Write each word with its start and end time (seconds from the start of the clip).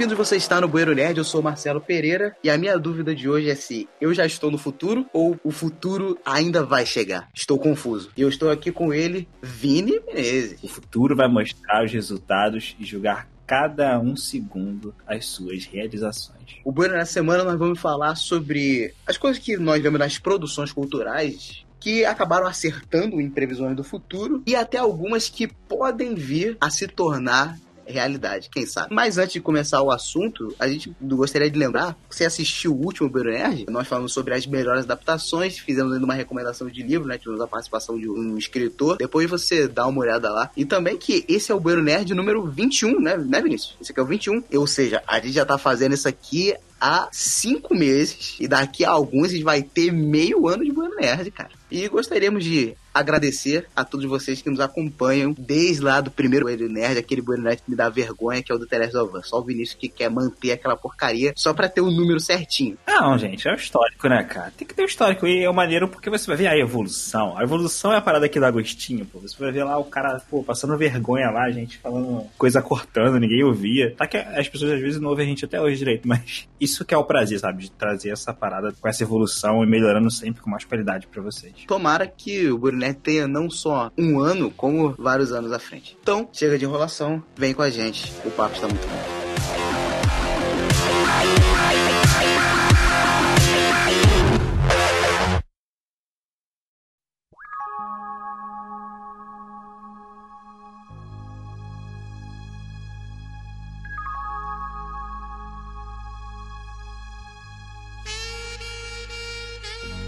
Bem-vindo, 0.00 0.16
você 0.16 0.36
está 0.36 0.58
no 0.58 0.66
Bueiro 0.66 0.94
Nerd, 0.94 1.18
eu 1.18 1.24
sou 1.24 1.42
Marcelo 1.42 1.78
Pereira 1.78 2.34
e 2.42 2.48
a 2.48 2.56
minha 2.56 2.78
dúvida 2.78 3.14
de 3.14 3.28
hoje 3.28 3.50
é 3.50 3.54
se 3.54 3.86
eu 4.00 4.14
já 4.14 4.24
estou 4.24 4.50
no 4.50 4.56
futuro 4.56 5.04
ou 5.12 5.38
o 5.44 5.50
futuro 5.50 6.18
ainda 6.24 6.64
vai 6.64 6.86
chegar. 6.86 7.28
Estou 7.34 7.58
confuso. 7.58 8.10
E 8.16 8.22
eu 8.22 8.28
estou 8.30 8.50
aqui 8.50 8.72
com 8.72 8.94
ele, 8.94 9.28
Vini 9.42 10.00
Menezes. 10.06 10.58
O 10.62 10.68
futuro 10.68 11.14
vai 11.14 11.28
mostrar 11.28 11.84
os 11.84 11.92
resultados 11.92 12.74
e 12.80 12.84
julgar 12.86 13.28
cada 13.46 14.00
um 14.00 14.16
segundo 14.16 14.94
as 15.06 15.26
suas 15.26 15.66
realizações. 15.66 16.56
O 16.64 16.72
Bueno, 16.72 16.94
nessa 16.94 17.12
semana 17.12 17.44
nós 17.44 17.58
vamos 17.58 17.78
falar 17.78 18.14
sobre 18.14 18.94
as 19.06 19.18
coisas 19.18 19.38
que 19.38 19.58
nós 19.58 19.82
vemos 19.82 19.98
nas 19.98 20.18
produções 20.18 20.72
culturais 20.72 21.66
que 21.78 22.06
acabaram 22.06 22.46
acertando 22.46 23.20
em 23.20 23.28
previsões 23.28 23.76
do 23.76 23.84
futuro 23.84 24.42
e 24.46 24.54
até 24.54 24.78
algumas 24.78 25.28
que 25.28 25.46
podem 25.46 26.14
vir 26.14 26.56
a 26.58 26.70
se 26.70 26.86
tornar 26.86 27.58
realidade, 27.90 28.48
quem 28.50 28.66
sabe. 28.66 28.94
Mas 28.94 29.18
antes 29.18 29.34
de 29.34 29.40
começar 29.40 29.82
o 29.82 29.90
assunto, 29.90 30.54
a 30.58 30.68
gente 30.68 30.94
gostaria 31.00 31.50
de 31.50 31.58
lembrar, 31.58 31.96
você 32.08 32.24
assistiu 32.24 32.74
o 32.74 32.84
último 32.84 33.08
Beiro 33.08 33.30
Nerd, 33.30 33.66
nós 33.68 33.86
falamos 33.86 34.12
sobre 34.12 34.34
as 34.34 34.46
melhores 34.46 34.84
adaptações, 34.84 35.58
fizemos 35.58 35.92
ainda 35.92 36.04
uma 36.04 36.14
recomendação 36.14 36.68
de 36.68 36.82
livro, 36.82 37.06
né, 37.06 37.18
tivemos 37.18 37.40
a 37.40 37.46
participação 37.46 37.98
de 37.98 38.08
um 38.08 38.36
escritor, 38.36 38.96
depois 38.96 39.28
você 39.28 39.68
dá 39.68 39.86
uma 39.86 40.00
olhada 40.00 40.30
lá. 40.30 40.50
E 40.56 40.64
também 40.64 40.96
que 40.96 41.24
esse 41.28 41.52
é 41.52 41.54
o 41.54 41.60
Beiro 41.60 41.82
Nerd 41.82 42.14
número 42.14 42.46
21, 42.46 43.00
né, 43.00 43.16
né 43.16 43.40
Vinícius? 43.40 43.76
Esse 43.80 43.92
aqui 43.92 44.00
é 44.00 44.02
o 44.02 44.06
21, 44.06 44.44
ou 44.54 44.66
seja, 44.66 45.02
a 45.06 45.16
gente 45.16 45.32
já 45.32 45.44
tá 45.44 45.58
fazendo 45.58 45.94
isso 45.94 46.08
aqui 46.08 46.54
há 46.80 47.08
cinco 47.12 47.74
meses 47.74 48.36
e 48.40 48.48
daqui 48.48 48.84
a 48.84 48.90
alguns 48.90 49.28
a 49.28 49.32
gente 49.32 49.44
vai 49.44 49.62
ter 49.62 49.92
meio 49.92 50.48
ano 50.48 50.64
de 50.64 50.72
Bueno 50.72 50.94
Nerd, 50.96 51.30
cara. 51.30 51.50
E 51.70 51.86
gostaríamos 51.88 52.42
de 52.42 52.74
agradecer 52.92 53.66
a 53.74 53.84
todos 53.84 54.06
vocês 54.06 54.42
que 54.42 54.50
nos 54.50 54.60
acompanham 54.60 55.34
desde 55.38 55.82
lá 55.82 56.00
do 56.00 56.10
primeiro 56.10 56.46
Bueno 56.46 56.68
Nerd, 56.68 56.98
aquele 56.98 57.22
Bueno 57.22 57.44
Nerd 57.44 57.62
que 57.62 57.70
me 57.70 57.76
dá 57.76 57.88
vergonha, 57.88 58.42
que 58.42 58.50
é 58.50 58.54
o 58.54 58.58
do 58.58 58.66
Teres 58.66 58.94
of 58.94 59.12
Só 59.26 59.38
o 59.38 59.44
Vinícius 59.44 59.78
que 59.78 59.88
quer 59.88 60.10
manter 60.10 60.52
aquela 60.52 60.76
porcaria 60.76 61.32
só 61.36 61.52
pra 61.52 61.68
ter 61.68 61.80
o 61.80 61.90
número 61.90 62.20
certinho. 62.20 62.76
Não, 62.86 63.16
gente, 63.18 63.46
é 63.48 63.52
o 63.52 63.54
histórico, 63.54 64.08
né, 64.08 64.22
cara? 64.24 64.52
Tem 64.56 64.66
que 64.66 64.74
ter 64.74 64.82
o 64.82 64.86
histórico. 64.86 65.26
E 65.26 65.42
é 65.42 65.50
o 65.50 65.54
maneiro 65.54 65.88
porque 65.88 66.10
você 66.10 66.26
vai 66.26 66.36
ver 66.36 66.46
a 66.48 66.58
evolução. 66.58 67.36
A 67.36 67.42
evolução 67.42 67.92
é 67.92 67.96
a 67.96 68.00
parada 68.00 68.26
aqui 68.26 68.38
do 68.38 68.46
Agostinho, 68.46 69.04
pô. 69.04 69.18
Você 69.20 69.36
vai 69.38 69.52
ver 69.52 69.64
lá 69.64 69.78
o 69.78 69.84
cara, 69.84 70.20
pô, 70.30 70.42
passando 70.42 70.76
vergonha 70.76 71.30
lá, 71.30 71.44
a 71.44 71.50
gente 71.50 71.78
falando 71.78 72.26
coisa 72.36 72.60
cortando, 72.62 73.18
ninguém 73.18 73.42
ouvia. 73.44 73.94
Tá 73.96 74.06
que 74.06 74.16
as 74.16 74.48
pessoas 74.48 74.72
às 74.72 74.80
vezes 74.80 75.00
não 75.00 75.10
ouvem 75.10 75.26
a 75.26 75.28
gente 75.28 75.44
até 75.44 75.60
hoje 75.60 75.76
direito, 75.76 76.06
mas 76.08 76.48
isso 76.60 76.84
que 76.84 76.94
é 76.94 76.96
o 76.96 77.04
prazer, 77.04 77.38
sabe? 77.38 77.64
De 77.64 77.70
trazer 77.70 78.10
essa 78.10 78.32
parada 78.32 78.72
com 78.78 78.88
essa 78.88 79.02
evolução 79.02 79.62
e 79.62 79.66
melhorando 79.66 80.10
sempre 80.10 80.42
com 80.42 80.50
mais 80.50 80.64
qualidade 80.64 81.06
para 81.06 81.22
vocês. 81.22 81.52
Tomara 81.66 82.06
que 82.06 82.48
o 82.48 82.58
Brunet 82.80 82.98
tenha 83.00 83.28
não 83.28 83.50
só 83.50 83.90
um 83.96 84.18
ano, 84.18 84.50
como 84.50 84.94
vários 84.98 85.32
anos 85.32 85.52
à 85.52 85.58
frente. 85.58 85.96
Então, 86.00 86.28
chega 86.32 86.58
de 86.58 86.64
enrolação, 86.64 87.22
vem 87.36 87.52
com 87.52 87.62
a 87.62 87.70
gente. 87.70 88.10
O 88.24 88.30
papo 88.30 88.54
está 88.54 88.66
muito 88.66 88.86
bom. 88.86 89.19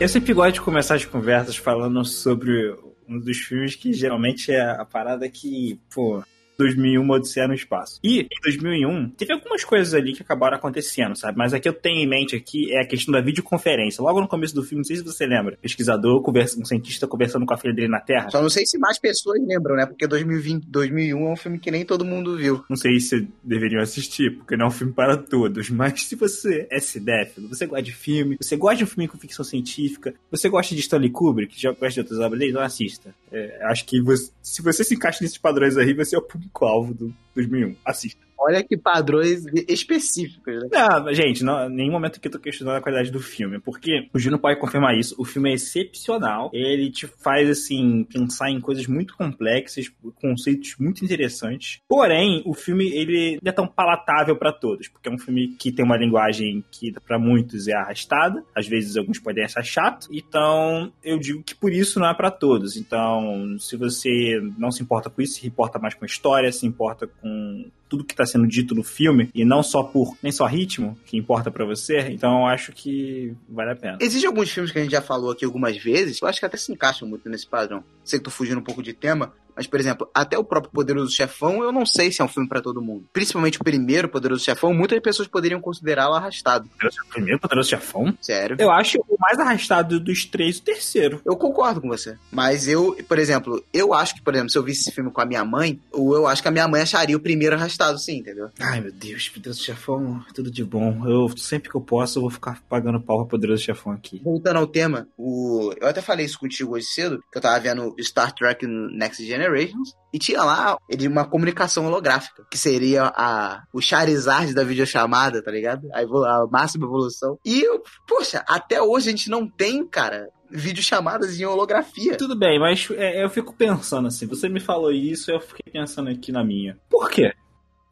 Eu 0.02 0.08
sempre 0.08 0.32
gosto 0.32 0.54
de 0.54 0.60
começar 0.60 0.96
as 0.96 1.04
conversas 1.04 1.56
falando 1.56 2.04
sobre 2.04 2.76
um 3.08 3.20
dos 3.20 3.38
filmes 3.38 3.76
que 3.76 3.92
geralmente 3.92 4.50
é 4.50 4.60
a 4.60 4.84
parada 4.84 5.28
que, 5.28 5.78
pô, 5.94 6.24
2001 6.62 7.10
Odisseia 7.10 7.48
no 7.48 7.54
Espaço. 7.54 7.98
E 8.02 8.20
em 8.20 8.40
2001 8.42 9.10
teve 9.10 9.32
algumas 9.32 9.64
coisas 9.64 9.94
ali 9.94 10.12
que 10.12 10.22
acabaram 10.22 10.56
acontecendo, 10.56 11.16
sabe? 11.16 11.36
Mas 11.36 11.52
a 11.52 11.60
que 11.60 11.68
eu 11.68 11.72
tenho 11.72 12.00
em 12.00 12.08
mente 12.08 12.36
aqui 12.36 12.72
é 12.72 12.80
a 12.80 12.86
questão 12.86 13.12
da 13.12 13.20
videoconferência. 13.20 14.02
Logo 14.02 14.20
no 14.20 14.28
começo 14.28 14.54
do 14.54 14.62
filme, 14.62 14.78
não 14.78 14.84
sei 14.84 14.96
se 14.96 15.04
você 15.04 15.26
lembra, 15.26 15.56
pesquisador, 15.60 16.22
conversa, 16.22 16.60
um 16.60 16.64
cientista 16.64 17.06
conversando 17.06 17.46
com 17.46 17.54
a 17.54 17.58
filha 17.58 17.74
dele 17.74 17.88
na 17.88 18.00
Terra. 18.00 18.30
Só 18.30 18.40
não 18.40 18.50
sei 18.50 18.64
se 18.66 18.78
mais 18.78 18.98
pessoas 18.98 19.40
lembram, 19.46 19.76
né? 19.76 19.86
Porque 19.86 20.06
2020, 20.06 20.66
2001 20.66 21.18
é 21.18 21.32
um 21.32 21.36
filme 21.36 21.58
que 21.58 21.70
nem 21.70 21.84
todo 21.84 22.04
mundo 22.04 22.36
viu. 22.36 22.64
Não 22.68 22.76
sei 22.76 22.98
se 23.00 23.28
deveriam 23.42 23.82
assistir, 23.82 24.36
porque 24.36 24.56
não 24.56 24.66
é 24.66 24.68
um 24.68 24.72
filme 24.72 24.92
para 24.92 25.16
todos. 25.16 25.70
Mas 25.70 26.04
se 26.04 26.16
você 26.16 26.66
é 26.70 26.78
cinéfilo, 26.78 27.48
você 27.48 27.66
gosta 27.66 27.82
de 27.82 27.92
filme, 27.92 28.36
você 28.40 28.56
gosta 28.56 28.76
de 28.78 28.84
um 28.84 28.86
filme 28.86 29.08
com 29.08 29.18
ficção 29.18 29.44
científica, 29.44 30.14
você 30.30 30.48
gosta 30.48 30.74
de 30.74 30.80
Stanley 30.80 31.10
Kubrick, 31.10 31.60
já 31.60 31.70
gosta 31.70 31.90
de 31.90 32.00
outras 32.00 32.18
obras 32.20 32.38
dele, 32.38 32.52
não 32.52 32.60
assista. 32.60 33.14
É, 33.30 33.64
acho 33.64 33.84
que 33.86 34.00
você, 34.00 34.30
se 34.42 34.62
você 34.62 34.84
se 34.84 34.94
encaixa 34.94 35.18
nesses 35.22 35.38
padrões 35.38 35.76
aí, 35.76 35.94
você 35.94 36.16
é 36.16 36.18
o 36.18 36.22
público-alvo 36.52 36.94
do 36.94 37.14
2001. 37.34 37.76
Assista. 37.84 38.22
Olha 38.44 38.62
que 38.62 38.76
padrões 38.76 39.44
específicos, 39.68 40.54
né? 40.62 40.68
Não, 40.72 41.14
gente, 41.14 41.44
não, 41.44 41.70
em 41.70 41.74
nenhum 41.74 41.92
momento 41.92 42.20
que 42.20 42.28
eu 42.28 42.32
tô 42.32 42.38
questionando 42.38 42.76
a 42.76 42.80
qualidade 42.80 43.10
do 43.10 43.20
filme, 43.20 43.60
porque 43.60 44.08
o 44.12 44.18
Gino 44.18 44.38
pode 44.38 44.58
confirmar 44.58 44.98
isso. 44.98 45.14
O 45.18 45.24
filme 45.24 45.50
é 45.50 45.54
excepcional, 45.54 46.50
ele 46.52 46.90
te 46.90 47.06
faz, 47.06 47.48
assim, 47.48 48.04
pensar 48.04 48.50
em 48.50 48.60
coisas 48.60 48.86
muito 48.86 49.16
complexas, 49.16 49.90
conceitos 50.20 50.74
muito 50.78 51.04
interessantes. 51.04 51.80
Porém, 51.88 52.42
o 52.44 52.54
filme, 52.54 52.88
ele 52.88 53.38
não 53.42 53.50
é 53.50 53.52
tão 53.52 53.66
palatável 53.66 54.36
para 54.36 54.52
todos, 54.52 54.88
porque 54.88 55.08
é 55.08 55.12
um 55.12 55.18
filme 55.18 55.54
que 55.58 55.72
tem 55.72 55.84
uma 55.84 55.96
linguagem 55.96 56.64
que, 56.70 56.92
para 57.06 57.18
muitos, 57.18 57.68
é 57.68 57.74
arrastada. 57.74 58.42
Às 58.54 58.66
vezes, 58.66 58.96
alguns 58.96 59.18
podem 59.18 59.44
achar 59.44 59.62
chato. 59.62 60.08
Então, 60.10 60.92
eu 61.02 61.18
digo 61.18 61.42
que 61.42 61.54
por 61.54 61.72
isso 61.72 62.00
não 62.00 62.08
é 62.08 62.14
para 62.14 62.30
todos. 62.30 62.76
Então, 62.76 63.56
se 63.58 63.76
você 63.76 64.40
não 64.58 64.70
se 64.70 64.82
importa 64.82 65.08
com 65.08 65.22
isso, 65.22 65.40
se 65.40 65.46
importa 65.46 65.78
mais 65.78 65.94
com 65.94 66.04
a 66.04 66.06
história, 66.06 66.50
se 66.52 66.66
importa 66.66 67.06
com 67.06 67.70
tudo 67.92 68.04
que 68.04 68.14
está 68.14 68.24
sendo 68.24 68.46
dito 68.46 68.74
no 68.74 68.82
filme 68.82 69.28
e 69.34 69.44
não 69.44 69.62
só 69.62 69.82
por 69.82 70.16
nem 70.22 70.32
só 70.32 70.46
ritmo 70.46 70.98
que 71.04 71.18
importa 71.18 71.50
para 71.50 71.66
você, 71.66 71.98
então 72.08 72.40
eu 72.40 72.46
acho 72.46 72.72
que 72.72 73.34
vale 73.46 73.72
a 73.72 73.76
pena. 73.76 73.98
Existem 74.00 74.26
alguns 74.26 74.50
filmes 74.50 74.72
que 74.72 74.78
a 74.78 74.82
gente 74.82 74.92
já 74.92 75.02
falou 75.02 75.30
aqui 75.30 75.44
algumas 75.44 75.76
vezes, 75.76 76.22
eu 76.22 76.26
acho 76.26 76.40
que 76.40 76.46
até 76.46 76.56
se 76.56 76.72
encaixam 76.72 77.06
muito 77.06 77.28
nesse 77.28 77.46
padrão. 77.46 77.84
Sei 78.02 78.18
que 78.18 78.24
tô 78.24 78.30
fugindo 78.30 78.60
um 78.60 78.64
pouco 78.64 78.82
de 78.82 78.94
tema, 78.94 79.34
mas, 79.56 79.66
por 79.66 79.78
exemplo, 79.78 80.08
até 80.14 80.38
o 80.38 80.44
próprio 80.44 80.72
Poderoso 80.72 81.12
Chefão, 81.12 81.62
eu 81.62 81.72
não 81.72 81.84
sei 81.86 82.10
se 82.10 82.20
é 82.20 82.24
um 82.24 82.28
filme 82.28 82.48
para 82.48 82.60
todo 82.60 82.82
mundo. 82.82 83.06
Principalmente 83.12 83.60
o 83.60 83.64
primeiro 83.64 84.08
Poderoso 84.08 84.44
Chefão, 84.44 84.72
muitas 84.72 84.98
pessoas 85.00 85.28
poderiam 85.28 85.60
considerá-lo 85.60 86.14
arrastado. 86.14 86.68
O 87.06 87.08
primeiro 87.08 87.38
Poderoso 87.38 87.70
Chefão? 87.70 88.16
Sério. 88.20 88.56
Eu 88.58 88.70
acho 88.70 88.98
o 89.08 89.16
mais 89.18 89.38
arrastado 89.38 90.00
dos 90.00 90.24
três 90.24 90.58
o 90.58 90.62
terceiro. 90.62 91.20
Eu 91.24 91.36
concordo 91.36 91.80
com 91.80 91.88
você. 91.88 92.16
Mas 92.30 92.66
eu, 92.68 92.96
por 93.08 93.18
exemplo, 93.18 93.62
eu 93.72 93.94
acho 93.94 94.14
que, 94.14 94.22
por 94.22 94.34
exemplo, 94.34 94.50
se 94.50 94.58
eu 94.58 94.62
visse 94.62 94.82
esse 94.82 94.92
filme 94.92 95.10
com 95.10 95.20
a 95.20 95.26
minha 95.26 95.44
mãe, 95.44 95.80
ou 95.92 96.14
eu 96.14 96.26
acho 96.26 96.42
que 96.42 96.48
a 96.48 96.52
minha 96.52 96.68
mãe 96.68 96.82
acharia 96.82 97.16
o 97.16 97.20
primeiro 97.20 97.56
arrastado, 97.56 97.98
sim, 97.98 98.18
entendeu? 98.18 98.50
Ai, 98.60 98.80
meu 98.80 98.92
Deus, 98.92 99.28
Poderoso 99.28 99.62
Chefão, 99.62 100.24
tudo 100.34 100.50
de 100.50 100.64
bom. 100.64 101.06
Eu, 101.06 101.28
sempre 101.36 101.70
que 101.70 101.76
eu 101.76 101.80
posso, 101.80 102.18
eu 102.18 102.22
vou 102.22 102.30
ficar 102.30 102.62
pagando 102.68 103.00
pau 103.00 103.18
pra 103.18 103.30
Poderoso 103.30 103.62
Chefão 103.62 103.92
aqui. 103.92 104.20
Voltando 104.24 104.58
ao 104.58 104.66
tema, 104.66 105.06
o... 105.16 105.72
eu 105.80 105.88
até 105.88 106.00
falei 106.00 106.26
isso 106.26 106.38
contigo 106.38 106.74
hoje 106.74 106.86
cedo, 106.86 107.22
que 107.30 107.38
eu 107.38 107.42
tava 107.42 107.58
vendo 107.60 107.94
Star 108.00 108.32
Trek 108.32 108.66
Next 108.66 109.24
Generations, 109.42 109.94
e 110.12 110.18
tinha 110.18 110.42
lá 110.42 110.76
ele, 110.88 111.08
uma 111.08 111.24
comunicação 111.24 111.86
holográfica, 111.86 112.44
que 112.50 112.58
seria 112.58 113.04
a, 113.14 113.62
o 113.72 113.80
Charizard 113.80 114.54
da 114.54 114.64
videochamada, 114.64 115.42
tá 115.42 115.50
ligado? 115.50 115.88
A, 115.92 116.00
a 116.00 116.46
máxima 116.50 116.86
evolução. 116.86 117.38
E, 117.44 117.64
poxa, 118.06 118.44
até 118.48 118.80
hoje 118.80 119.08
a 119.08 119.10
gente 119.10 119.30
não 119.30 119.48
tem, 119.48 119.86
cara, 119.86 120.28
videochamadas 120.50 121.40
em 121.40 121.44
holografia. 121.44 122.16
Tudo 122.16 122.38
bem, 122.38 122.60
mas 122.60 122.88
é, 122.92 123.24
eu 123.24 123.30
fico 123.30 123.54
pensando 123.54 124.08
assim, 124.08 124.26
você 124.26 124.48
me 124.48 124.60
falou 124.60 124.92
isso, 124.92 125.30
eu 125.30 125.40
fiquei 125.40 125.72
pensando 125.72 126.10
aqui 126.10 126.30
na 126.30 126.44
minha. 126.44 126.78
Por 126.90 127.10
quê? 127.10 127.32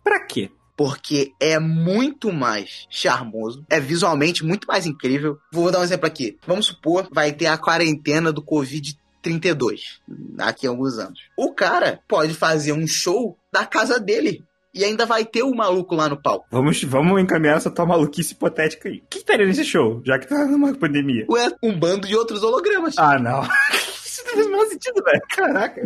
Pra 0.05 0.25
quê? 0.27 0.51
porque 0.81 1.35
é 1.39 1.59
muito 1.59 2.33
mais 2.33 2.87
charmoso, 2.89 3.63
é 3.69 3.79
visualmente 3.79 4.43
muito 4.43 4.67
mais 4.67 4.87
incrível. 4.87 5.39
Vou 5.53 5.71
dar 5.71 5.81
um 5.81 5.85
exemplo 5.85 6.07
aqui. 6.07 6.39
Vamos 6.47 6.69
supor, 6.69 7.07
vai 7.13 7.35
ter 7.35 7.49
a 7.49 7.59
quarentena 7.59 8.33
do 8.33 8.41
Covid 8.41 8.99
32 9.23 10.01
daqui 10.07 10.67
a 10.67 10.71
alguns 10.71 10.99
anos. 10.99 11.21
O 11.37 11.53
cara 11.53 12.01
pode 12.09 12.35
fazer 12.35 12.73
um 12.73 12.87
show 12.87 13.37
da 13.53 13.65
casa 13.65 13.99
dele. 13.99 14.45
E 14.73 14.85
ainda 14.85 15.05
vai 15.05 15.25
ter 15.25 15.43
o 15.43 15.49
um 15.49 15.55
maluco 15.55 15.97
lá 15.97 16.09
no 16.09 16.17
palco. 16.17 16.47
Vamos, 16.49 16.83
vamos 16.85 17.21
encaminhar 17.21 17.57
essa 17.57 17.71
tua 17.71 17.85
maluquice 17.85 18.35
hipotética 18.35 18.89
aí. 18.89 18.99
O 18.99 19.03
que 19.11 19.19
estaria 19.19 19.45
nesse 19.45 19.65
show, 19.65 20.01
já 20.07 20.17
que 20.17 20.29
tá 20.29 20.47
numa 20.47 20.73
pandemia? 20.73 21.27
Ué, 21.29 21.51
um 21.61 21.77
bando 21.77 22.07
de 22.07 22.15
outros 22.15 22.45
hologramas. 22.45 22.97
Ah, 22.97 23.19
não. 23.19 23.43
Isso 24.21 24.27
não 24.27 24.35
faz 24.35 24.47
o 24.47 24.51
menor 24.51 24.67
sentido, 24.67 25.03
velho. 25.03 25.23
Caraca. 25.29 25.83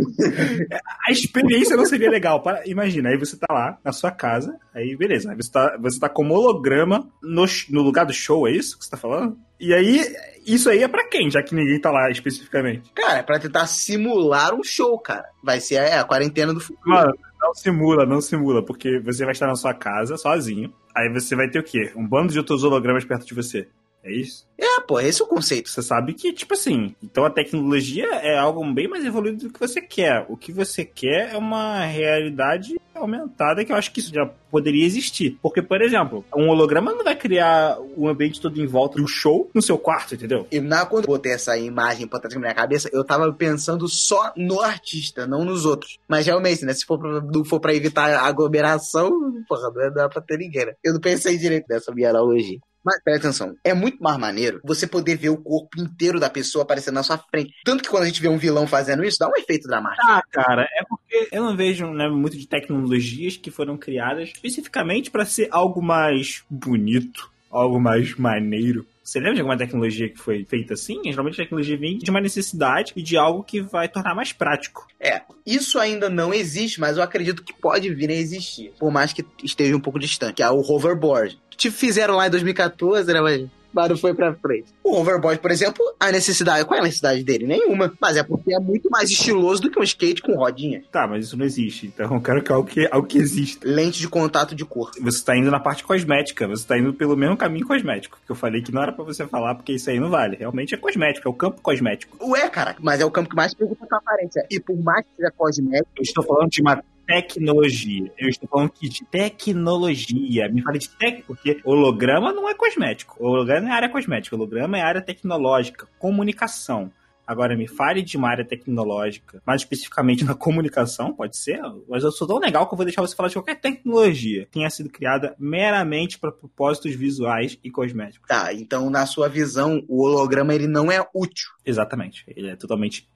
A 1.07 1.13
experiência 1.13 1.77
não 1.77 1.87
seria 1.87 2.11
legal. 2.11 2.43
Para... 2.43 2.67
Imagina, 2.67 3.11
aí 3.11 3.19
você 3.19 3.37
tá 3.37 3.47
lá 3.51 3.79
na 3.85 3.93
sua 3.93 4.11
casa, 4.11 4.59
aí 4.75 4.97
beleza. 4.97 5.31
Aí 5.31 5.37
você 5.37 5.51
tá, 5.51 5.77
você 5.81 5.99
tá 6.01 6.09
como 6.09 6.35
holograma 6.35 7.09
no, 7.23 7.45
no 7.71 7.83
lugar 7.83 8.05
do 8.05 8.13
show, 8.13 8.49
é 8.49 8.53
isso 8.53 8.79
que 8.79 8.85
você 8.85 8.91
tá 8.91 8.97
falando? 8.97 9.37
E 9.61 9.73
aí, 9.73 10.05
isso 10.45 10.69
aí 10.69 10.83
é 10.83 10.89
para 10.89 11.09
quem, 11.09 11.31
já 11.31 11.43
que 11.43 11.55
ninguém 11.55 11.81
tá 11.81 11.91
lá 11.91 12.11
especificamente? 12.11 12.91
Cara, 12.95 13.19
é 13.19 13.23
pra 13.23 13.39
tentar 13.39 13.67
simular 13.67 14.55
um 14.55 14.65
show, 14.65 14.99
cara. 14.99 15.25
Vai 15.43 15.61
ser 15.61 15.77
é, 15.77 15.97
a 15.97 16.05
quarentena 16.05 16.53
do 16.53 16.61
futuro. 16.61 16.91
Mano, 16.91 17.15
não 17.41 17.55
simula, 17.55 18.05
não 18.05 18.21
simula, 18.21 18.65
porque 18.65 18.99
você 19.01 19.25
vai 19.25 19.33
estar 19.33 19.47
na 19.47 19.55
sua 19.55 19.73
casa 19.73 20.17
sozinho. 20.17 20.73
Aí 20.95 21.13
você 21.13 21.37
vai 21.37 21.49
ter 21.49 21.61
o 21.61 21.65
quê? 21.65 21.93
Um 21.97 22.07
bando 22.07 22.33
de 22.33 22.39
outros 22.39 22.65
hologramas 22.65 23.05
perto 23.05 23.27
de 23.27 23.35
você. 23.35 23.69
É 24.05 24.13
isso? 24.13 24.47
É, 24.59 24.81
pô, 24.83 25.01
esse 25.01 25.23
é 25.23 25.25
o 25.25 25.29
conceito. 25.29 25.71
Você 25.71 25.83
sabe 25.83 26.13
que, 26.13 26.33
tipo 26.33 26.53
assim, 26.53 26.95
então 27.03 27.25
a 27.25 27.31
tecnologia 27.31 28.07
é 28.17 28.37
algo 28.37 28.63
bem 28.73 28.87
mais 28.87 29.05
evoluído 29.05 29.49
do 29.49 29.53
que 29.53 29.59
você 29.59 29.81
quer. 29.81 30.27
O 30.29 30.37
que 30.37 30.53
você 30.53 30.85
quer 30.85 31.33
é 31.33 31.39
uma 31.39 31.85
realidade 31.87 32.79
aumentada 32.95 33.65
que 33.65 33.73
eu 33.73 33.77
acho 33.77 33.91
que 33.91 34.01
isso 34.01 34.15
já 34.15 34.27
poderia 34.51 34.85
existir. 34.85 35.39
Porque, 35.43 35.63
por 35.63 35.81
exemplo, 35.81 36.25
um 36.37 36.49
holograma 36.49 36.93
não 36.93 37.03
vai 37.03 37.17
criar 37.17 37.79
o 37.97 38.07
ambiente 38.07 38.41
todo 38.41 38.61
em 38.61 38.67
volta 38.67 39.01
do 39.01 39.09
show 39.09 39.51
no 39.55 39.63
seu 39.63 39.79
quarto, 39.79 40.15
entendeu? 40.15 40.47
E 40.53 40.61
na, 40.61 40.87
quando 40.87 41.05
eu 41.05 41.09
botei 41.09 41.33
essa 41.33 41.57
imagem 41.57 42.07
pra 42.07 42.21
trás 42.21 42.35
da 42.35 42.41
minha 42.41 42.55
cabeça, 42.55 42.91
eu 42.93 43.03
tava 43.05 43.33
pensando 43.33 43.89
só 43.89 44.33
no 44.37 44.61
artista, 44.61 45.27
não 45.27 45.45
nos 45.45 45.65
outros. 45.65 45.99
Mas 46.07 46.27
realmente, 46.27 46.65
né? 46.65 46.75
Se 46.75 46.85
for 46.85 46.99
pra, 46.99 47.21
não 47.21 47.45
for 47.45 47.59
pra 47.59 47.75
evitar 47.75 48.17
aglomeração, 48.19 49.11
porra, 49.49 49.71
não 49.75 49.95
dá 49.95 50.09
pra 50.09 50.21
ter 50.21 50.39
ninguém, 50.39 50.67
né? 50.67 50.75
Eu 50.85 50.93
não 50.93 51.01
pensei 51.01 51.39
direito 51.39 51.67
nessa 51.69 51.93
minha 51.93 52.11
analogia. 52.11 52.59
Mas 52.85 53.03
presta 53.03 53.29
atenção, 53.29 53.57
é 53.65 53.73
muito 53.73 54.03
mais 54.03 54.19
maneiro 54.19 54.61
você 54.65 54.87
poder 54.87 55.17
ver 55.17 55.31
o 55.31 55.37
corpo 55.37 55.81
inteiro 55.81 56.21
da 56.21 56.29
pessoa 56.29 56.65
aparecendo 56.65 56.95
na 56.95 57.03
sua 57.03 57.19
frente. 57.19 57.55
Tanto 57.65 57.83
que 57.83 57.89
quando 57.89 58.03
a 58.03 58.07
gente 58.07 58.21
vê 58.21 58.29
um 58.29 58.39
vilão 58.39 58.67
fazendo 58.67 59.05
isso, 59.05 59.19
dá 59.19 59.29
um 59.29 59.37
efeito 59.37 59.67
dramático. 59.67 60.07
Ah, 60.07 60.23
cara, 60.31 60.63
é 60.63 60.85
porque 60.89 61.29
eu 61.33 61.43
não 61.43 61.57
vejo 61.57 61.87
né, 61.93 62.09
muito 62.09 62.37
de 62.37 62.47
tecnologias 62.47 63.37
que 63.37 63.51
foram 63.51 63.77
criadas 63.77 64.31
especificamente 64.35 65.11
para 65.11 65.25
ser 65.25 65.49
algo 65.51 65.83
mais 65.83 66.45
bonito, 66.51 67.31
algo 67.51 67.81
mais 67.81 68.15
maneiro. 68.17 68.87
Você 69.05 69.19
lembra 69.19 69.35
de 69.35 69.41
alguma 69.43 69.59
tecnologia 69.59 70.09
que 70.09 70.19
foi 70.19 70.47
feita 70.47 70.73
assim? 70.73 70.99
Geralmente 71.05 71.35
a 71.35 71.45
tecnologia 71.45 71.77
vem 71.77 71.99
de 71.99 72.11
uma 72.11 72.23
necessidade 72.23 72.95
e 72.97 73.03
de 73.03 73.19
algo 73.19 73.45
que 73.45 73.61
vai 73.61 73.87
tornar 73.87 74.15
mais 74.15 74.33
prático. 74.33 74.87
É, 74.99 75.21
isso 75.45 75.79
ainda 75.79 76.09
não 76.09 76.33
existe, 76.33 76.81
mas 76.81 76.97
eu 76.97 77.03
acredito 77.03 77.45
que 77.45 77.53
pode 77.53 77.93
vir 77.95 78.09
a 78.09 78.15
existir. 78.15 78.73
Por 78.79 78.91
mais 78.91 79.13
que 79.13 79.23
esteja 79.43 79.77
um 79.77 79.81
pouco 79.81 79.99
distante, 79.99 80.37
que 80.37 80.43
é 80.43 80.49
o 80.49 80.61
hoverboard. 80.61 81.39
Te 81.57 81.71
fizeram 81.71 82.17
lá 82.17 82.27
em 82.27 82.31
2014, 82.31 83.13
né, 83.13 83.21
mas 83.21 83.49
mas 83.75 83.89
não 83.89 83.97
foi 83.97 84.15
pra 84.15 84.33
frente. 84.35 84.73
O 84.85 84.97
Overboard, 85.01 85.41
por 85.41 85.51
exemplo, 85.51 85.85
a 85.99 86.13
necessidade. 86.13 86.65
Qual 86.65 86.79
é 86.79 86.81
a 86.81 86.85
necessidade 86.85 87.25
dele? 87.25 87.45
Nenhuma. 87.45 87.93
Mas 88.01 88.17
é 88.17 88.23
porque 88.23 88.55
é 88.55 88.61
muito 88.61 88.89
mais 88.89 89.11
estiloso 89.11 89.61
do 89.63 89.71
que 89.71 89.79
um 89.79 89.83
skate 89.83 90.23
com 90.23 90.37
rodinha. 90.37 90.85
Tá, 90.93 91.09
mas 91.09 91.27
isso 91.27 91.37
não 91.37 91.45
existe. 91.45 91.89
Então 91.89 92.15
eu 92.15 92.21
quero 92.21 92.43
que 92.43 92.53
algo 92.53 92.69
que, 92.69 92.89
algo 92.91 93.07
que 93.07 93.19
exista. 93.19 93.69
Lente 93.69 93.99
de 93.99 94.09
contato 94.09 94.55
de 94.55 94.65
cor. 94.65 94.93
Você 95.01 95.25
tá 95.25 95.37
indo 95.37 95.51
na 95.51 95.59
parte 95.59 95.83
cosmética, 95.83 96.47
você 96.47 96.65
tá 96.65 96.79
indo 96.79 96.95
pelo 96.95 97.17
mesmo 97.17 97.37
caminho 97.37 97.67
cosmético. 97.67 98.17
Que 98.25 98.31
eu 98.31 98.37
falei 98.37 98.63
que 98.63 98.73
não 98.73 98.81
era 98.81 98.93
para 98.93 99.05
você 99.05 99.27
falar, 99.27 99.57
porque 99.57 99.73
isso 99.73 99.91
aí 99.91 99.99
não 99.99 100.09
vale. 100.09 100.37
Realmente 100.37 100.75
é 100.75 100.79
cosmético, 100.79 101.27
é 101.27 101.31
o 101.31 101.35
campo 101.35 101.61
cosmético. 101.61 102.17
Ué, 102.31 102.49
cara, 102.49 102.77
mas 102.79 103.01
é 103.01 103.05
o 103.05 103.11
campo 103.11 103.31
que 103.31 103.37
mais 103.37 103.55
preocupa 103.55 103.87
com 103.87 103.95
a 103.97 103.99
aparência. 103.99 104.47
E 104.49 104.61
por 104.61 104.81
mais 104.81 105.05
que 105.05 105.17
seja 105.17 105.33
cosmético. 105.37 105.91
Eu 105.97 106.03
estou 106.03 106.23
falando 106.23 106.51
de 106.51 106.61
uma 106.61 106.81
tecnologia. 107.07 108.13
Eu 108.19 108.29
estou 108.29 108.49
falando 108.49 108.67
aqui 108.67 108.89
de 108.89 109.05
tecnologia. 109.05 110.49
Me 110.49 110.63
fale 110.63 110.79
de 110.79 110.89
tech, 110.91 111.23
porque 111.27 111.61
holograma 111.65 112.33
não 112.33 112.49
é 112.49 112.55
cosmético. 112.55 113.17
Holograma 113.19 113.69
é 113.69 113.73
área 113.73 113.89
cosmética. 113.89 114.37
Holograma 114.37 114.79
é 114.79 114.83
área 114.83 115.01
tecnológica, 115.01 115.89
comunicação. 115.99 116.91
Agora, 117.27 117.57
me 117.57 117.67
fale 117.67 118.03
de 118.03 118.17
uma 118.17 118.29
área 118.29 118.45
tecnológica, 118.45 119.43
mais 119.47 119.63
especificamente 119.63 120.25
na 120.25 120.35
comunicação, 120.37 121.15
pode 121.15 121.37
ser, 121.37 121.59
mas 121.89 122.05
eu 122.05 122.13
sou 122.13 122.29
tão 122.29 122.39
legal 122.39 122.67
que 122.67 122.75
eu 122.75 122.77
vou 122.77 122.85
deixar 122.85 123.01
você 123.01 123.17
falar 123.17 123.29
de 123.29 123.35
qualquer 123.35 123.59
tecnologia 123.59 124.45
que 124.45 124.53
tenha 124.53 124.69
sido 124.69 124.91
criada 124.91 125.35
meramente 125.39 126.19
para 126.19 126.31
propósitos 126.31 126.95
visuais 126.95 127.59
e 127.65 127.71
cosméticos. 127.71 128.29
Tá, 128.29 128.53
então 128.53 128.91
na 128.91 129.07
sua 129.07 129.29
visão, 129.29 129.83
o 129.89 130.03
holograma 130.03 130.55
ele 130.55 130.67
não 130.67 130.93
é 130.93 131.03
útil. 131.15 131.49
Exatamente, 131.65 132.25
ele 132.29 132.51
é 132.51 132.57
totalmente... 132.57 133.09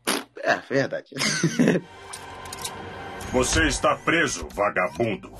É, 0.43 0.57
verdade. 0.71 1.11
Você 3.31 3.67
está 3.67 3.95
preso, 3.95 4.49
vagabundo. 4.55 5.31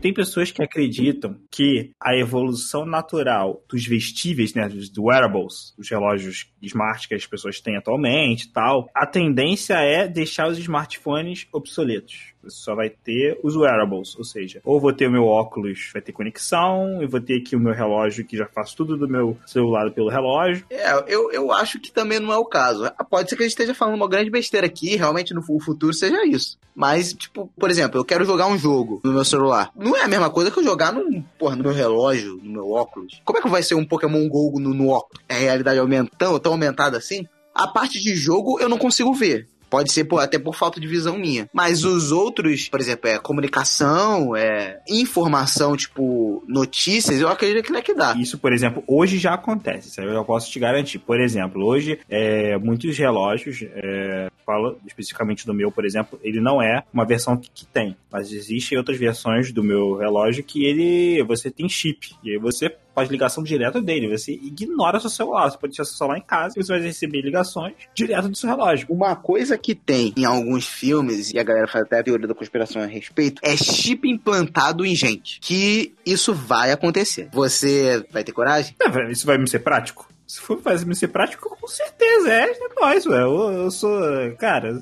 Tem 0.00 0.14
pessoas 0.14 0.52
que 0.52 0.62
acreditam 0.62 1.36
que 1.50 1.90
a 2.00 2.16
evolução 2.16 2.86
natural 2.86 3.62
dos 3.68 3.84
vestíveis, 3.84 4.54
né, 4.54 4.68
dos 4.68 4.90
wearables, 4.96 5.74
os 5.76 5.90
relógios 5.90 6.50
smart 6.62 7.08
que 7.08 7.14
as 7.14 7.26
pessoas 7.26 7.60
têm 7.60 7.76
atualmente 7.76 8.44
e 8.44 8.52
tal, 8.52 8.88
a 8.94 9.06
tendência 9.06 9.74
é 9.74 10.06
deixar 10.06 10.48
os 10.48 10.56
smartphones 10.56 11.48
obsoletos. 11.52 12.32
Você 12.42 12.56
só 12.56 12.74
vai 12.74 12.90
ter 12.90 13.38
os 13.42 13.56
wearables, 13.56 14.16
ou 14.16 14.24
seja, 14.24 14.60
ou 14.64 14.80
vou 14.80 14.92
ter 14.92 15.06
o 15.06 15.10
meu 15.10 15.26
óculos, 15.26 15.90
vai 15.92 16.00
ter 16.00 16.12
conexão, 16.12 17.02
e 17.02 17.06
vou 17.06 17.20
ter 17.20 17.38
aqui 17.38 17.54
o 17.54 17.60
meu 17.60 17.72
relógio 17.72 18.24
que 18.24 18.36
já 18.36 18.46
faz 18.46 18.74
tudo 18.74 18.96
do 18.96 19.08
meu 19.08 19.36
celular 19.46 19.90
pelo 19.90 20.08
relógio. 20.08 20.64
É, 20.70 20.92
eu, 21.06 21.30
eu 21.32 21.52
acho 21.52 21.78
que 21.78 21.92
também 21.92 22.18
não 22.18 22.32
é 22.32 22.38
o 22.38 22.44
caso. 22.44 22.90
Pode 23.08 23.28
ser 23.28 23.36
que 23.36 23.42
a 23.42 23.46
gente 23.46 23.52
esteja 23.52 23.74
falando 23.74 23.96
uma 23.96 24.08
grande 24.08 24.30
besteira 24.30 24.66
aqui, 24.66 24.96
realmente 24.96 25.34
no 25.34 25.42
futuro 25.42 25.92
seja 25.92 26.24
isso. 26.24 26.58
Mas, 26.74 27.12
tipo, 27.12 27.50
por 27.58 27.70
exemplo, 27.70 28.00
eu 28.00 28.04
quero 28.04 28.24
jogar 28.24 28.46
um 28.46 28.56
jogo 28.56 29.00
no 29.04 29.12
meu 29.12 29.24
celular. 29.24 29.70
Não 29.76 29.96
é 29.96 30.02
a 30.02 30.08
mesma 30.08 30.30
coisa 30.30 30.50
que 30.50 30.58
eu 30.58 30.64
jogar 30.64 30.92
no, 30.92 31.22
porra, 31.38 31.56
no 31.56 31.64
meu 31.64 31.72
relógio, 31.72 32.40
no 32.42 32.52
meu 32.52 32.70
óculos. 32.70 33.20
Como 33.24 33.38
é 33.38 33.42
que 33.42 33.48
vai 33.48 33.62
ser 33.62 33.74
um 33.74 33.84
Pokémon 33.84 34.26
GO 34.28 34.58
no, 34.58 34.72
no 34.72 34.88
óculos? 34.88 35.22
É 35.28 35.34
realidade 35.34 35.78
aumentando, 35.78 36.38
tão 36.40 36.52
aumentada 36.52 36.96
assim? 36.96 37.26
A 37.54 37.68
parte 37.68 38.00
de 38.00 38.14
jogo 38.14 38.58
eu 38.60 38.68
não 38.68 38.78
consigo 38.78 39.12
ver. 39.12 39.48
Pode 39.70 39.92
ser 39.92 40.06
até 40.18 40.38
por 40.38 40.54
falta 40.54 40.80
de 40.80 40.86
visão 40.86 41.16
minha. 41.16 41.48
Mas 41.52 41.84
os 41.84 42.10
outros, 42.12 42.68
por 42.68 42.80
exemplo, 42.80 43.08
é 43.08 43.18
comunicação, 43.18 44.34
é 44.36 44.80
informação, 44.88 45.76
tipo, 45.76 46.44
notícias, 46.48 47.20
eu 47.20 47.28
acredito 47.28 47.64
que 47.64 47.72
não 47.72 47.78
é 47.78 47.82
que 47.82 47.94
dá. 47.94 48.14
Isso, 48.14 48.38
por 48.38 48.52
exemplo, 48.52 48.82
hoje 48.86 49.18
já 49.18 49.34
acontece, 49.34 49.88
isso 49.88 50.00
eu 50.00 50.24
posso 50.24 50.50
te 50.50 50.58
garantir. 50.58 50.98
Por 50.98 51.20
exemplo, 51.20 51.64
hoje, 51.64 51.98
é, 52.08 52.58
muitos 52.58 52.96
relógios, 52.98 53.62
é, 53.62 54.28
fala 54.44 54.76
especificamente 54.86 55.46
do 55.46 55.54
meu, 55.54 55.70
por 55.70 55.84
exemplo, 55.84 56.18
ele 56.22 56.40
não 56.40 56.60
é 56.60 56.82
uma 56.92 57.06
versão 57.06 57.36
que, 57.36 57.48
que 57.50 57.66
tem, 57.66 57.96
mas 58.10 58.32
existem 58.32 58.76
outras 58.76 58.98
versões 58.98 59.52
do 59.52 59.62
meu 59.62 59.96
relógio 59.96 60.42
que 60.42 60.64
ele, 60.64 61.22
você 61.22 61.50
tem 61.50 61.68
chip, 61.68 62.14
e 62.24 62.32
aí 62.32 62.38
você 62.38 62.74
faz 63.00 63.10
ligação 63.10 63.42
direto 63.42 63.80
dele. 63.80 64.08
Você 64.08 64.32
ignora 64.32 65.00
seu 65.00 65.10
celular. 65.10 65.50
Você 65.50 65.58
pode 65.58 65.72
deixar 65.72 65.84
seu 65.84 65.96
celular 65.96 66.18
em 66.18 66.22
casa 66.22 66.54
e 66.56 66.62
você 66.62 66.72
vai 66.72 66.82
receber 66.82 67.22
ligações 67.22 67.74
direto 67.94 68.28
do 68.28 68.36
seu 68.36 68.48
relógio. 68.48 68.86
Uma 68.90 69.16
coisa 69.16 69.56
que 69.56 69.74
tem 69.74 70.12
em 70.16 70.24
alguns 70.24 70.66
filmes, 70.66 71.32
e 71.32 71.38
a 71.38 71.42
galera 71.42 71.66
faz 71.66 71.84
até 71.84 72.00
a 72.00 72.02
teoria 72.02 72.28
da 72.28 72.34
conspiração 72.34 72.82
a 72.82 72.86
respeito, 72.86 73.40
é 73.42 73.56
chip 73.56 74.08
implantado 74.08 74.84
em 74.84 74.94
gente. 74.94 75.40
Que 75.40 75.94
isso 76.04 76.34
vai 76.34 76.72
acontecer. 76.72 77.28
Você 77.32 78.04
vai 78.10 78.22
ter 78.22 78.32
coragem? 78.32 78.74
É, 78.80 79.10
isso 79.10 79.26
vai 79.26 79.38
me 79.38 79.48
ser 79.48 79.60
prático? 79.60 80.08
Se 80.26 80.40
for 80.40 80.60
fazer 80.60 80.86
me 80.86 80.94
ser 80.94 81.08
prático, 81.08 81.56
com 81.56 81.66
certeza. 81.66 82.32
É, 82.32 82.50
é 82.50 82.80
nóis, 82.80 83.04
ué. 83.06 83.20
Eu, 83.20 83.52
eu 83.52 83.70
sou. 83.70 84.00
Cara, 84.38 84.80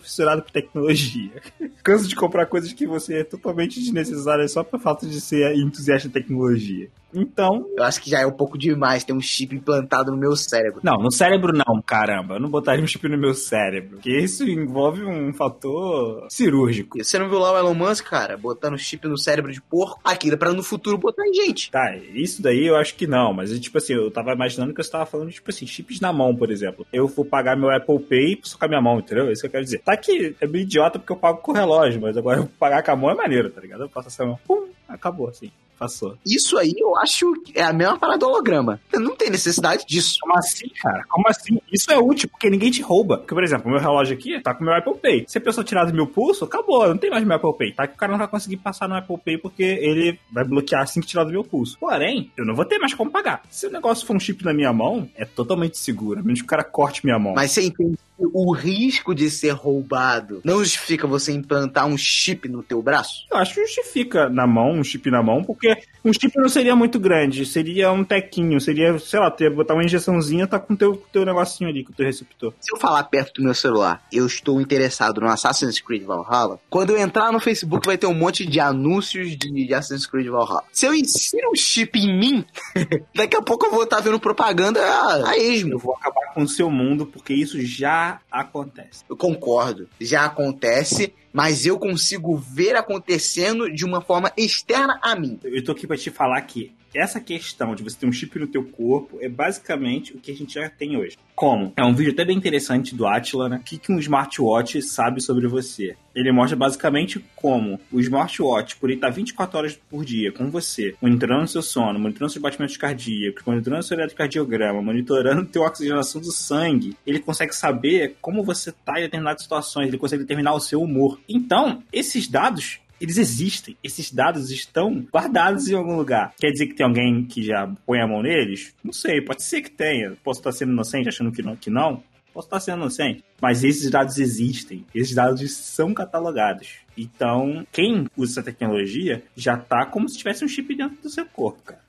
fissurado 0.00 0.42
por 0.42 0.50
tecnologia. 0.50 1.30
Canso 1.82 2.08
de 2.08 2.16
comprar 2.16 2.46
coisas 2.46 2.72
que 2.72 2.86
você 2.86 3.20
é 3.20 3.24
totalmente 3.24 3.80
desnecessária 3.80 4.46
só 4.48 4.62
por 4.62 4.80
falta 4.80 5.06
de 5.06 5.20
ser 5.20 5.54
entusiasta 5.56 6.08
de 6.08 6.14
tecnologia. 6.14 6.88
Então. 7.14 7.66
Eu 7.76 7.84
acho 7.84 8.02
que 8.02 8.10
já 8.10 8.20
é 8.20 8.26
um 8.26 8.32
pouco 8.32 8.58
demais 8.58 9.04
ter 9.04 9.12
um 9.12 9.20
chip 9.20 9.54
implantado 9.54 10.10
no 10.10 10.16
meu 10.16 10.36
cérebro. 10.36 10.80
Não, 10.82 10.98
no 10.98 11.10
cérebro 11.10 11.52
não, 11.52 11.80
caramba. 11.82 12.34
Eu 12.34 12.40
não 12.40 12.50
botaria 12.50 12.82
um 12.82 12.86
chip 12.86 13.08
no 13.08 13.18
meu 13.18 13.34
cérebro. 13.34 13.96
Porque 13.96 14.10
isso 14.10 14.44
envolve 14.44 15.02
um 15.04 15.32
fator 15.32 16.26
cirúrgico. 16.30 16.98
E 16.98 17.04
você 17.04 17.18
não 17.18 17.28
viu 17.28 17.38
lá 17.38 17.52
o 17.52 17.58
Elon 17.58 17.74
Musk, 17.74 18.06
cara, 18.06 18.36
botando 18.36 18.78
chip 18.78 19.06
no 19.08 19.18
cérebro 19.18 19.52
de 19.52 19.60
porco? 19.60 20.00
Aquilo 20.04 20.34
é 20.34 20.36
pra 20.36 20.52
no 20.52 20.62
futuro 20.62 20.98
botar 20.98 21.26
em 21.26 21.34
gente. 21.34 21.70
Tá, 21.70 21.96
isso 22.14 22.42
daí 22.42 22.66
eu 22.66 22.76
acho 22.76 22.94
que 22.94 23.06
não. 23.06 23.32
Mas, 23.32 23.58
tipo 23.58 23.78
assim, 23.78 23.94
eu 23.94 24.10
tava 24.10 24.32
imaginando 24.32 24.74
que 24.74 24.82
você 24.82 24.90
tava 24.90 25.06
falando, 25.06 25.30
tipo 25.30 25.50
assim, 25.50 25.66
chips 25.66 26.00
na 26.00 26.12
mão, 26.12 26.34
por 26.34 26.50
exemplo. 26.50 26.86
Eu 26.92 27.06
vou 27.08 27.24
pagar 27.24 27.56
meu 27.56 27.70
Apple 27.70 27.98
Pay 28.00 28.40
só 28.42 28.58
com 28.58 28.64
a 28.64 28.68
minha 28.68 28.80
mão, 28.80 28.98
entendeu? 28.98 29.28
É 29.28 29.32
isso 29.32 29.42
que 29.42 29.46
eu 29.46 29.52
quero 29.52 29.57
dizer. 29.62 29.78
Tá 29.80 29.96
que 29.96 30.34
é 30.40 30.46
meio 30.46 30.62
idiota 30.62 30.98
porque 30.98 31.12
eu 31.12 31.16
pago 31.16 31.38
com 31.38 31.52
o 31.52 31.54
relógio, 31.54 32.00
mas 32.00 32.16
agora 32.16 32.40
eu 32.40 32.48
pagar 32.58 32.82
com 32.82 32.90
a 32.90 32.96
mão 32.96 33.10
é 33.10 33.14
maneiro, 33.14 33.50
tá 33.50 33.60
ligado? 33.60 33.82
Eu 33.82 33.88
passo 33.88 34.08
essa 34.08 34.24
mão, 34.24 34.38
pum, 34.46 34.68
acabou 34.88 35.28
assim 35.28 35.50
passou. 35.78 36.16
Isso 36.26 36.58
aí 36.58 36.74
eu 36.76 36.96
acho 36.96 37.32
que 37.42 37.58
é 37.58 37.62
a 37.62 37.72
mesma 37.72 37.98
parada 37.98 38.18
do 38.18 38.26
holograma. 38.26 38.80
Não 38.92 39.14
tem 39.14 39.30
necessidade 39.30 39.84
disso. 39.86 40.18
Como 40.20 40.36
assim, 40.36 40.68
cara? 40.82 41.04
Como 41.08 41.28
assim? 41.28 41.60
Isso 41.72 41.90
é 41.90 41.98
útil, 41.98 42.28
porque 42.28 42.50
ninguém 42.50 42.70
te 42.70 42.82
rouba. 42.82 43.18
Porque, 43.18 43.34
por 43.34 43.44
exemplo, 43.44 43.70
meu 43.70 43.80
relógio 43.80 44.14
aqui 44.14 44.40
tá 44.40 44.54
com 44.54 44.64
meu 44.64 44.74
Apple 44.74 44.94
Pay. 44.94 45.24
Se 45.28 45.38
a 45.38 45.40
pessoa 45.40 45.64
tirar 45.64 45.84
do 45.84 45.94
meu 45.94 46.06
pulso, 46.06 46.44
acabou, 46.44 46.88
não 46.88 46.98
tem 46.98 47.10
mais 47.10 47.24
meu 47.24 47.36
Apple 47.36 47.56
Pay. 47.56 47.72
Tá 47.72 47.86
que 47.86 47.94
o 47.94 47.98
cara 47.98 48.12
não 48.12 48.18
vai 48.18 48.28
conseguir 48.28 48.56
passar 48.56 48.88
no 48.88 48.96
Apple 48.96 49.18
Pay 49.18 49.38
porque 49.38 49.62
ele 49.62 50.18
vai 50.30 50.44
bloquear 50.44 50.82
assim 50.82 51.00
que 51.00 51.06
tirar 51.06 51.24
do 51.24 51.30
meu 51.30 51.44
pulso. 51.44 51.78
Porém, 51.78 52.30
eu 52.36 52.44
não 52.44 52.54
vou 52.54 52.64
ter 52.64 52.78
mais 52.78 52.94
como 52.94 53.10
pagar. 53.10 53.42
Se 53.50 53.66
o 53.66 53.70
negócio 53.70 54.06
for 54.06 54.16
um 54.16 54.20
chip 54.20 54.44
na 54.44 54.52
minha 54.52 54.72
mão, 54.72 55.08
é 55.14 55.24
totalmente 55.24 55.78
seguro. 55.78 56.20
A 56.20 56.22
menos 56.22 56.40
que 56.40 56.46
o 56.46 56.48
cara 56.48 56.64
corte 56.64 57.04
minha 57.04 57.18
mão. 57.18 57.34
Mas 57.34 57.52
você 57.52 57.62
entende 57.62 57.96
o 58.18 58.52
risco 58.52 59.14
de 59.14 59.30
ser 59.30 59.50
roubado 59.50 60.40
não 60.44 60.58
justifica 60.58 61.06
você 61.06 61.32
implantar 61.32 61.86
um 61.86 61.96
chip 61.96 62.48
no 62.48 62.62
teu 62.62 62.82
braço? 62.82 63.26
Eu 63.30 63.36
acho 63.36 63.54
que 63.54 63.60
justifica 63.60 64.28
na 64.28 64.46
mão, 64.46 64.72
um 64.72 64.84
chip 64.84 65.10
na 65.10 65.22
mão, 65.22 65.44
porque 65.44 65.67
um 66.04 66.12
chip 66.12 66.32
não 66.36 66.48
seria 66.48 66.74
muito 66.76 66.98
grande, 66.98 67.44
seria 67.44 67.92
um 67.92 68.04
tequinho, 68.04 68.60
seria, 68.60 68.98
sei 68.98 69.20
lá, 69.20 69.30
ter, 69.30 69.50
botar 69.50 69.74
uma 69.74 69.84
injeçãozinha, 69.84 70.46
tá 70.46 70.58
com 70.58 70.74
o 70.74 70.76
teu, 70.76 70.96
teu 71.12 71.24
negocinho 71.24 71.68
ali, 71.68 71.84
com 71.84 71.92
o 71.92 71.94
teu 71.94 72.06
receptor. 72.06 72.52
Se 72.60 72.74
eu 72.74 72.78
falar 72.78 73.02
perto 73.04 73.34
do 73.34 73.44
meu 73.44 73.54
celular, 73.54 74.02
eu 74.12 74.26
estou 74.26 74.60
interessado 74.60 75.20
no 75.20 75.28
Assassin's 75.28 75.80
Creed 75.80 76.04
Valhalla, 76.04 76.60
quando 76.70 76.90
eu 76.90 76.98
entrar 76.98 77.32
no 77.32 77.40
Facebook 77.40 77.86
vai 77.86 77.98
ter 77.98 78.06
um 78.06 78.14
monte 78.14 78.46
de 78.46 78.60
anúncios 78.60 79.36
de, 79.36 79.66
de 79.66 79.74
Assassin's 79.74 80.06
Creed 80.06 80.28
Valhalla. 80.28 80.64
Se 80.72 80.86
eu 80.86 80.94
insiro 80.94 81.50
um 81.50 81.56
chip 81.56 81.98
em 81.98 82.18
mim, 82.18 82.44
daqui 83.14 83.36
a 83.36 83.42
pouco 83.42 83.66
eu 83.66 83.70
vou 83.70 83.84
estar 83.84 84.00
vendo 84.00 84.20
propaganda 84.20 84.80
a, 84.80 85.30
a 85.30 85.38
esmo. 85.38 85.74
Eu 85.74 85.78
vou 85.78 85.94
acabar 85.94 86.32
com 86.34 86.42
o 86.42 86.48
seu 86.48 86.70
mundo, 86.70 87.06
porque 87.06 87.34
isso 87.34 87.60
já 87.60 88.20
acontece. 88.30 89.04
Eu 89.08 89.16
concordo, 89.16 89.88
já 90.00 90.24
acontece 90.24 91.12
mas 91.32 91.66
eu 91.66 91.78
consigo 91.78 92.36
ver 92.36 92.76
acontecendo 92.76 93.70
de 93.70 93.84
uma 93.84 94.00
forma 94.00 94.32
externa 94.36 94.98
a 95.02 95.14
mim. 95.14 95.38
Eu 95.42 95.62
tô 95.64 95.72
aqui 95.72 95.86
pra 95.86 95.96
te 95.96 96.10
falar 96.10 96.40
que 96.42 96.72
essa 96.94 97.20
questão 97.20 97.74
de 97.74 97.82
você 97.82 97.96
ter 97.98 98.06
um 98.06 98.12
chip 98.12 98.38
no 98.38 98.46
teu 98.46 98.64
corpo 98.64 99.18
é 99.20 99.28
basicamente 99.28 100.14
o 100.14 100.18
que 100.18 100.30
a 100.30 100.34
gente 100.34 100.54
já 100.54 100.68
tem 100.68 100.96
hoje. 100.96 101.16
Como? 101.34 101.72
É 101.76 101.84
um 101.84 101.94
vídeo 101.94 102.12
até 102.12 102.24
bem 102.24 102.36
interessante 102.36 102.94
do 102.94 103.06
Atila, 103.06 103.48
né? 103.48 103.56
O 103.58 103.60
que, 103.60 103.78
que 103.78 103.92
um 103.92 103.98
smartwatch 103.98 104.82
sabe 104.82 105.20
sobre 105.20 105.46
você? 105.46 105.96
Ele 106.14 106.32
mostra 106.32 106.56
basicamente 106.56 107.24
como 107.36 107.78
o 107.92 108.00
smartwatch, 108.00 108.76
por 108.76 108.90
ele 108.90 108.98
estar 108.98 109.10
24 109.10 109.58
horas 109.58 109.78
por 109.88 110.04
dia 110.04 110.32
com 110.32 110.50
você, 110.50 110.96
monitorando 111.00 111.46
seu 111.46 111.62
sono, 111.62 111.98
monitorando 111.98 112.32
seus 112.32 112.42
batimentos 112.42 112.76
cardíacos, 112.76 113.44
monitorando 113.46 113.84
seu 113.84 113.96
eletrocardiograma, 113.96 114.82
monitorando 114.82 115.46
teu 115.46 115.62
oxigenação 115.62 116.20
do 116.20 116.32
sangue, 116.32 116.96
ele 117.06 117.20
consegue 117.20 117.54
saber 117.54 118.16
como 118.20 118.42
você 118.42 118.70
está 118.70 118.98
em 118.98 119.02
determinadas 119.02 119.42
situações, 119.42 119.88
ele 119.88 119.98
consegue 119.98 120.22
determinar 120.22 120.54
o 120.54 120.60
seu 120.60 120.82
humor. 120.82 121.20
Então, 121.28 121.84
esses 121.92 122.26
dados 122.26 122.80
eles 123.00 123.18
existem. 123.18 123.76
Esses 123.82 124.12
dados 124.12 124.50
estão 124.50 125.06
guardados 125.12 125.68
em 125.68 125.74
algum 125.74 125.96
lugar. 125.96 126.34
Quer 126.38 126.50
dizer 126.50 126.66
que 126.66 126.74
tem 126.74 126.86
alguém 126.86 127.24
que 127.24 127.42
já 127.42 127.70
põe 127.86 128.00
a 128.00 128.06
mão 128.06 128.22
neles? 128.22 128.74
Não 128.82 128.92
sei, 128.92 129.20
pode 129.20 129.42
ser 129.42 129.62
que 129.62 129.70
tenha. 129.70 130.16
Posso 130.22 130.40
estar 130.40 130.52
sendo 130.52 130.72
inocente 130.72 131.08
achando 131.08 131.32
que 131.32 131.42
não. 131.42 131.56
Que 131.56 131.70
não. 131.70 132.02
Posso 132.32 132.46
estar 132.46 132.60
sendo 132.60 132.78
inocente. 132.78 133.24
Mas 133.40 133.64
esses 133.64 133.90
dados 133.90 134.18
existem. 134.18 134.84
Esses 134.94 135.14
dados 135.14 135.52
são 135.52 135.94
catalogados. 135.94 136.76
Então, 136.96 137.66
quem 137.72 138.06
usa 138.16 138.34
essa 138.34 138.42
tecnologia 138.42 139.22
já 139.36 139.56
tá 139.56 139.86
como 139.86 140.08
se 140.08 140.18
tivesse 140.18 140.44
um 140.44 140.48
chip 140.48 140.74
dentro 140.74 141.00
do 141.02 141.08
seu 141.08 141.26
corpo, 141.26 141.62
cara. 141.62 141.80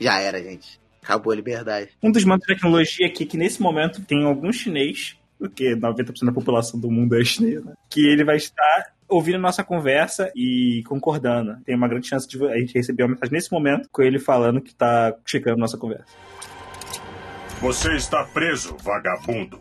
Já 0.00 0.18
era, 0.20 0.42
gente. 0.42 0.80
Acabou 1.02 1.32
a 1.32 1.36
liberdade. 1.36 1.90
Um 2.02 2.12
dos 2.12 2.24
mantos 2.24 2.46
de 2.46 2.54
tecnologia 2.54 3.06
aqui 3.06 3.26
que 3.26 3.36
nesse 3.36 3.60
momento 3.60 4.02
tem 4.02 4.24
algum 4.24 4.52
chinês, 4.52 5.16
porque 5.38 5.74
90% 5.74 6.24
da 6.24 6.32
população 6.32 6.78
do 6.78 6.90
mundo 6.90 7.20
é 7.20 7.24
chinesa, 7.24 7.64
né? 7.64 7.74
que 7.90 8.06
ele 8.06 8.24
vai 8.24 8.36
estar 8.36 8.91
ouvindo 9.12 9.38
nossa 9.38 9.62
conversa 9.62 10.30
e 10.34 10.82
concordando. 10.86 11.56
Tem 11.64 11.74
uma 11.74 11.88
grande 11.88 12.08
chance 12.08 12.26
de 12.26 12.42
a 12.46 12.58
gente 12.58 12.74
receber 12.74 13.04
uma 13.04 13.10
mensagem 13.10 13.32
nesse 13.32 13.52
momento 13.52 13.88
com 13.90 14.02
ele 14.02 14.18
falando 14.18 14.60
que 14.60 14.74
tá 14.74 15.14
checando 15.24 15.58
nossa 15.58 15.76
conversa. 15.76 16.06
Você 17.60 17.94
está 17.94 18.24
preso, 18.24 18.76
vagabundo. 18.82 19.60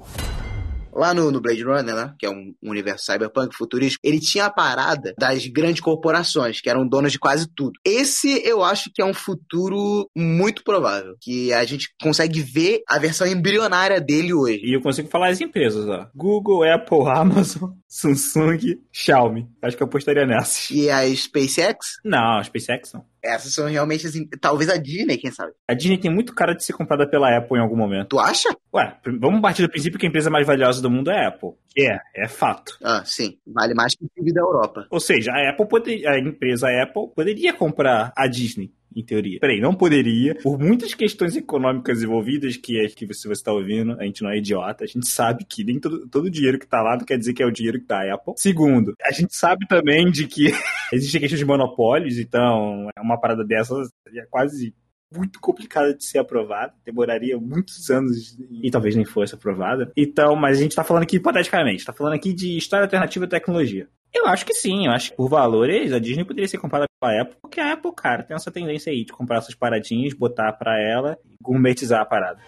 Lá 0.94 1.14
no, 1.14 1.32
no, 1.32 1.42
Blade 1.42 1.64
Runner, 1.64 1.96
né, 1.96 2.14
que 2.18 2.26
é 2.26 2.30
um, 2.30 2.54
universo 2.62 3.06
cyberpunk 3.06 3.56
futurístico, 3.56 4.02
ele 4.04 4.20
tinha 4.20 4.46
a 4.46 4.50
parada 4.50 5.14
das 5.18 5.46
grandes 5.48 5.82
corporações, 5.82 6.62
que 6.62 6.70
eram 6.70 6.88
donas 6.88 7.12
de 7.12 7.20
quase 7.20 7.48
tudo. 7.56 7.74
Esse 7.86 8.42
eu 8.46 8.64
acho 8.64 8.92
que 8.94 9.02
é 9.02 9.06
um 9.06 9.14
futuro 9.14 10.10
muito 10.16 10.64
provável, 10.64 11.16
que 11.22 11.54
a 11.54 11.64
gente 11.64 11.90
consegue 12.02 12.42
ver 12.42 12.82
a 12.88 13.00
versão 13.00 13.28
embrionária 13.28 14.00
dele 14.00 14.34
hoje. 14.34 14.62
E 14.64 14.76
eu 14.76 14.82
consigo 14.82 15.10
falar 15.10 15.30
as 15.30 15.42
empresas, 15.42 15.88
ó. 15.88 16.08
Google, 16.16 16.64
Apple, 16.64 17.08
Amazon, 17.08 17.72
Samsung, 17.88 18.80
Xiaomi. 18.92 19.48
Acho 19.62 19.78
que 19.78 19.84
eu 19.84 19.88
apostaria 19.88 20.26
nessas. 20.26 20.70
E 20.72 20.90
a 20.90 21.04
SpaceX? 21.16 21.98
Não, 22.04 22.38
a 22.38 22.44
SpaceX 22.44 22.94
não. 22.94 23.11
Essas 23.24 23.54
são 23.54 23.68
realmente, 23.68 24.08
assim, 24.08 24.28
talvez 24.40 24.70
a 24.70 24.78
Disney, 24.78 25.18
quem 25.18 25.32
sabe? 25.32 25.54
A 25.68 25.74
Disney 25.74 25.98
tem 25.98 26.12
muito 26.12 26.34
cara 26.34 26.54
de 26.54 26.64
ser 26.64 26.74
comprada 26.74 27.08
pela 27.08 27.36
Apple 27.36 27.58
em 27.58 27.62
algum 27.62 27.76
momento. 27.76 28.10
Tu 28.10 28.20
acha? 28.20 28.50
Ué, 28.74 28.98
vamos 29.20 29.42
partir 29.42 29.62
do 29.62 29.70
princípio 29.70 30.00
que 30.00 30.06
a 30.06 30.10
empresa 30.10 30.30
mais 30.30 30.48
valiosa 30.48 30.82
do 30.82 30.90
mundo 30.90 31.12
é 31.12 31.26
a 31.26 31.28
Apple. 31.28 31.52
É, 31.78 31.98
é 32.16 32.28
fato. 32.28 32.78
Ah, 32.84 33.04
sim. 33.06 33.38
Vale 33.46 33.74
mais 33.74 33.96
que 33.96 34.06
o 34.06 34.10
PIB 34.10 34.34
da 34.34 34.42
Europa. 34.42 34.88
Ou 34.90 35.00
seja, 35.00 35.32
a 35.32 35.50
Apple 35.52 35.68
poderia, 35.68 36.12
a 36.12 36.20
empresa 36.20 36.68
Apple 36.82 37.14
poderia 37.16 37.54
comprar 37.54 38.12
a 38.16 38.28
Disney 38.28 38.72
em 38.96 39.04
teoria. 39.04 39.40
Peraí, 39.40 39.60
não 39.60 39.74
poderia, 39.74 40.36
por 40.36 40.60
muitas 40.60 40.94
questões 40.94 41.36
econômicas 41.36 42.02
envolvidas, 42.02 42.58
que 42.58 42.80
é 42.80 42.88
que 42.88 43.06
você 43.06 43.32
está 43.32 43.52
ouvindo, 43.52 43.94
a 44.00 44.04
gente 44.04 44.22
não 44.22 44.30
é 44.30 44.38
idiota, 44.38 44.84
a 44.84 44.88
gente 44.88 45.08
sabe 45.08 45.46
que 45.46 45.64
nem 45.64 45.80
todo, 45.80 46.08
todo 46.08 46.26
o 46.26 46.30
dinheiro 46.30 46.60
que 46.60 46.66
está 46.66 46.82
lá 46.82 46.98
não 46.98 47.06
quer 47.06 47.18
dizer 47.18 47.34
que 47.34 47.44
é 47.44 47.46
o 47.46 47.52
dinheiro 47.52 47.80
que 47.80 47.86
tá 47.86 48.02
Apple. 48.14 48.34
Segundo, 48.38 48.94
a 49.04 49.12
gente 49.12 49.36
sabe 49.36 49.68
também 49.68 50.12
de 50.12 50.28
que 50.28 50.52
existe 50.92 51.18
a 51.18 51.20
questão 51.20 51.40
de 51.40 51.46
monopólios, 51.46 52.18
então 52.18 52.90
é 52.96 53.02
uma 53.02 53.20
parada 53.20 53.46
dessas 53.46 53.90
é 54.14 54.26
quase 54.30 54.74
muito 55.14 55.40
complicada 55.40 55.94
de 55.94 56.04
ser 56.04 56.20
aprovada, 56.20 56.74
demoraria 56.86 57.38
muitos 57.38 57.90
anos 57.90 58.38
e 58.64 58.72
talvez 58.72 58.96
nem 58.96 59.06
fosse 59.06 59.36
aprovada. 59.36 59.92
Então, 59.96 60.36
mas 60.36 60.58
a 60.58 60.62
gente 60.62 60.72
está 60.72 60.84
falando 60.84 61.04
aqui 61.04 61.18
hipoteticamente, 61.18 61.80
está 61.80 61.94
falando 61.94 62.14
aqui 62.14 62.34
de 62.34 62.58
história 62.58 62.86
alternativa 62.86 63.26
e 63.26 63.30
tecnologia. 63.30 63.88
Eu 64.14 64.28
acho 64.28 64.46
que 64.46 64.54
sim, 64.54 64.88
eu 64.88 64.92
acho 64.92 65.12
que 65.12 65.18
por 65.18 65.30
valores 65.30 65.94
a 65.94 66.00
Disney 66.00 66.26
poderia 66.26 66.48
ser 66.48 66.58
comprada 66.58 66.86
pela 67.00 67.22
Apple, 67.22 67.38
porque 67.42 67.60
a 67.60 67.74
Apple, 67.74 67.92
cara, 67.96 68.24
tem 68.24 68.36
essa 68.36 68.52
tendência 68.52 68.92
aí 68.92 69.06
de 69.06 69.14
comprar 69.14 69.38
essas 69.38 69.56
paradinhas, 69.56 70.14
botar 70.14 70.52
para 70.54 70.80
ela 70.80 71.18
e 71.26 71.36
gourmetizar 71.42 72.02
a 72.02 72.06
parada. 72.06 72.40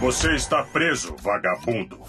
Você 0.00 0.34
está 0.34 0.62
preso, 0.62 1.14
vagabundo. 1.20 2.00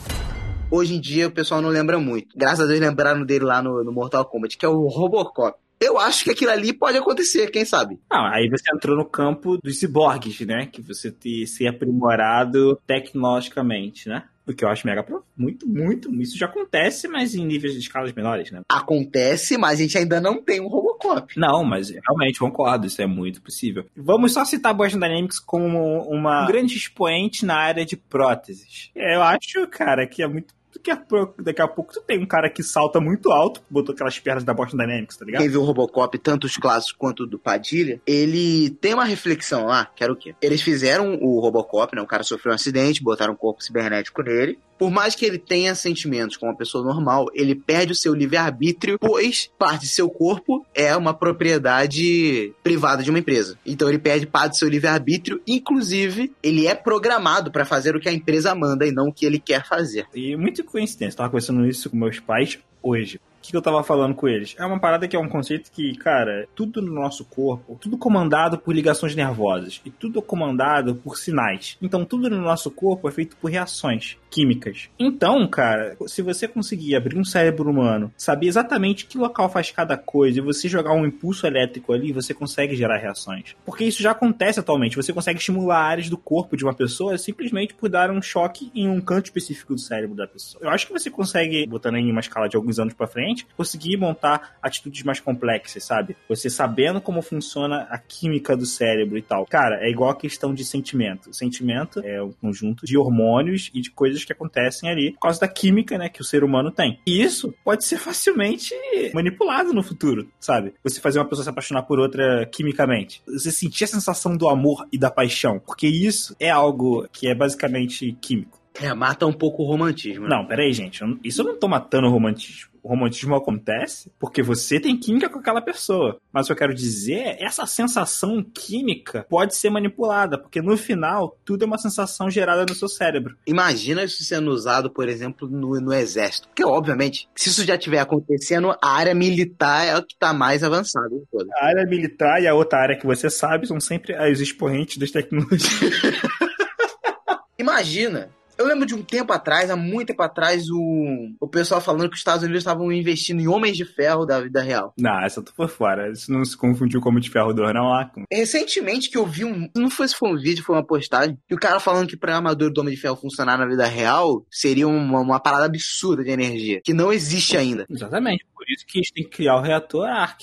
Hoje 0.71 0.95
em 0.95 1.01
dia 1.01 1.27
o 1.27 1.31
pessoal 1.31 1.61
não 1.61 1.69
lembra 1.69 1.99
muito. 1.99 2.37
Graças 2.37 2.61
a 2.61 2.65
Deus 2.67 2.79
lembraram 2.79 3.25
dele 3.25 3.45
lá 3.45 3.61
no, 3.61 3.83
no 3.83 3.91
Mortal 3.91 4.25
Kombat, 4.25 4.57
que 4.57 4.65
é 4.65 4.69
o 4.69 4.87
Robocop. 4.87 5.57
Eu 5.79 5.97
acho 5.97 6.23
que 6.23 6.31
aquilo 6.31 6.51
ali 6.51 6.73
pode 6.73 6.97
acontecer, 6.97 7.49
quem 7.51 7.63
sabe? 7.63 7.99
Não, 8.11 8.25
aí 8.25 8.49
você 8.49 8.69
entrou 8.73 8.97
no 8.97 9.05
campo 9.05 9.57
dos 9.57 9.79
ciborgues, 9.79 10.39
né? 10.41 10.65
Que 10.65 10.81
você 10.81 11.11
ter 11.11 11.47
ser 11.47 11.67
aprimorado 11.67 12.79
tecnologicamente, 12.85 14.09
né? 14.09 14.23
O 14.49 14.53
que 14.53 14.65
eu 14.65 14.69
acho 14.69 14.87
mega 14.87 15.05
muito, 15.37 15.69
muito. 15.69 16.11
Isso 16.15 16.35
já 16.35 16.47
acontece, 16.47 17.07
mas 17.07 17.35
em 17.35 17.45
níveis 17.45 17.73
de 17.73 17.79
escalas 17.79 18.11
menores, 18.11 18.49
né? 18.49 18.61
Acontece, 18.67 19.59
mas 19.59 19.79
a 19.79 19.83
gente 19.83 19.95
ainda 19.95 20.19
não 20.19 20.41
tem 20.41 20.59
um 20.59 20.67
Robocop. 20.67 21.39
Não, 21.39 21.63
mas 21.63 21.91
realmente 21.91 22.39
concordo, 22.39 22.87
isso 22.87 22.99
é 22.99 23.05
muito 23.05 23.43
possível. 23.43 23.85
Vamos 23.95 24.33
só 24.33 24.43
citar 24.43 24.71
a 24.71 24.73
Boston 24.73 24.97
Dynamics 24.97 25.39
como 25.39 26.01
uma 26.09 26.47
grande 26.47 26.75
expoente 26.75 27.45
na 27.45 27.57
área 27.57 27.85
de 27.85 27.95
próteses. 27.95 28.89
Eu 28.95 29.21
acho, 29.21 29.67
cara, 29.67 30.07
que 30.07 30.23
é 30.23 30.27
muito 30.27 30.55
daqui 30.73 30.91
a, 30.91 30.97
pouco, 30.97 31.41
daqui 31.41 31.61
a 31.61 31.67
pouco 31.67 31.93
tu 31.93 32.01
tem 32.01 32.19
um 32.19 32.25
cara 32.25 32.49
que 32.49 32.63
salta 32.63 32.99
muito 32.99 33.31
alto, 33.31 33.61
botou 33.69 33.93
aquelas 33.93 34.17
pernas 34.19 34.43
da 34.43 34.53
Boston 34.53 34.77
Dynamics, 34.77 35.17
tá 35.17 35.25
ligado? 35.25 35.41
Quem 35.41 35.49
viu 35.49 35.61
o 35.61 35.65
Robocop, 35.65 36.17
tanto 36.19 36.45
os 36.45 36.57
clássicos 36.57 36.95
quanto 36.97 37.25
do 37.25 37.39
Padilha, 37.39 38.01
ele 38.05 38.69
tem 38.81 38.93
uma 38.93 39.05
reflexão 39.05 39.65
lá, 39.65 39.85
que 39.85 40.03
era 40.03 40.13
o 40.13 40.15
quê? 40.15 40.35
Eles 40.41 40.61
fizeram 40.61 41.15
o 41.21 41.39
Robocop, 41.39 41.95
né? 41.95 42.01
O 42.01 42.07
cara 42.07 42.23
sofreu 42.23 42.51
um 42.51 42.55
acidente, 42.55 43.03
botaram 43.03 43.33
um 43.33 43.37
corpo 43.37 43.63
cibernético 43.63 44.21
nele. 44.21 44.59
Por 44.79 44.89
mais 44.89 45.13
que 45.13 45.25
ele 45.25 45.37
tenha 45.37 45.75
sentimentos 45.75 46.37
como 46.37 46.53
uma 46.53 46.57
pessoa 46.57 46.81
normal, 46.81 47.25
ele 47.33 47.53
perde 47.53 47.91
o 47.91 47.95
seu 47.95 48.13
livre-arbítrio, 48.13 48.97
pois 48.97 49.51
parte 49.59 49.81
de 49.81 49.89
seu 49.89 50.09
corpo 50.09 50.65
é 50.73 50.95
uma 50.95 51.13
propriedade 51.13 52.53
privada 52.63 53.03
de 53.03 53.09
uma 53.09 53.19
empresa. 53.19 53.59
Então 53.65 53.89
ele 53.89 53.99
perde 53.99 54.25
parte 54.25 54.51
do 54.51 54.57
seu 54.57 54.69
livre-arbítrio, 54.69 55.41
inclusive 55.45 56.31
ele 56.41 56.65
é 56.65 56.73
programado 56.73 57.51
para 57.51 57.65
fazer 57.65 57.93
o 57.93 57.99
que 57.99 58.07
a 58.07 58.13
empresa 58.13 58.55
manda 58.55 58.87
e 58.87 58.91
não 58.91 59.09
o 59.09 59.13
que 59.13 59.25
ele 59.25 59.37
quer 59.37 59.67
fazer. 59.67 60.07
E 60.15 60.37
muita 60.37 60.58
coincidência, 60.63 61.17
tava 61.17 61.29
conversando 61.29 61.65
isso 61.67 61.89
com 61.89 61.97
meus 61.97 62.19
pais 62.19 62.59
hoje. 62.81 63.19
Que 63.49 63.57
eu 63.57 63.61
tava 63.63 63.83
falando 63.83 64.13
com 64.13 64.27
eles? 64.27 64.55
É 64.59 64.65
uma 64.65 64.79
parada 64.79 65.07
que 65.07 65.15
é 65.15 65.19
um 65.19 65.27
conceito 65.27 65.71
que, 65.71 65.95
cara, 65.95 66.47
tudo 66.53 66.83
no 66.83 66.93
nosso 66.93 67.25
corpo, 67.25 67.77
tudo 67.81 67.97
comandado 67.97 68.59
por 68.59 68.75
ligações 68.75 69.15
nervosas 69.15 69.81
e 69.83 69.89
tudo 69.89 70.21
comandado 70.21 70.93
por 70.93 71.17
sinais. 71.17 71.75
Então, 71.81 72.05
tudo 72.05 72.29
no 72.29 72.39
nosso 72.39 72.69
corpo 72.69 73.09
é 73.09 73.11
feito 73.11 73.35
por 73.37 73.49
reações 73.49 74.17
químicas. 74.29 74.89
Então, 74.99 75.47
cara, 75.47 75.97
se 76.05 76.21
você 76.21 76.47
conseguir 76.47 76.95
abrir 76.95 77.17
um 77.17 77.23
cérebro 77.23 77.69
humano, 77.69 78.13
saber 78.15 78.47
exatamente 78.47 79.05
que 79.05 79.17
local 79.17 79.49
faz 79.49 79.71
cada 79.71 79.97
coisa 79.97 80.37
e 80.37 80.41
você 80.41 80.69
jogar 80.69 80.93
um 80.93 81.05
impulso 81.05 81.47
elétrico 81.47 81.91
ali, 81.91 82.11
você 82.11 82.33
consegue 82.33 82.75
gerar 82.75 82.97
reações. 82.97 83.55
Porque 83.65 83.83
isso 83.83 84.03
já 84.03 84.11
acontece 84.11 84.59
atualmente. 84.59 84.95
Você 84.95 85.11
consegue 85.11 85.39
estimular 85.39 85.79
áreas 85.79 86.09
do 86.09 86.17
corpo 86.17 86.55
de 86.55 86.63
uma 86.63 86.73
pessoa 86.73 87.17
simplesmente 87.17 87.73
por 87.73 87.89
dar 87.89 88.11
um 88.11 88.21
choque 88.21 88.71
em 88.75 88.87
um 88.87 89.01
canto 89.01 89.25
específico 89.25 89.73
do 89.73 89.81
cérebro 89.81 90.15
da 90.15 90.27
pessoa. 90.27 90.63
Eu 90.63 90.69
acho 90.69 90.85
que 90.85 90.93
você 90.93 91.09
consegue, 91.09 91.65
botando 91.65 91.95
em 91.95 92.11
uma 92.11 92.21
escala 92.21 92.47
de 92.47 92.55
alguns 92.55 92.77
anos 92.77 92.93
para 92.93 93.07
frente, 93.07 93.38
conseguir 93.55 93.97
montar 93.97 94.57
atitudes 94.61 95.03
mais 95.03 95.19
complexas, 95.19 95.83
sabe? 95.83 96.15
Você 96.27 96.49
sabendo 96.49 97.01
como 97.01 97.21
funciona 97.21 97.87
a 97.89 97.97
química 97.97 98.55
do 98.55 98.65
cérebro 98.65 99.17
e 99.17 99.21
tal. 99.21 99.45
Cara, 99.45 99.79
é 99.81 99.89
igual 99.89 100.11
a 100.11 100.15
questão 100.15 100.53
de 100.53 100.63
sentimento. 100.65 101.33
Sentimento 101.33 102.01
é 102.03 102.21
um 102.21 102.31
conjunto 102.31 102.85
de 102.85 102.97
hormônios 102.97 103.69
e 103.73 103.81
de 103.81 103.91
coisas 103.91 104.23
que 104.23 104.33
acontecem 104.33 104.89
ali 104.89 105.11
por 105.11 105.21
causa 105.21 105.39
da 105.39 105.47
química, 105.47 105.97
né, 105.97 106.09
que 106.09 106.21
o 106.21 106.25
ser 106.25 106.43
humano 106.43 106.71
tem. 106.71 106.99
E 107.05 107.21
isso 107.21 107.53
pode 107.63 107.85
ser 107.85 107.97
facilmente 107.97 108.73
manipulado 109.13 109.73
no 109.73 109.83
futuro, 109.83 110.29
sabe? 110.39 110.73
Você 110.83 110.99
fazer 110.99 111.19
uma 111.19 111.25
pessoa 111.25 111.43
se 111.43 111.49
apaixonar 111.49 111.83
por 111.83 111.99
outra 111.99 112.45
quimicamente. 112.51 113.21
Você 113.27 113.51
sentir 113.51 113.85
a 113.85 113.87
sensação 113.87 114.35
do 114.35 114.47
amor 114.49 114.87
e 114.91 114.97
da 114.97 115.11
paixão, 115.11 115.59
porque 115.59 115.87
isso 115.87 116.35
é 116.39 116.49
algo 116.49 117.07
que 117.11 117.27
é 117.27 117.35
basicamente 117.35 118.15
químico. 118.21 118.59
É, 118.81 118.93
mata 118.93 119.25
um 119.25 119.33
pouco 119.33 119.63
o 119.63 119.65
romantismo. 119.65 120.27
Né? 120.27 120.35
Não, 120.35 120.45
peraí, 120.45 120.71
gente. 120.71 121.03
Isso 121.23 121.41
eu 121.41 121.45
não 121.45 121.59
tô 121.59 121.67
matando 121.67 122.07
o 122.07 122.11
romantismo. 122.11 122.68
O 122.83 122.89
romantismo 122.89 123.35
acontece 123.35 124.11
porque 124.19 124.41
você 124.41 124.79
tem 124.79 124.97
química 124.97 125.29
com 125.29 125.39
aquela 125.39 125.61
pessoa. 125.61 126.19
Mas 126.31 126.45
o 126.45 126.47
que 126.47 126.53
eu 126.53 126.57
quero 126.57 126.73
dizer 126.73 127.19
é 127.19 127.43
essa 127.43 127.65
sensação 127.65 128.43
química 128.43 129.25
pode 129.29 129.55
ser 129.55 129.69
manipulada, 129.69 130.37
porque 130.37 130.61
no 130.61 130.77
final 130.77 131.37
tudo 131.43 131.63
é 131.63 131.67
uma 131.67 131.77
sensação 131.77 132.29
gerada 132.29 132.65
no 132.65 132.75
seu 132.75 132.87
cérebro. 132.87 133.35
Imagina 133.45 134.03
isso 134.03 134.23
sendo 134.23 134.51
usado, 134.51 134.89
por 134.89 135.07
exemplo, 135.07 135.47
no, 135.47 135.79
no 135.79 135.93
exército. 135.93 136.47
Porque, 136.47 136.63
obviamente, 136.63 137.29
se 137.35 137.49
isso 137.49 137.65
já 137.65 137.75
estiver 137.75 137.99
acontecendo, 137.99 138.75
a 138.81 138.91
área 138.91 139.15
militar 139.15 139.85
é 139.85 139.97
o 139.97 140.03
que 140.03 140.13
está 140.13 140.33
mais 140.33 140.63
avançado. 140.63 141.27
A 141.61 141.65
área 141.65 141.85
militar 141.85 142.41
e 142.41 142.47
a 142.47 142.53
outra 142.53 142.79
área 142.79 142.97
que 142.97 143.05
você 143.05 143.29
sabe 143.29 143.67
são 143.67 143.79
sempre 143.79 144.15
os 144.31 144.39
expoentes 144.39 144.97
das 144.97 145.11
tecnologias. 145.11 145.69
Imagina 147.57 148.29
Eu 148.59 148.65
lembro 148.65 148.85
de 148.85 148.93
um 148.93 149.01
tempo 149.01 149.31
atrás, 149.31 149.69
há 149.69 149.77
muito 149.77 150.07
tempo 150.09 150.21
atrás, 150.21 150.69
o, 150.69 151.33
o 151.39 151.47
pessoal 151.47 151.79
falando 151.79 152.09
que 152.09 152.15
os 152.15 152.19
Estados 152.19 152.43
Unidos 152.43 152.59
estavam 152.59 152.91
investindo 152.91 153.39
em 153.39 153.47
homens 153.47 153.77
de 153.77 153.85
ferro 153.85 154.25
da 154.25 154.41
vida 154.41 154.61
real. 154.61 154.93
Não, 154.99 155.17
essa 155.23 155.41
tu 155.41 155.53
por 155.55 155.69
fora. 155.69 156.11
Isso 156.11 156.29
não 156.29 156.43
se 156.43 156.57
confundiu 156.57 156.99
com 156.99 157.09
o 157.09 157.19
de 157.21 157.29
ferro 157.29 157.53
2, 157.53 157.73
não, 157.73 157.87
lá. 157.87 158.11
Recentemente 158.29 159.09
que 159.09 159.17
eu 159.17 159.25
vi 159.25 159.45
um. 159.45 159.69
Não 159.73 159.89
foi 159.89 160.09
se 160.09 160.15
foi 160.15 160.29
um 160.29 160.37
vídeo, 160.37 160.61
foi 160.61 160.75
uma 160.75 160.85
postagem. 160.85 161.37
Que 161.47 161.55
o 161.55 161.57
cara 161.59 161.79
falando 161.79 162.09
que 162.09 162.17
pra 162.17 162.35
armadura 162.35 162.69
do 162.69 162.81
Homem 162.81 162.93
de 162.93 162.99
Ferro 162.99 163.15
funcionar 163.15 163.57
na 163.57 163.65
vida 163.65 163.85
real 163.85 164.45
seria 164.51 164.89
uma, 164.89 165.21
uma 165.21 165.39
parada 165.39 165.65
absurda 165.65 166.21
de 166.21 166.29
energia. 166.29 166.81
Que 166.83 166.93
não 166.93 167.13
existe 167.13 167.55
ainda. 167.55 167.85
Exatamente. 167.89 168.45
Por 168.53 168.65
isso 168.67 168.85
que 168.85 168.99
a 168.99 169.01
gente 169.01 169.13
tem 169.13 169.23
que 169.23 169.37
criar 169.37 169.55
o 169.55 169.61
reator 169.61 170.05
ARC. 170.05 170.41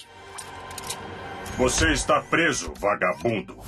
Você 1.58 1.92
está 1.92 2.22
preso, 2.22 2.72
vagabundo. 2.78 3.58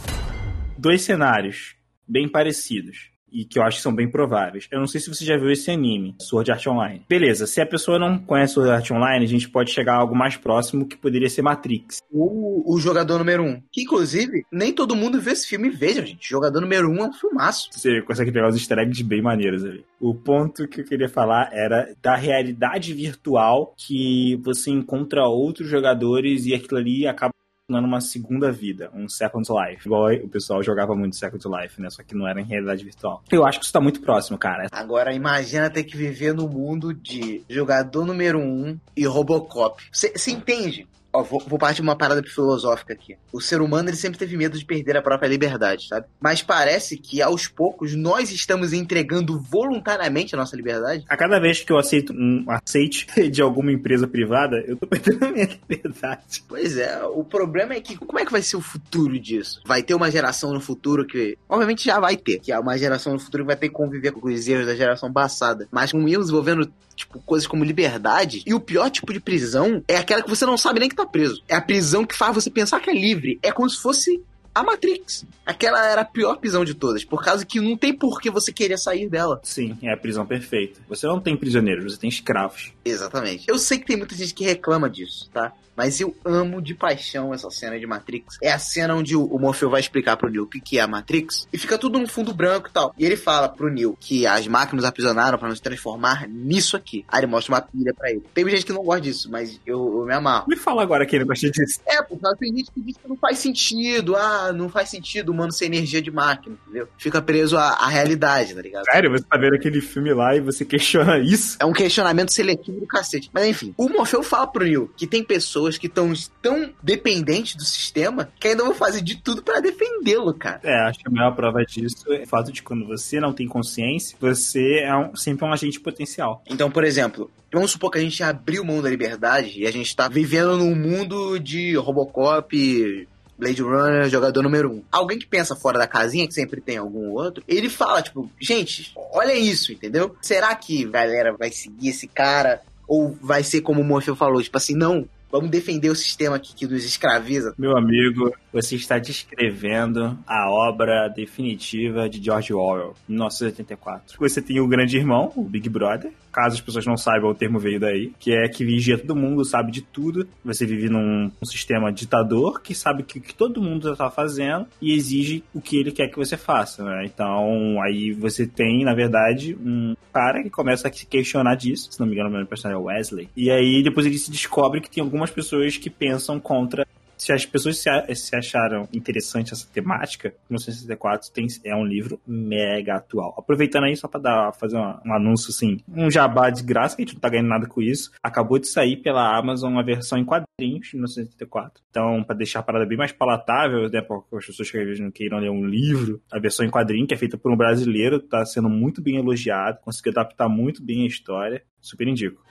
Dois 0.78 1.02
cenários 1.02 1.76
bem 2.08 2.26
parecidos 2.26 3.17
e 3.32 3.44
que 3.44 3.58
eu 3.58 3.62
acho 3.62 3.78
que 3.78 3.82
são 3.82 3.94
bem 3.94 4.10
prováveis. 4.10 4.68
Eu 4.70 4.80
não 4.80 4.86
sei 4.86 5.00
se 5.00 5.08
você 5.08 5.24
já 5.24 5.36
viu 5.36 5.50
esse 5.50 5.70
anime, 5.70 6.14
Sword 6.20 6.50
Art 6.50 6.66
Online. 6.66 7.04
Beleza, 7.08 7.46
se 7.46 7.60
a 7.60 7.66
pessoa 7.66 7.98
não 7.98 8.18
conhece 8.18 8.54
Sword 8.54 8.70
Art 8.70 8.90
Online, 8.90 9.24
a 9.24 9.28
gente 9.28 9.48
pode 9.48 9.70
chegar 9.70 9.94
a 9.94 9.98
algo 9.98 10.16
mais 10.16 10.36
próximo 10.36 10.86
que 10.86 10.96
poderia 10.96 11.28
ser 11.28 11.42
Matrix. 11.42 11.98
O, 12.10 12.74
o 12.74 12.78
jogador 12.78 13.18
número 13.18 13.42
um. 13.42 13.62
Que, 13.72 13.82
inclusive, 13.82 14.44
nem 14.52 14.72
todo 14.72 14.96
mundo 14.96 15.20
vê 15.20 15.32
esse 15.32 15.46
filme. 15.46 15.70
Vejam, 15.70 16.04
gente. 16.04 16.28
Jogador 16.28 16.60
número 16.60 16.88
um 16.88 16.98
é 16.98 17.08
um 17.08 17.12
filmaço. 17.12 17.68
Você 17.72 18.02
consegue 18.02 18.32
pegar 18.32 18.48
os 18.48 18.56
easter 18.56 18.78
eggs 18.78 19.02
bem 19.02 19.22
maneiros 19.22 19.64
ali. 19.64 19.84
O 20.00 20.14
ponto 20.14 20.66
que 20.68 20.80
eu 20.80 20.84
queria 20.84 21.08
falar 21.08 21.50
era 21.52 21.94
da 22.02 22.14
realidade 22.14 22.92
virtual 22.92 23.74
que 23.76 24.36
você 24.42 24.70
encontra 24.70 25.26
outros 25.26 25.68
jogadores 25.68 26.46
e 26.46 26.54
aquilo 26.54 26.78
ali 26.78 27.06
acaba 27.06 27.32
numa 27.68 28.00
segunda 28.00 28.50
vida, 28.50 28.90
um 28.94 29.08
Second 29.08 29.46
Life. 29.50 29.86
Igual 29.86 30.14
o 30.14 30.28
pessoal 30.28 30.62
jogava 30.62 30.94
muito 30.94 31.16
Second 31.16 31.44
Life, 31.48 31.80
né? 31.80 31.90
Só 31.90 32.02
que 32.02 32.14
não 32.14 32.26
era 32.26 32.40
em 32.40 32.44
realidade 32.44 32.82
virtual. 32.82 33.22
Eu 33.30 33.44
acho 33.44 33.58
que 33.58 33.64
isso 33.66 33.72
tá 33.72 33.80
muito 33.80 34.00
próximo, 34.00 34.38
cara. 34.38 34.66
Agora, 34.72 35.12
imagina 35.12 35.68
ter 35.68 35.84
que 35.84 35.96
viver 35.96 36.32
no 36.32 36.48
mundo 36.48 36.94
de 36.94 37.42
jogador 37.48 38.06
número 38.06 38.38
um 38.38 38.78
e 38.96 39.04
Robocop. 39.04 39.82
Você 39.92 40.30
entende? 40.30 40.86
Ó, 41.12 41.22
vou, 41.22 41.40
vou 41.46 41.58
partir 41.58 41.76
de 41.76 41.82
uma 41.82 41.96
parada 41.96 42.22
filosófica 42.22 42.92
aqui. 42.92 43.16
O 43.32 43.40
ser 43.40 43.60
humano 43.60 43.88
ele 43.88 43.96
sempre 43.96 44.18
teve 44.18 44.36
medo 44.36 44.58
de 44.58 44.64
perder 44.64 44.96
a 44.96 45.02
própria 45.02 45.28
liberdade, 45.28 45.88
sabe? 45.88 46.06
Mas 46.20 46.42
parece 46.42 46.96
que 46.96 47.22
aos 47.22 47.46
poucos 47.46 47.94
nós 47.94 48.30
estamos 48.30 48.72
entregando 48.72 49.40
voluntariamente 49.40 50.34
a 50.34 50.38
nossa 50.38 50.56
liberdade. 50.56 51.04
A 51.08 51.16
cada 51.16 51.40
vez 51.40 51.60
que 51.60 51.72
eu 51.72 51.78
aceito 51.78 52.12
um 52.12 52.44
aceite 52.48 53.06
de 53.30 53.40
alguma 53.40 53.72
empresa 53.72 54.06
privada, 54.06 54.62
eu 54.66 54.76
tô 54.76 54.86
perdendo 54.88 55.24
a 55.24 55.30
minha 55.30 55.46
liberdade. 55.46 56.44
Pois 56.46 56.76
é, 56.76 57.02
o 57.04 57.24
problema 57.24 57.74
é 57.74 57.80
que 57.80 57.96
como 57.96 58.18
é 58.18 58.24
que 58.24 58.32
vai 58.32 58.42
ser 58.42 58.56
o 58.56 58.60
futuro 58.60 59.18
disso? 59.18 59.62
Vai 59.64 59.82
ter 59.82 59.94
uma 59.94 60.10
geração 60.10 60.52
no 60.52 60.60
futuro 60.60 61.06
que, 61.06 61.38
obviamente 61.48 61.84
já 61.86 61.98
vai 61.98 62.16
ter, 62.16 62.38
que 62.38 62.52
é 62.52 62.58
uma 62.58 62.76
geração 62.76 63.14
no 63.14 63.18
futuro 63.18 63.44
que 63.44 63.48
vai 63.48 63.56
ter 63.56 63.68
que 63.68 63.74
conviver 63.74 64.12
com 64.12 64.28
os 64.28 64.46
erros 64.46 64.66
da 64.66 64.74
geração 64.74 65.12
passada. 65.12 65.66
Mas 65.70 65.92
com 65.92 66.06
erros 66.06 66.28
envolvendo 66.28 66.70
tipo, 66.98 67.20
coisas 67.20 67.46
como 67.46 67.64
liberdade. 67.64 68.42
E 68.44 68.52
o 68.52 68.60
pior 68.60 68.90
tipo 68.90 69.12
de 69.12 69.20
prisão 69.20 69.82
é 69.86 69.96
aquela 69.96 70.22
que 70.22 70.28
você 70.28 70.44
não 70.44 70.58
sabe 70.58 70.80
nem 70.80 70.88
que 70.88 70.96
tá 71.04 71.10
preso. 71.10 71.42
É 71.48 71.56
a 71.56 71.60
prisão 71.60 72.04
que 72.04 72.14
faz 72.14 72.34
você 72.34 72.50
pensar 72.50 72.80
que 72.80 72.90
é 72.90 72.94
livre. 72.94 73.38
É 73.42 73.50
como 73.52 73.68
se 73.68 73.80
fosse 73.80 74.22
a 74.58 74.62
Matrix. 74.62 75.24
Aquela 75.46 75.86
era 75.86 76.02
a 76.02 76.04
pior 76.04 76.36
prisão 76.36 76.64
de 76.64 76.74
todas, 76.74 77.04
por 77.04 77.22
causa 77.22 77.44
que 77.44 77.60
não 77.60 77.76
tem 77.76 77.92
por 77.92 78.20
que 78.20 78.30
você 78.30 78.52
querer 78.52 78.78
sair 78.78 79.08
dela. 79.08 79.40
Sim, 79.42 79.78
é 79.82 79.92
a 79.92 79.96
prisão 79.96 80.26
perfeita. 80.26 80.80
Você 80.88 81.06
não 81.06 81.20
tem 81.20 81.36
prisioneiros, 81.36 81.92
você 81.92 82.00
tem 82.00 82.08
escravos. 82.08 82.72
Exatamente. 82.84 83.44
Eu 83.48 83.58
sei 83.58 83.78
que 83.78 83.86
tem 83.86 83.96
muita 83.96 84.14
gente 84.14 84.34
que 84.34 84.44
reclama 84.44 84.90
disso, 84.90 85.30
tá? 85.32 85.52
Mas 85.78 86.00
eu 86.00 86.12
amo 86.24 86.60
de 86.60 86.74
paixão 86.74 87.32
essa 87.32 87.48
cena 87.50 87.78
de 87.78 87.86
Matrix. 87.86 88.36
É 88.42 88.50
a 88.50 88.58
cena 88.58 88.96
onde 88.96 89.14
o 89.14 89.38
Morpheus 89.38 89.70
vai 89.70 89.80
explicar 89.80 90.16
pro 90.16 90.28
Neo 90.28 90.42
o 90.42 90.48
que 90.48 90.76
é 90.76 90.80
a 90.80 90.88
Matrix. 90.88 91.46
E 91.52 91.56
fica 91.56 91.78
tudo 91.78 92.00
no 92.00 92.08
fundo 92.08 92.34
branco 92.34 92.68
e 92.68 92.72
tal. 92.72 92.92
E 92.98 93.06
ele 93.06 93.16
fala 93.16 93.48
pro 93.48 93.70
Neo 93.70 93.96
que 94.00 94.26
as 94.26 94.48
máquinas 94.48 94.84
aprisionaram 94.84 95.38
para 95.38 95.48
nos 95.48 95.60
transformar 95.60 96.28
nisso 96.28 96.76
aqui. 96.76 97.04
Aí 97.06 97.20
ele 97.20 97.28
mostra 97.28 97.54
uma 97.54 97.60
pilha 97.60 97.94
pra 97.94 98.10
ele. 98.10 98.24
Tem 98.34 98.44
gente 98.50 98.66
que 98.66 98.72
não 98.72 98.82
gosta 98.82 99.02
disso, 99.02 99.30
mas 99.30 99.60
eu, 99.64 100.00
eu 100.00 100.04
me 100.04 100.12
amarro. 100.12 100.46
Me 100.48 100.56
fala 100.56 100.82
agora 100.82 101.06
que 101.06 101.14
ele 101.14 101.24
gosta 101.24 101.48
disso. 101.48 101.80
É, 101.86 102.02
porque 102.02 102.26
tem 102.40 102.56
gente 102.56 102.72
que 102.72 102.80
diz 102.80 102.96
que 102.96 103.08
não 103.08 103.16
faz 103.16 103.38
sentido. 103.38 104.16
Ah, 104.16 104.47
não 104.52 104.68
faz 104.68 104.88
sentido 104.88 105.30
o 105.30 105.32
humano 105.32 105.52
ser 105.52 105.66
energia 105.66 106.00
de 106.00 106.10
máquina, 106.10 106.56
entendeu? 106.64 106.88
Fica 106.96 107.20
preso 107.20 107.56
à, 107.56 107.70
à 107.70 107.88
realidade, 107.88 108.54
tá 108.54 108.62
ligado? 108.62 108.84
Sério, 108.84 109.10
você 109.10 109.24
tá 109.24 109.36
vendo 109.36 109.54
aquele 109.54 109.80
filme 109.80 110.12
lá 110.12 110.34
e 110.36 110.40
você 110.40 110.64
questiona 110.64 111.18
isso? 111.18 111.56
É 111.60 111.64
um 111.64 111.72
questionamento 111.72 112.32
seletivo 112.32 112.80
do 112.80 112.86
cacete. 112.86 113.30
Mas 113.32 113.46
enfim, 113.46 113.74
o 113.76 113.88
Morfeu 113.88 114.22
fala 114.22 114.46
pro 114.46 114.64
Neo 114.64 114.92
que 114.96 115.06
tem 115.06 115.22
pessoas 115.22 115.78
que 115.78 115.86
estão 115.86 116.12
tão 116.42 116.72
dependentes 116.82 117.54
do 117.56 117.64
sistema 117.64 118.28
que 118.38 118.48
ainda 118.48 118.64
vão 118.64 118.74
fazer 118.74 119.00
de 119.00 119.16
tudo 119.16 119.42
para 119.42 119.60
defendê-lo, 119.60 120.34
cara. 120.34 120.60
É, 120.62 120.88
acho 120.88 120.98
que 120.98 121.08
a 121.08 121.10
maior 121.10 121.34
prova 121.34 121.64
disso 121.64 122.12
é 122.12 122.22
o 122.22 122.26
fato 122.26 122.52
de 122.52 122.62
quando 122.62 122.86
você 122.86 123.20
não 123.20 123.32
tem 123.32 123.46
consciência, 123.46 124.16
você 124.20 124.80
é 124.80 124.96
um, 124.96 125.14
sempre 125.16 125.44
um 125.44 125.52
agente 125.52 125.80
potencial. 125.80 126.42
Então, 126.48 126.70
por 126.70 126.84
exemplo, 126.84 127.30
Vamos 127.50 127.70
supor 127.70 127.90
que 127.90 127.98
a 127.98 128.02
gente 128.02 128.22
abriu 128.22 128.62
mão 128.62 128.82
da 128.82 128.90
liberdade 128.90 129.60
e 129.60 129.66
a 129.66 129.70
gente 129.70 129.96
tá 129.96 130.06
vivendo 130.06 130.58
num 130.58 130.74
mundo 130.74 131.38
de 131.38 131.74
Robocop, 131.76 133.08
Blade 133.38 133.62
Runner, 133.62 134.08
jogador 134.08 134.42
número 134.42 134.70
um. 134.70 134.82
Alguém 134.90 135.18
que 135.18 135.26
pensa 135.26 135.54
fora 135.54 135.78
da 135.78 135.86
casinha, 135.86 136.26
que 136.26 136.34
sempre 136.34 136.60
tem 136.60 136.76
algum 136.76 137.10
outro, 137.10 137.42
ele 137.46 137.68
fala, 137.68 138.02
tipo, 138.02 138.28
gente, 138.40 138.92
olha 139.12 139.34
isso, 139.34 139.72
entendeu? 139.72 140.16
Será 140.20 140.54
que 140.54 140.84
a 140.86 140.88
galera 140.88 141.36
vai 141.36 141.50
seguir 141.50 141.90
esse 141.90 142.08
cara? 142.08 142.60
Ou 142.86 143.16
vai 143.22 143.44
ser 143.44 143.60
como 143.60 143.82
o 143.82 143.84
Morpheus 143.84 144.18
falou, 144.18 144.42
tipo 144.42 144.56
assim, 144.56 144.74
não, 144.74 145.06
Vamos 145.30 145.50
defender 145.50 145.90
o 145.90 145.94
sistema 145.94 146.36
aqui 146.36 146.54
que 146.54 146.66
nos 146.66 146.84
escraviza. 146.84 147.54
Meu 147.58 147.76
amigo, 147.76 148.32
você 148.52 148.76
está 148.76 148.98
descrevendo 148.98 150.18
a 150.26 150.50
obra 150.50 151.08
definitiva 151.08 152.08
de 152.08 152.22
George 152.22 152.54
Orwell, 152.54 152.94
1984. 153.08 154.16
Você 154.18 154.40
tem 154.40 154.60
o 154.60 154.66
grande 154.66 154.96
irmão, 154.96 155.32
o 155.36 155.44
Big 155.44 155.68
Brother, 155.68 156.12
caso 156.32 156.54
as 156.54 156.60
pessoas 156.60 156.86
não 156.86 156.96
saibam, 156.96 157.30
o 157.30 157.34
termo 157.34 157.58
veio 157.58 157.80
daí, 157.80 158.12
que 158.18 158.32
é 158.32 158.48
que 158.48 158.64
vigia 158.64 158.96
todo 158.96 159.16
mundo, 159.16 159.44
sabe 159.44 159.72
de 159.72 159.82
tudo. 159.82 160.26
Você 160.44 160.64
vive 160.64 160.88
num 160.88 161.30
um 161.42 161.44
sistema 161.44 161.92
ditador 161.92 162.60
que 162.62 162.74
sabe 162.74 163.02
que, 163.02 163.20
que 163.20 163.34
todo 163.34 163.60
mundo 163.60 163.92
está 163.92 164.10
fazendo 164.10 164.66
e 164.80 164.94
exige 164.94 165.42
o 165.52 165.60
que 165.60 165.76
ele 165.76 165.90
quer 165.90 166.08
que 166.08 166.16
você 166.16 166.36
faça, 166.36 166.84
né? 166.84 167.04
Então, 167.04 167.80
aí 167.82 168.12
você 168.12 168.46
tem, 168.46 168.84
na 168.84 168.94
verdade, 168.94 169.56
um 169.60 169.96
cara 170.12 170.42
que 170.42 170.50
começa 170.50 170.88
a 170.88 170.92
se 170.92 171.06
questionar 171.06 171.54
disso, 171.54 171.92
se 171.92 172.00
não 172.00 172.06
me 172.06 172.14
engano, 172.14 172.28
o 172.28 172.32
meu 172.32 172.46
personagem 172.46 172.82
é 172.82 172.86
Wesley. 172.86 173.28
E 173.36 173.50
aí 173.50 173.82
depois 173.82 174.06
ele 174.06 174.18
se 174.18 174.30
descobre 174.30 174.80
que 174.80 174.90
tem 174.90 175.02
algum 175.02 175.17
algumas 175.18 175.30
pessoas 175.30 175.76
que 175.76 175.90
pensam 175.90 176.38
contra 176.38 176.86
se 177.18 177.32
as 177.32 177.44
pessoas 177.44 177.78
se, 177.78 178.36
acharam 178.36 178.88
interessante 178.92 179.52
essa 179.52 179.66
temática, 179.66 180.32
1964 180.48 181.32
tem, 181.32 181.46
é 181.64 181.74
um 181.74 181.84
livro 181.84 182.20
mega 182.24 182.94
atual. 182.94 183.34
Aproveitando 183.36 183.84
aí, 183.84 183.96
só 183.96 184.06
para 184.06 184.20
dar, 184.20 184.52
fazer 184.52 184.76
uma, 184.76 185.02
um 185.04 185.12
anúncio 185.12 185.50
assim, 185.50 185.78
um 185.88 186.08
jabá 186.08 186.48
de 186.48 186.62
graça, 186.62 186.94
que 186.94 187.02
a 187.02 187.04
gente 187.04 187.14
não 187.14 187.20
tá 187.20 187.28
ganhando 187.28 187.48
nada 187.48 187.66
com 187.66 187.82
isso. 187.82 188.12
Acabou 188.22 188.56
de 188.58 188.68
sair 188.68 188.98
pela 188.98 189.36
Amazon 189.36 189.72
uma 189.72 189.82
versão 189.82 190.16
em 190.16 190.24
quadrinhos 190.24 190.86
de 190.86 190.94
1974. 190.94 191.82
Então, 191.90 192.22
para 192.22 192.36
deixar 192.36 192.60
a 192.60 192.62
parada 192.62 192.86
bem 192.86 192.96
mais 192.96 193.10
palatável, 193.10 193.90
né, 193.90 194.00
para 194.00 194.38
as 194.38 194.46
pessoas 194.46 194.70
que 194.70 195.02
não 195.02 195.10
queiram 195.10 195.38
ler 195.38 195.50
um 195.50 195.66
livro, 195.66 196.22
a 196.30 196.38
versão 196.38 196.64
em 196.64 196.70
quadrinho, 196.70 197.06
que 197.06 197.14
é 197.14 197.16
feita 197.18 197.36
por 197.36 197.52
um 197.52 197.56
brasileiro, 197.56 198.20
tá 198.20 198.44
sendo 198.44 198.68
muito 198.68 199.02
bem 199.02 199.16
elogiado, 199.16 199.80
conseguiu 199.80 200.12
adaptar 200.12 200.48
muito 200.48 200.80
bem 200.84 201.02
a 201.02 201.08
história. 201.08 201.64
Super 201.80 202.06
indico. 202.06 202.42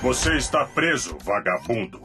Você 0.00 0.36
está 0.36 0.64
preso, 0.64 1.18
vagabundo. 1.24 2.00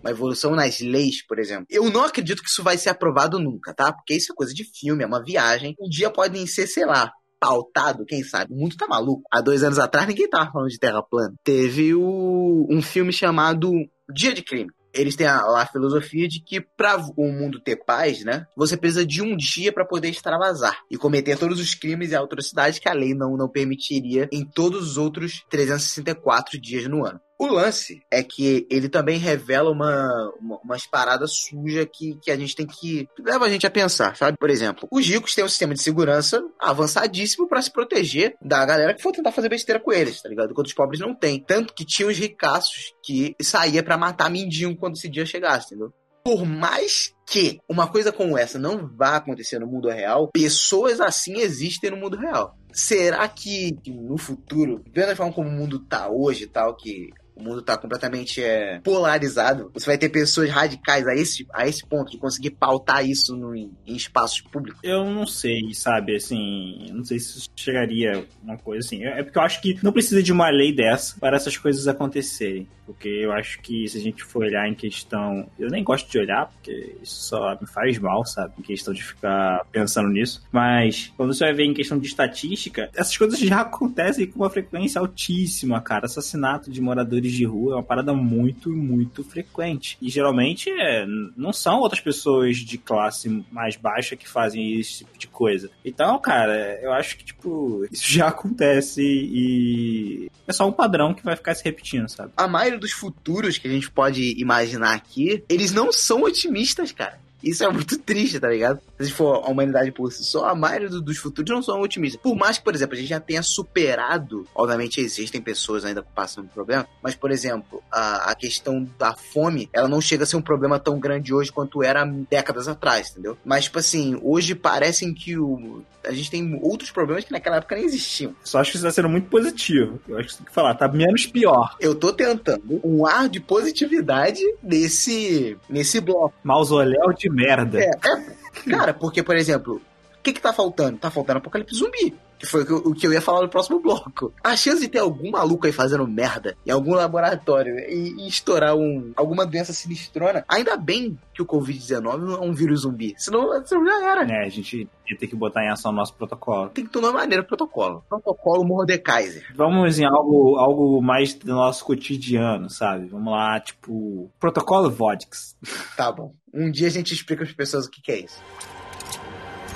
Uma 0.00 0.10
evolução 0.10 0.52
nas 0.52 0.80
leis, 0.80 1.24
por 1.26 1.38
exemplo. 1.38 1.66
Eu 1.68 1.90
não 1.90 2.02
acredito 2.02 2.42
que 2.42 2.48
isso 2.48 2.62
vai 2.62 2.78
ser 2.78 2.88
aprovado 2.88 3.38
nunca, 3.38 3.74
tá? 3.74 3.92
Porque 3.92 4.14
isso 4.14 4.32
é 4.32 4.34
coisa 4.34 4.54
de 4.54 4.64
filme, 4.64 5.04
é 5.04 5.06
uma 5.06 5.22
viagem. 5.22 5.74
Um 5.78 5.88
dia 5.88 6.10
podem 6.10 6.46
ser, 6.46 6.66
sei 6.66 6.86
lá, 6.86 7.12
pautado, 7.38 8.06
quem 8.06 8.24
sabe? 8.24 8.54
O 8.54 8.56
mundo 8.56 8.76
tá 8.76 8.86
maluco. 8.86 9.22
Há 9.30 9.42
dois 9.42 9.62
anos 9.62 9.78
atrás 9.78 10.08
ninguém 10.08 10.28
tava 10.28 10.50
falando 10.50 10.70
de 10.70 10.78
terra 10.78 11.02
plana. 11.02 11.34
Teve 11.44 11.94
o, 11.94 12.66
um 12.70 12.80
filme 12.80 13.12
chamado 13.12 13.70
Dia 14.10 14.32
de 14.32 14.42
Crime 14.42 14.70
eles 14.94 15.16
têm 15.16 15.26
a, 15.26 15.38
a, 15.38 15.66
filosofia 15.66 16.28
de 16.28 16.40
que 16.40 16.60
para 16.60 16.96
o 17.16 17.30
mundo 17.30 17.60
ter 17.60 17.76
paz, 17.76 18.24
né, 18.24 18.46
você 18.56 18.76
precisa 18.76 19.04
de 19.04 19.22
um 19.22 19.36
dia 19.36 19.72
para 19.72 19.84
poder 19.84 20.08
extravasar 20.08 20.78
e 20.90 20.96
cometer 20.96 21.38
todos 21.38 21.60
os 21.60 21.74
crimes 21.74 22.10
e 22.10 22.16
atrocidades 22.16 22.78
que 22.78 22.88
a 22.88 22.92
lei 22.92 23.14
não, 23.14 23.36
não 23.36 23.48
permitiria 23.48 24.28
em 24.32 24.44
todos 24.44 24.90
os 24.90 24.98
outros 24.98 25.44
364 25.50 26.60
dias 26.60 26.86
no 26.86 27.04
ano. 27.04 27.20
O 27.38 27.46
lance 27.46 28.00
é 28.10 28.22
que 28.22 28.66
ele 28.70 28.88
também 28.88 29.18
revela 29.18 29.70
uma, 29.70 30.32
uma, 30.40 30.58
umas 30.62 30.86
paradas 30.86 31.32
sujas 31.32 31.86
que, 31.92 32.16
que 32.22 32.30
a 32.30 32.36
gente 32.36 32.54
tem 32.54 32.66
que. 32.66 33.08
leva 33.18 33.46
a 33.46 33.48
gente 33.48 33.66
a 33.66 33.70
pensar, 33.70 34.16
sabe? 34.16 34.38
Por 34.38 34.50
exemplo, 34.50 34.88
os 34.90 35.06
ricos 35.06 35.34
têm 35.34 35.44
um 35.44 35.48
sistema 35.48 35.74
de 35.74 35.82
segurança 35.82 36.42
avançadíssimo 36.60 37.48
para 37.48 37.60
se 37.60 37.72
proteger 37.72 38.36
da 38.40 38.64
galera 38.64 38.94
que 38.94 39.02
for 39.02 39.12
tentar 39.12 39.32
fazer 39.32 39.48
besteira 39.48 39.80
com 39.80 39.92
eles, 39.92 40.22
tá 40.22 40.28
ligado? 40.28 40.52
Enquanto 40.52 40.68
os 40.68 40.74
pobres 40.74 41.00
não 41.00 41.14
têm. 41.14 41.40
Tanto 41.40 41.74
que 41.74 41.84
tinha 41.84 42.08
os 42.08 42.16
ricaços 42.16 42.94
que 43.02 43.34
saía 43.42 43.82
para 43.82 43.98
matar 43.98 44.30
mendigo 44.30 44.76
quando 44.76 44.94
esse 44.94 45.08
dia 45.08 45.26
chegasse, 45.26 45.66
entendeu? 45.74 45.92
Por 46.24 46.46
mais 46.46 47.12
que 47.26 47.58
uma 47.68 47.86
coisa 47.86 48.10
como 48.10 48.38
essa 48.38 48.58
não 48.58 48.88
vá 48.96 49.16
acontecer 49.16 49.58
no 49.58 49.66
mundo 49.66 49.90
real, 49.90 50.30
pessoas 50.32 51.00
assim 51.00 51.38
existem 51.38 51.90
no 51.90 51.98
mundo 51.98 52.16
real. 52.16 52.56
Será 52.72 53.28
que 53.28 53.76
no 53.86 54.16
futuro, 54.16 54.82
vendo 54.90 55.10
a 55.10 55.16
forma 55.16 55.32
como 55.32 55.48
o 55.48 55.52
mundo 55.52 55.80
tá 55.80 56.08
hoje 56.08 56.44
e 56.44 56.46
tal, 56.46 56.74
que 56.74 57.10
o 57.34 57.42
mundo 57.42 57.62
tá 57.62 57.76
completamente 57.76 58.42
é, 58.42 58.80
polarizado, 58.80 59.70
você 59.74 59.86
vai 59.86 59.98
ter 59.98 60.08
pessoas 60.08 60.50
radicais 60.50 61.06
a 61.06 61.14
esse, 61.14 61.46
a 61.52 61.66
esse 61.66 61.84
ponto 61.84 62.10
de 62.10 62.18
conseguir 62.18 62.50
pautar 62.50 63.04
isso 63.04 63.36
no, 63.36 63.54
em, 63.54 63.72
em 63.86 63.96
espaços 63.96 64.40
públicos? 64.40 64.80
Eu 64.82 65.04
não 65.04 65.26
sei, 65.26 65.74
sabe, 65.74 66.16
assim, 66.16 66.86
não 66.92 67.04
sei 67.04 67.18
se 67.18 67.48
chegaria 67.56 68.24
uma 68.42 68.56
coisa 68.56 68.86
assim. 68.86 69.04
É 69.04 69.22
porque 69.22 69.38
eu 69.38 69.42
acho 69.42 69.60
que 69.60 69.78
não 69.82 69.92
precisa 69.92 70.22
de 70.22 70.32
uma 70.32 70.48
lei 70.50 70.74
dessa 70.74 71.18
para 71.18 71.36
essas 71.36 71.56
coisas 71.56 71.88
acontecerem. 71.88 72.68
Porque 72.86 73.08
eu 73.08 73.32
acho 73.32 73.60
que 73.60 73.88
se 73.88 73.96
a 73.96 74.00
gente 74.00 74.22
for 74.22 74.44
olhar 74.44 74.68
em 74.68 74.74
questão. 74.74 75.48
Eu 75.58 75.70
nem 75.70 75.82
gosto 75.82 76.10
de 76.10 76.18
olhar, 76.18 76.46
porque 76.46 76.96
isso 77.02 77.28
só 77.28 77.58
me 77.58 77.66
faz 77.66 77.98
mal, 77.98 78.24
sabe? 78.26 78.52
Em 78.58 78.62
questão 78.62 78.92
de 78.92 79.02
ficar 79.02 79.64
pensando 79.72 80.08
nisso. 80.08 80.42
Mas 80.52 81.12
quando 81.16 81.32
você 81.32 81.44
vai 81.44 81.54
ver 81.54 81.64
em 81.64 81.74
questão 81.74 81.98
de 81.98 82.06
estatística, 82.06 82.90
essas 82.94 83.16
coisas 83.16 83.38
já 83.38 83.60
acontecem 83.62 84.26
com 84.26 84.40
uma 84.40 84.50
frequência 84.50 85.00
altíssima, 85.00 85.80
cara. 85.80 86.04
Assassinato 86.04 86.70
de 86.70 86.80
moradores 86.80 87.23
de 87.28 87.44
rua 87.44 87.74
é 87.74 87.76
uma 87.76 87.82
parada 87.82 88.12
muito, 88.12 88.70
muito 88.70 89.22
frequente. 89.24 89.96
E 90.00 90.08
geralmente 90.08 90.70
é, 90.70 91.06
não 91.36 91.52
são 91.52 91.80
outras 91.80 92.00
pessoas 92.00 92.58
de 92.58 92.78
classe 92.78 93.44
mais 93.50 93.76
baixa 93.76 94.16
que 94.16 94.28
fazem 94.28 94.78
esse 94.78 95.04
tipo 95.04 95.18
de 95.18 95.26
coisa. 95.26 95.70
Então, 95.84 96.18
cara, 96.18 96.78
eu 96.82 96.92
acho 96.92 97.16
que, 97.16 97.24
tipo, 97.24 97.86
isso 97.90 98.04
já 98.10 98.28
acontece 98.28 99.02
e 99.02 100.30
é 100.46 100.52
só 100.52 100.68
um 100.68 100.72
padrão 100.72 101.14
que 101.14 101.24
vai 101.24 101.36
ficar 101.36 101.54
se 101.54 101.64
repetindo, 101.64 102.08
sabe? 102.08 102.32
A 102.36 102.46
maioria 102.46 102.78
dos 102.78 102.92
futuros 102.92 103.58
que 103.58 103.68
a 103.68 103.70
gente 103.70 103.90
pode 103.90 104.34
imaginar 104.40 104.94
aqui, 104.94 105.42
eles 105.48 105.72
não 105.72 105.92
são 105.92 106.22
otimistas, 106.22 106.92
cara. 106.92 107.18
Isso 107.44 107.62
é 107.62 107.68
muito 107.68 107.98
triste, 107.98 108.40
tá 108.40 108.48
ligado? 108.48 108.80
Se 109.04 109.12
for 109.12 109.44
a 109.44 109.50
humanidade 109.50 109.92
por 109.92 110.10
si 110.12 110.24
só, 110.24 110.46
a 110.46 110.54
maioria 110.54 110.88
dos 110.88 111.18
futuros 111.18 111.50
não 111.50 111.62
são 111.62 111.80
otimistas. 111.80 112.20
Por 112.20 112.34
mais 112.34 112.58
que, 112.58 112.64
por 112.64 112.74
exemplo, 112.74 112.94
a 112.94 112.98
gente 112.98 113.08
já 113.08 113.20
tenha 113.20 113.42
superado, 113.42 114.46
obviamente 114.54 115.00
existem 115.00 115.40
pessoas 115.40 115.84
ainda 115.84 116.02
passando 116.02 116.46
por 116.46 116.54
problema, 116.54 116.86
mas, 117.02 117.14
por 117.14 117.30
exemplo, 117.30 117.82
a, 117.90 118.30
a 118.30 118.34
questão 118.34 118.86
da 118.98 119.14
fome, 119.14 119.68
ela 119.72 119.88
não 119.88 120.00
chega 120.00 120.24
a 120.24 120.26
ser 120.26 120.36
um 120.36 120.42
problema 120.42 120.78
tão 120.78 120.98
grande 120.98 121.32
hoje 121.34 121.52
quanto 121.52 121.82
era 121.82 122.04
décadas 122.04 122.68
atrás, 122.68 123.10
entendeu? 123.10 123.36
Mas, 123.44 123.64
tipo 123.64 123.78
assim, 123.78 124.18
hoje 124.22 124.54
parecem 124.54 125.12
que 125.12 125.36
o, 125.36 125.82
a 126.06 126.12
gente 126.12 126.30
tem 126.30 126.58
outros 126.62 126.90
problemas 126.90 127.24
que 127.24 127.32
naquela 127.32 127.56
época 127.56 127.74
nem 127.76 127.84
existiam. 127.84 128.34
Só 128.42 128.60
acho 128.60 128.70
que 128.70 128.76
isso 128.76 128.86
tá 128.86 128.92
sendo 128.92 129.08
muito 129.08 129.28
positivo. 129.28 130.00
Eu 130.08 130.18
acho 130.18 130.28
que 130.28 130.36
tem 130.36 130.46
que 130.46 130.52
falar, 130.52 130.74
tá 130.74 130.88
menos 130.88 131.26
pior. 131.26 131.76
Eu 131.80 131.94
tô 131.94 132.12
tentando 132.12 132.80
um 132.84 133.06
ar 133.06 133.28
de 133.28 133.40
positividade 133.40 134.40
nesse, 134.62 135.56
nesse 135.68 136.00
bloco. 136.00 136.34
Mausoléu 136.42 137.12
de 137.16 137.30
merda. 137.30 137.80
É, 137.80 137.90
é 137.90 138.43
cara, 138.62 138.94
porque, 138.94 139.22
por 139.22 139.36
exemplo, 139.36 139.80
o 140.18 140.22
que 140.22 140.32
que 140.32 140.40
tá 140.40 140.52
faltando? 140.52 140.98
Tá 140.98 141.10
faltando 141.10 141.38
apocalipse 141.38 141.76
zumbi. 141.76 142.14
Que 142.44 142.50
foi 142.50 142.62
o 142.62 142.92
que 142.92 143.06
eu 143.06 143.12
ia 143.12 143.22
falar 143.22 143.40
no 143.40 143.48
próximo 143.48 143.80
bloco. 143.80 144.30
A 144.42 144.54
chance 144.54 144.80
de 144.82 144.88
ter 144.88 144.98
algum 144.98 145.30
maluco 145.30 145.66
aí 145.66 145.72
fazendo 145.72 146.06
merda 146.06 146.54
em 146.66 146.70
algum 146.70 146.92
laboratório 146.94 147.78
e, 147.78 148.14
e 148.18 148.28
estourar 148.28 148.76
um, 148.76 149.12
alguma 149.16 149.46
doença 149.46 149.72
sinistrona, 149.72 150.44
ainda 150.46 150.76
bem 150.76 151.18
que 151.32 151.40
o 151.40 151.46
Covid-19 151.46 152.18
não 152.18 152.34
é 152.34 152.40
um 152.40 152.52
vírus 152.52 152.82
zumbi. 152.82 153.14
Senão, 153.16 153.64
senão 153.64 153.86
já 153.86 154.10
era. 154.10 154.22
É, 154.30 154.46
a 154.46 154.50
gente 154.50 154.86
ia 155.08 155.16
ter 155.16 155.26
que 155.26 155.34
botar 155.34 155.64
em 155.64 155.70
ação 155.70 155.90
o 155.90 155.94
nosso 155.94 156.12
protocolo. 156.14 156.68
Tem 156.68 156.84
que 156.84 156.90
tomar 156.90 157.12
maneira 157.12 157.42
protocolo. 157.42 158.04
Protocolo 158.10 158.62
Mordekaiser. 158.62 159.50
Vamos 159.54 159.98
em 159.98 160.04
algo, 160.04 160.56
algo 160.58 161.00
mais 161.00 161.32
do 161.32 161.54
nosso 161.54 161.82
cotidiano, 161.82 162.68
sabe? 162.68 163.06
Vamos 163.06 163.32
lá, 163.32 163.58
tipo, 163.58 164.30
protocolo 164.38 164.90
Vodix. 164.90 165.56
Tá 165.96 166.10
bom. 166.10 166.32
Um 166.52 166.70
dia 166.70 166.88
a 166.88 166.90
gente 166.90 167.14
explica 167.14 167.44
as 167.44 167.52
pessoas 167.52 167.86
o 167.86 167.90
que, 167.90 168.02
que 168.02 168.12
é 168.12 168.20
isso. 168.20 168.42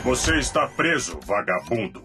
Você 0.04 0.38
está 0.38 0.66
preso, 0.66 1.18
vagabundo. 1.26 2.02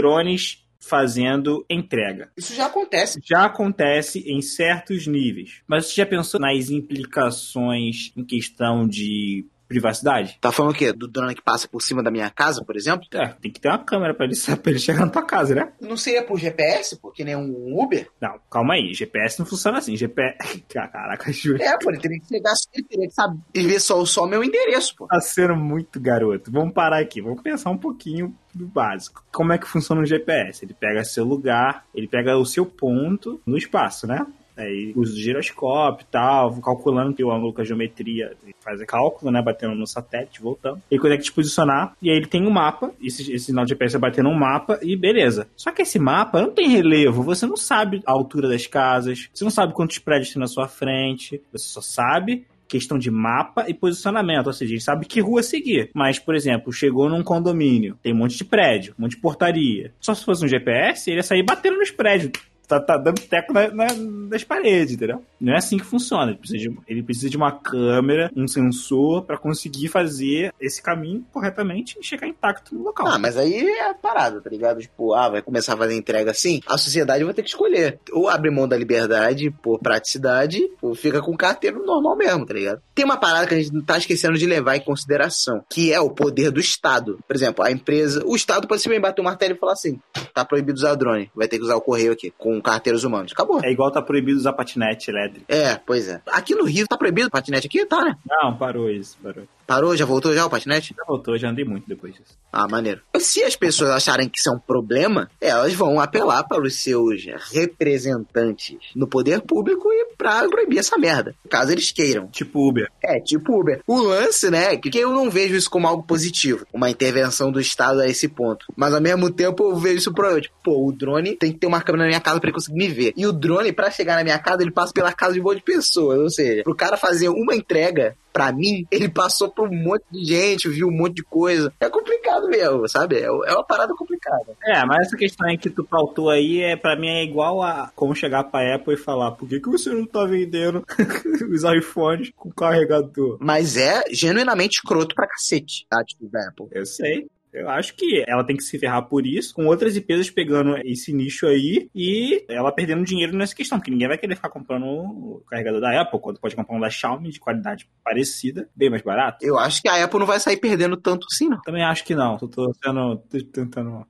Drones 0.00 0.64
fazendo 0.78 1.66
entrega. 1.68 2.30
Isso 2.36 2.54
já 2.54 2.66
acontece. 2.66 3.20
Já 3.22 3.44
acontece 3.44 4.20
em 4.20 4.40
certos 4.40 5.06
níveis. 5.06 5.60
Mas 5.66 5.86
você 5.86 5.96
já 5.96 6.06
pensou 6.06 6.40
nas 6.40 6.70
implicações 6.70 8.12
em 8.16 8.24
questão 8.24 8.86
de 8.86 9.44
privacidade? 9.68 10.38
Tá 10.40 10.50
falando 10.50 10.72
o 10.72 10.74
quê? 10.74 10.92
Do 10.92 11.06
drone 11.06 11.34
que 11.34 11.42
passa 11.42 11.68
por 11.68 11.82
cima 11.82 12.02
da 12.02 12.10
minha 12.10 12.30
casa, 12.30 12.64
por 12.64 12.76
exemplo? 12.76 13.06
É, 13.12 13.28
tem 13.28 13.52
que 13.52 13.60
ter 13.60 13.68
uma 13.68 13.78
câmera 13.78 14.14
pra 14.14 14.24
ele, 14.24 14.34
pra 14.62 14.70
ele 14.70 14.78
chegar 14.78 15.00
na 15.00 15.10
tua 15.10 15.24
casa, 15.24 15.54
né? 15.54 15.72
Não 15.80 15.96
seria 15.96 16.22
por 16.24 16.38
GPS, 16.38 16.96
pô, 16.96 17.10
que 17.10 17.24
nem 17.24 17.36
um 17.36 17.78
Uber? 17.78 18.08
Não, 18.20 18.40
calma 18.50 18.74
aí. 18.74 18.94
GPS 18.94 19.38
não 19.38 19.46
funciona 19.46 19.78
assim. 19.78 19.96
GPS. 19.96 20.64
Caraca, 20.68 21.30
juro. 21.32 21.62
É, 21.62 21.76
pô, 21.78 21.90
ele 21.90 22.00
teria 22.00 22.18
que 22.18 22.26
chegar, 22.26 22.52
ele 22.72 22.86
teria 22.86 23.08
que 23.08 23.14
saber 23.14 23.38
ver 23.54 23.80
só, 23.80 24.04
só 24.04 24.26
meu 24.26 24.42
endereço, 24.42 24.94
pô. 24.96 25.06
Tá 25.06 25.20
sendo 25.20 25.54
muito 25.54 26.00
garoto. 26.00 26.50
Vamos 26.50 26.72
parar 26.72 27.00
aqui, 27.00 27.20
vamos 27.20 27.42
pensar 27.42 27.70
um 27.70 27.78
pouquinho 27.78 28.34
do 28.54 28.66
básico. 28.66 29.24
Como 29.32 29.52
é 29.52 29.58
que 29.58 29.66
funciona 29.66 30.02
o 30.02 30.06
GPS? 30.06 30.64
Ele 30.64 30.74
pega 30.74 31.04
seu 31.04 31.24
lugar, 31.24 31.84
ele 31.94 32.08
pega 32.08 32.36
o 32.36 32.46
seu 32.46 32.64
ponto 32.64 33.40
no 33.46 33.56
espaço, 33.56 34.06
né? 34.06 34.26
Aí 34.58 34.92
usa 34.96 35.14
o 35.14 35.16
giroscópio 35.16 36.04
e 36.04 36.10
tal, 36.10 36.60
calculando 36.60 37.14
o 37.24 37.32
ângulo 37.32 37.52
com 37.52 37.60
a 37.60 37.64
geometria, 37.64 38.36
faz 38.60 38.80
o 38.80 38.86
cálculo, 38.86 39.30
né? 39.30 39.40
Batendo 39.40 39.74
no 39.76 39.86
satélite, 39.86 40.42
voltando. 40.42 40.82
Ele 40.90 41.00
consegue 41.00 41.22
te 41.22 41.32
posicionar, 41.32 41.96
e 42.02 42.10
aí 42.10 42.16
ele 42.16 42.26
tem 42.26 42.44
um 42.44 42.50
mapa, 42.50 42.92
esse, 43.00 43.32
esse 43.32 43.46
sinal 43.46 43.64
de 43.64 43.70
GPS 43.70 43.96
é 43.96 43.98
batendo 44.00 44.28
um 44.28 44.38
mapa, 44.38 44.80
e 44.82 44.96
beleza. 44.96 45.48
Só 45.56 45.70
que 45.70 45.82
esse 45.82 45.98
mapa 45.98 46.42
não 46.42 46.50
tem 46.50 46.68
relevo, 46.68 47.22
você 47.22 47.46
não 47.46 47.56
sabe 47.56 48.02
a 48.04 48.12
altura 48.12 48.48
das 48.48 48.66
casas, 48.66 49.28
você 49.32 49.44
não 49.44 49.50
sabe 49.50 49.72
quantos 49.72 49.98
prédios 49.98 50.32
tem 50.32 50.40
na 50.40 50.48
sua 50.48 50.66
frente, 50.66 51.40
você 51.52 51.68
só 51.68 51.80
sabe 51.80 52.44
questão 52.68 52.98
de 52.98 53.10
mapa 53.10 53.64
e 53.66 53.72
posicionamento, 53.72 54.48
ou 54.48 54.52
seja, 54.52 54.72
a 54.72 54.76
gente 54.76 54.84
sabe 54.84 55.06
que 55.06 55.20
rua 55.20 55.42
seguir. 55.42 55.90
Mas, 55.94 56.18
por 56.18 56.34
exemplo, 56.34 56.72
chegou 56.72 57.08
num 57.08 57.22
condomínio, 57.22 57.96
tem 58.02 58.12
um 58.12 58.18
monte 58.18 58.36
de 58.36 58.44
prédio, 58.44 58.94
um 58.98 59.02
monte 59.02 59.12
de 59.12 59.22
portaria. 59.22 59.92
Só 59.98 60.14
se 60.14 60.24
fosse 60.24 60.44
um 60.44 60.48
GPS, 60.48 61.08
ele 61.08 61.20
ia 61.20 61.22
sair 61.22 61.42
batendo 61.42 61.78
nos 61.78 61.90
prédios 61.90 62.32
tá, 62.68 62.78
tá 62.78 62.96
dando 62.96 63.20
teco 63.20 63.52
na, 63.52 63.68
na, 63.68 63.86
nas 64.30 64.44
paredes, 64.44 64.94
entendeu? 64.94 65.24
Não 65.40 65.54
é 65.54 65.56
assim 65.56 65.78
que 65.78 65.84
funciona. 65.84 66.30
Ele 66.30 66.38
precisa 66.38 66.58
de, 66.58 66.78
ele 66.86 67.02
precisa 67.02 67.30
de 67.30 67.36
uma 67.36 67.52
câmera, 67.52 68.30
um 68.36 68.46
sensor, 68.46 69.24
para 69.24 69.38
conseguir 69.38 69.88
fazer 69.88 70.52
esse 70.60 70.82
caminho 70.82 71.24
corretamente 71.32 71.98
e 71.98 72.04
chegar 72.04 72.28
intacto 72.28 72.74
no 72.74 72.84
local. 72.84 73.06
Ah, 73.08 73.18
mas 73.18 73.36
aí 73.36 73.66
é 73.66 73.94
parada, 73.94 74.40
tá 74.40 74.50
ligado? 74.50 74.80
Tipo, 74.80 75.14
ah, 75.14 75.30
vai 75.30 75.42
começar 75.42 75.74
a 75.74 75.76
fazer 75.76 75.96
entrega 75.96 76.30
assim. 76.30 76.60
A 76.66 76.76
sociedade 76.76 77.24
vai 77.24 77.32
ter 77.32 77.42
que 77.42 77.48
escolher. 77.48 77.98
Ou 78.12 78.28
abre 78.28 78.50
mão 78.50 78.68
da 78.68 78.76
liberdade 78.76 79.50
por 79.62 79.78
praticidade, 79.78 80.60
ou 80.82 80.94
fica 80.94 81.22
com 81.22 81.36
carteiro 81.36 81.84
normal 81.84 82.16
mesmo, 82.16 82.44
tá 82.44 82.54
ligado? 82.54 82.82
Tem 82.94 83.04
uma 83.04 83.16
parada 83.16 83.46
que 83.46 83.54
a 83.54 83.62
gente 83.62 83.82
tá 83.82 83.96
esquecendo 83.96 84.36
de 84.36 84.46
levar 84.46 84.76
em 84.76 84.80
consideração, 84.80 85.64
que 85.70 85.92
é 85.92 86.00
o 86.00 86.10
poder 86.10 86.50
do 86.50 86.60
Estado. 86.60 87.18
Por 87.26 87.34
exemplo, 87.34 87.64
a 87.64 87.70
empresa. 87.70 88.22
O 88.26 88.36
Estado 88.36 88.68
pode 88.68 88.82
simplesmente 88.82 89.02
bater 89.02 89.20
o 89.20 89.24
martelo 89.24 89.54
e 89.54 89.58
falar 89.58 89.72
assim: 89.72 89.98
tá 90.34 90.44
proibido 90.44 90.78
usar 90.78 90.94
drone, 90.94 91.30
vai 91.34 91.48
ter 91.48 91.58
que 91.58 91.64
usar 91.64 91.76
o 91.76 91.80
correio 91.80 92.12
aqui. 92.12 92.32
Com 92.36 92.57
carteiros 92.60 93.04
humanos. 93.04 93.32
Acabou. 93.32 93.60
É 93.64 93.70
igual 93.70 93.90
tá 93.90 94.02
proibido 94.02 94.38
usar 94.38 94.52
patinete 94.52 95.10
elétrico. 95.10 95.46
É, 95.48 95.76
pois 95.76 96.08
é. 96.08 96.20
Aqui 96.28 96.54
no 96.54 96.64
Rio 96.64 96.86
tá 96.86 96.96
proibido 96.96 97.30
patinete 97.30 97.66
aqui? 97.66 97.84
Tá, 97.86 98.04
né? 98.04 98.16
Não, 98.28 98.56
parou 98.56 98.90
isso, 98.90 99.16
parou. 99.22 99.44
Parou? 99.68 99.94
Já 99.94 100.06
voltou 100.06 100.34
já 100.34 100.46
o 100.46 100.50
patinete? 100.50 100.94
Já 100.96 101.04
voltou, 101.04 101.36
já 101.36 101.50
andei 101.50 101.62
muito 101.62 101.86
depois 101.86 102.14
disso. 102.14 102.38
Ah, 102.50 102.66
maneiro. 102.66 103.02
Se 103.18 103.44
as 103.44 103.54
pessoas 103.54 103.90
acharem 103.90 104.26
que 104.26 104.38
isso 104.38 104.48
é 104.48 104.52
um 104.52 104.58
problema, 104.58 105.30
elas 105.38 105.74
vão 105.74 106.00
apelar 106.00 106.42
para 106.44 106.62
os 106.62 106.76
seus 106.76 107.26
representantes 107.52 108.78
no 108.96 109.06
poder 109.06 109.42
público 109.42 109.92
e 109.92 110.06
pra 110.16 110.48
proibir 110.48 110.78
essa 110.78 110.96
merda. 110.96 111.34
Caso 111.50 111.70
eles 111.70 111.92
queiram. 111.92 112.28
Tipo 112.28 112.66
Uber. 112.66 112.90
É, 113.04 113.20
tipo 113.20 113.60
Uber. 113.60 113.82
O 113.86 114.00
lance, 114.00 114.50
né, 114.50 114.74
que 114.78 114.96
eu 114.98 115.12
não 115.12 115.28
vejo 115.28 115.54
isso 115.54 115.68
como 115.68 115.86
algo 115.86 116.02
positivo, 116.02 116.66
uma 116.72 116.88
intervenção 116.88 117.52
do 117.52 117.60
Estado 117.60 118.00
a 118.00 118.08
esse 118.08 118.26
ponto. 118.26 118.64
Mas 118.74 118.94
ao 118.94 119.02
mesmo 119.02 119.30
tempo 119.30 119.64
eu 119.64 119.76
vejo 119.76 119.98
isso 119.98 120.14
pro 120.14 120.40
tipo, 120.40 120.54
pô, 120.64 120.88
o 120.88 120.92
drone 120.92 121.36
tem 121.36 121.52
que 121.52 121.58
ter 121.58 121.66
uma 121.66 121.82
câmera 121.82 122.04
na 122.04 122.08
minha 122.08 122.20
casa 122.22 122.40
para 122.40 122.48
ele 122.48 122.54
conseguir 122.54 122.78
me 122.78 122.88
ver. 122.88 123.12
E 123.14 123.26
o 123.26 123.32
drone, 123.34 123.70
para 123.70 123.90
chegar 123.90 124.16
na 124.16 124.24
minha 124.24 124.38
casa, 124.38 124.62
ele 124.62 124.72
passa 124.72 124.94
pela 124.94 125.12
casa 125.12 125.34
de 125.34 125.40
um 125.40 125.44
monte 125.44 125.58
de 125.58 125.64
pessoas. 125.64 126.18
Ou 126.18 126.30
seja, 126.30 126.62
pro 126.62 126.74
cara 126.74 126.96
fazer 126.96 127.28
uma 127.28 127.54
entrega, 127.54 128.16
pra 128.32 128.52
mim, 128.52 128.86
ele 128.90 129.08
passou 129.08 129.50
por 129.50 129.68
um 129.68 129.74
monte 129.74 130.04
de 130.10 130.24
gente, 130.24 130.68
viu 130.68 130.88
um 130.88 130.96
monte 130.96 131.16
de 131.16 131.22
coisa. 131.22 131.72
É 131.80 131.88
complicado 131.88 132.48
mesmo, 132.48 132.88
sabe? 132.88 133.16
É, 133.16 133.24
é 133.24 133.52
uma 133.52 133.64
parada 133.64 133.94
complicada. 133.94 134.56
É, 134.64 134.84
mas 134.84 135.06
essa 135.06 135.16
questão 135.16 135.48
aí 135.48 135.58
que 135.58 135.70
tu 135.70 135.84
pautou 135.84 136.30
aí, 136.30 136.60
é, 136.60 136.76
pra 136.76 136.96
mim, 136.96 137.08
é 137.08 137.24
igual 137.24 137.62
a 137.62 137.90
como 137.94 138.14
chegar 138.14 138.44
pra 138.44 138.74
Apple 138.74 138.94
e 138.94 138.96
falar 138.96 139.32
por 139.32 139.48
que, 139.48 139.60
que 139.60 139.70
você 139.70 139.90
não 139.90 140.06
tá 140.06 140.24
vendendo 140.24 140.84
os 141.50 141.62
iPhones 141.64 142.30
com 142.36 142.50
carregador? 142.50 143.38
Mas 143.40 143.76
é 143.76 144.02
genuinamente 144.10 144.78
escroto 144.78 145.14
pra 145.14 145.26
cacete 145.26 145.86
a 145.90 146.00
atitude 146.00 146.30
da 146.30 146.48
Apple. 146.48 146.66
Eu 146.72 146.86
sei. 146.86 147.28
Eu 147.52 147.68
acho 147.70 147.94
que 147.94 148.24
ela 148.26 148.44
tem 148.44 148.56
que 148.56 148.62
se 148.62 148.78
ferrar 148.78 149.02
por 149.08 149.26
isso, 149.26 149.54
com 149.54 149.66
outras 149.66 149.96
empresas 149.96 150.30
pegando 150.30 150.76
esse 150.84 151.12
nicho 151.12 151.46
aí 151.46 151.88
e 151.94 152.44
ela 152.48 152.70
perdendo 152.72 153.04
dinheiro 153.04 153.36
nessa 153.36 153.54
questão, 153.54 153.78
porque 153.78 153.90
ninguém 153.90 154.08
vai 154.08 154.18
querer 154.18 154.36
ficar 154.36 154.50
comprando 154.50 154.84
o 154.86 155.42
carregador 155.48 155.80
da 155.80 156.00
Apple, 156.00 156.20
quando 156.20 156.40
pode 156.40 156.54
comprar 156.54 156.76
um 156.76 156.80
da 156.80 156.90
Xiaomi 156.90 157.30
de 157.30 157.40
qualidade 157.40 157.88
parecida, 158.04 158.68
bem 158.76 158.90
mais 158.90 159.02
barato. 159.02 159.44
Eu 159.44 159.58
acho 159.58 159.80
que 159.80 159.88
a 159.88 160.04
Apple 160.04 160.18
não 160.20 160.26
vai 160.26 160.40
sair 160.40 160.58
perdendo 160.58 160.96
tanto 160.96 161.26
assim, 161.32 161.48
não. 161.48 161.60
Também 161.62 161.82
acho 161.82 162.04
que 162.04 162.14
não, 162.14 162.36
tô, 162.36 162.48
tô, 162.48 162.72
sendo, 162.84 163.16
tô 163.16 163.38
tentando... 163.52 164.06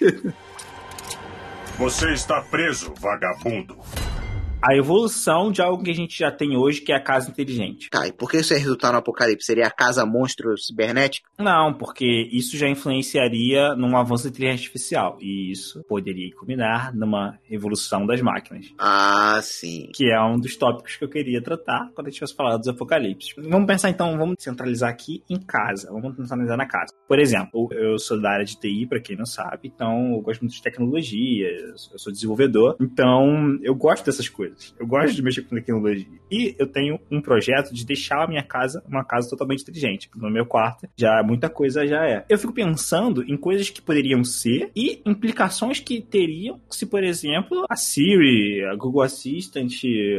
Você 1.78 2.12
está 2.12 2.40
preso, 2.40 2.94
vagabundo. 2.98 3.76
A 4.60 4.76
evolução 4.76 5.50
de 5.50 5.62
algo 5.62 5.82
que 5.82 5.90
a 5.90 5.94
gente 5.94 6.18
já 6.18 6.30
tem 6.30 6.56
hoje, 6.56 6.80
que 6.80 6.92
é 6.92 6.96
a 6.96 7.02
casa 7.02 7.30
inteligente. 7.30 7.88
Tá, 7.90 8.06
e 8.06 8.12
por 8.12 8.30
que 8.30 8.38
isso 8.38 8.52
ia 8.52 8.58
resultar 8.58 8.92
no 8.92 8.98
apocalipse? 8.98 9.46
Seria 9.46 9.66
a 9.66 9.70
casa 9.70 10.04
monstro 10.04 10.56
cibernética? 10.58 11.28
Não, 11.38 11.72
porque 11.74 12.28
isso 12.32 12.56
já 12.56 12.68
influenciaria 12.68 13.74
num 13.74 13.96
avanço 13.96 14.24
da 14.24 14.30
inteligência 14.30 14.64
artificial. 14.64 15.18
E 15.20 15.50
isso 15.52 15.84
poderia 15.88 16.34
culminar 16.34 16.94
numa 16.94 17.38
evolução 17.50 18.06
das 18.06 18.20
máquinas. 18.20 18.72
Ah, 18.78 19.38
sim. 19.42 19.90
Que 19.94 20.10
é 20.10 20.20
um 20.20 20.38
dos 20.38 20.56
tópicos 20.56 20.96
que 20.96 21.04
eu 21.04 21.08
queria 21.08 21.42
tratar 21.42 21.90
quando 21.94 22.08
a 22.08 22.10
gente 22.10 22.20
fosse 22.20 22.34
falar 22.34 22.56
dos 22.56 22.68
apocalipses. 22.68 23.34
Vamos 23.36 23.66
pensar 23.66 23.90
então, 23.90 24.16
vamos 24.16 24.36
centralizar 24.38 24.90
aqui 24.90 25.22
em 25.28 25.38
casa. 25.38 25.88
Vamos 25.90 26.16
centralizar 26.16 26.56
na 26.56 26.66
casa. 26.66 26.92
Por 27.06 27.18
exemplo, 27.18 27.68
eu 27.72 27.98
sou 27.98 28.20
da 28.20 28.30
área 28.30 28.44
de 28.44 28.58
TI, 28.58 28.86
para 28.86 29.00
quem 29.00 29.16
não 29.16 29.26
sabe, 29.26 29.70
então 29.74 30.14
eu 30.14 30.20
gosto 30.20 30.40
muito 30.40 30.54
de 30.54 30.62
tecnologia, 30.62 31.48
eu 31.92 31.98
sou 31.98 32.12
desenvolvedor, 32.12 32.76
então 32.80 33.58
eu 33.62 33.74
gosto 33.74 34.06
dessas 34.06 34.28
coisas. 34.28 34.45
Eu 34.78 34.86
gosto 34.86 35.14
de 35.14 35.22
mexer 35.22 35.42
com 35.42 35.56
tecnologia. 35.56 36.06
E 36.30 36.54
eu 36.58 36.66
tenho 36.66 36.98
um 37.10 37.20
projeto 37.20 37.72
de 37.72 37.84
deixar 37.84 38.24
a 38.24 38.26
minha 38.26 38.42
casa 38.42 38.82
uma 38.88 39.04
casa 39.04 39.28
totalmente 39.28 39.62
inteligente. 39.62 40.10
No 40.14 40.30
meu 40.30 40.46
quarto, 40.46 40.88
já 40.96 41.22
muita 41.22 41.48
coisa 41.48 41.86
já 41.86 42.04
é. 42.06 42.24
Eu 42.28 42.38
fico 42.38 42.52
pensando 42.52 43.22
em 43.22 43.36
coisas 43.36 43.70
que 43.70 43.80
poderiam 43.80 44.24
ser 44.24 44.70
e 44.74 45.00
implicações 45.06 45.80
que 45.80 46.00
teriam 46.00 46.60
se, 46.70 46.86
por 46.86 47.04
exemplo, 47.04 47.64
a 47.68 47.76
Siri, 47.76 48.64
a 48.64 48.74
Google 48.74 49.02
Assistant 49.02 49.72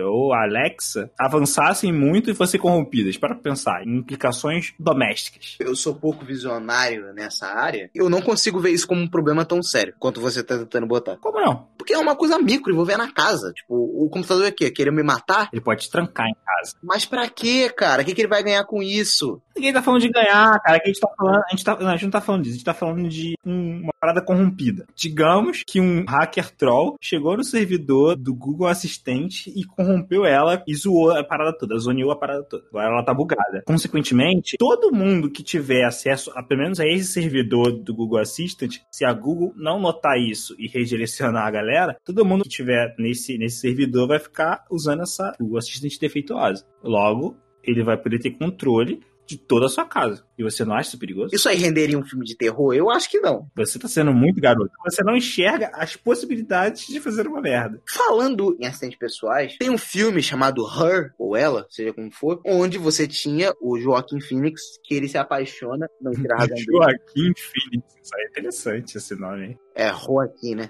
ou 0.05 0.33
a 0.33 0.43
Alexa 0.43 1.11
avançassem 1.19 1.91
muito 1.91 2.29
e 2.29 2.35
fossem 2.35 2.59
corrompidas. 2.59 3.17
Para 3.17 3.35
pensar 3.35 3.85
em 3.85 3.97
implicações 3.97 4.73
domésticas. 4.79 5.55
Eu 5.59 5.75
sou 5.75 5.95
pouco 5.95 6.25
visionário 6.25 7.13
nessa 7.13 7.47
área. 7.47 7.89
Eu 7.93 8.09
não 8.09 8.21
consigo 8.21 8.59
ver 8.59 8.71
isso 8.71 8.87
como 8.87 9.01
um 9.01 9.07
problema 9.07 9.45
tão 9.45 9.61
sério 9.61 9.93
quanto 9.99 10.21
você 10.21 10.43
tá 10.43 10.57
tentando 10.57 10.87
botar. 10.87 11.17
Como 11.17 11.39
não? 11.39 11.67
Porque 11.87 11.93
é 11.93 11.99
uma 11.99 12.17
coisa 12.17 12.37
micro 12.37 12.73
envolver 12.73 12.97
na 12.97 13.09
casa. 13.09 13.53
Tipo, 13.53 13.73
o 13.73 14.09
computador 14.09 14.45
é 14.45 14.49
o 14.49 14.53
quê? 14.53 14.69
Querer 14.69 14.91
me 14.91 15.03
matar? 15.03 15.47
Ele 15.53 15.61
pode 15.61 15.83
te 15.83 15.89
trancar 15.89 16.27
em 16.27 16.35
casa. 16.45 16.75
Mas 16.83 17.05
pra 17.05 17.29
quê, 17.29 17.69
cara? 17.69 18.01
O 18.01 18.05
que, 18.05 18.13
que 18.13 18.19
ele 18.19 18.27
vai 18.27 18.43
ganhar 18.43 18.65
com 18.65 18.83
isso? 18.83 19.41
Ninguém 19.55 19.71
tá 19.71 19.81
falando 19.81 20.01
de 20.01 20.09
ganhar, 20.09 20.59
cara. 20.59 20.79
Que 20.81 20.89
a 20.89 20.93
gente 20.93 20.99
tá 20.99 21.09
falando. 21.17 21.37
A 21.37 21.49
gente, 21.51 21.63
tá, 21.63 21.75
não, 21.79 21.87
a 21.87 21.91
gente 21.93 22.03
não 22.03 22.11
tá 22.11 22.19
falando 22.19 22.43
disso. 22.43 22.55
A 22.55 22.57
gente 22.57 22.65
tá 22.65 22.73
falando 22.73 23.07
de 23.07 23.35
um, 23.45 23.83
uma 23.83 23.93
parada 24.01 24.21
corrompida. 24.21 24.85
Digamos 24.93 25.63
que 25.65 25.79
um 25.79 26.03
hacker 26.05 26.53
troll 26.57 26.97
chegou 27.01 27.37
no 27.37 27.43
servidor 27.43 28.17
do 28.17 28.35
Google 28.35 28.67
Assistente 28.67 29.49
e 29.55 29.63
corrompeu 29.63 30.25
ela 30.25 30.61
e 30.67 30.75
zoou 30.75 31.11
a 31.11 31.23
parada 31.23 31.57
toda, 31.57 31.77
zoneou 31.77 32.11
a 32.11 32.19
parada 32.19 32.43
toda. 32.43 32.65
Agora 32.69 32.87
ela 32.87 33.03
tá 33.03 33.13
bugada. 33.13 33.63
Consequentemente, 33.65 34.57
todo 34.57 34.93
mundo 34.93 35.31
que 35.31 35.41
tiver 35.41 35.85
acesso, 35.85 36.31
a, 36.35 36.43
pelo 36.43 36.63
menos 36.63 36.81
a 36.81 36.85
esse 36.85 37.13
servidor 37.13 37.71
do 37.71 37.95
Google 37.95 38.19
Assistant, 38.19 38.79
se 38.91 39.05
a 39.05 39.13
Google 39.13 39.53
não 39.55 39.79
notar 39.79 40.17
isso 40.17 40.53
e 40.59 40.67
redirecionar 40.67 41.47
a 41.47 41.51
galera, 41.51 41.76
todo 42.05 42.25
mundo 42.25 42.43
que 42.43 42.49
tiver 42.49 42.95
nesse, 42.97 43.37
nesse 43.37 43.61
servidor 43.61 44.07
vai 44.07 44.19
ficar 44.19 44.65
usando 44.69 45.01
essa 45.03 45.33
o 45.39 45.57
assistente 45.57 45.99
defeituosa. 45.99 46.65
Logo, 46.83 47.37
ele 47.63 47.83
vai 47.83 47.97
poder 47.97 48.19
ter 48.19 48.31
controle 48.31 49.01
de 49.27 49.37
toda 49.37 49.65
a 49.65 49.69
sua 49.69 49.85
casa. 49.85 50.25
E 50.37 50.43
você 50.43 50.63
não 50.63 50.73
acha 50.73 50.89
isso 50.89 50.99
perigoso? 50.99 51.35
Isso 51.35 51.49
aí 51.49 51.57
renderia 51.57 51.99
um 51.99 52.05
filme 52.05 52.25
de 52.25 52.35
terror? 52.35 52.73
Eu 52.73 52.89
acho 52.89 53.09
que 53.09 53.19
não. 53.19 53.47
Você 53.55 53.77
tá 53.77 53.87
sendo 53.87 54.13
muito 54.13 54.39
garoto. 54.39 54.71
Você 54.85 55.03
não 55.03 55.17
enxerga 55.17 55.69
as 55.73 55.95
possibilidades 55.95 56.87
de 56.87 56.99
fazer 57.01 57.27
uma 57.27 57.41
merda. 57.41 57.81
Falando 57.89 58.55
em 58.59 58.65
acidentes 58.65 58.97
pessoais, 58.97 59.57
tem 59.57 59.69
um 59.69 59.77
filme 59.77 60.23
chamado 60.23 60.63
Her, 60.65 61.11
ou 61.19 61.35
Ela, 61.35 61.67
seja 61.69 61.93
como 61.93 62.09
for, 62.09 62.41
onde 62.45 62.77
você 62.77 63.05
tinha 63.07 63.53
o 63.61 63.77
Joaquim 63.77 64.21
Phoenix, 64.21 64.61
que 64.83 64.95
ele 64.95 65.09
se 65.09 65.17
apaixona. 65.17 65.89
Não 66.01 66.13
Joaquim 66.15 67.33
Phoenix. 67.35 67.95
Isso 68.01 68.15
aí 68.15 68.23
é 68.23 68.29
interessante 68.29 68.97
esse 68.97 69.15
nome, 69.15 69.45
hein? 69.47 69.59
É, 69.75 69.93
Joaquim, 69.93 70.55
né? 70.55 70.69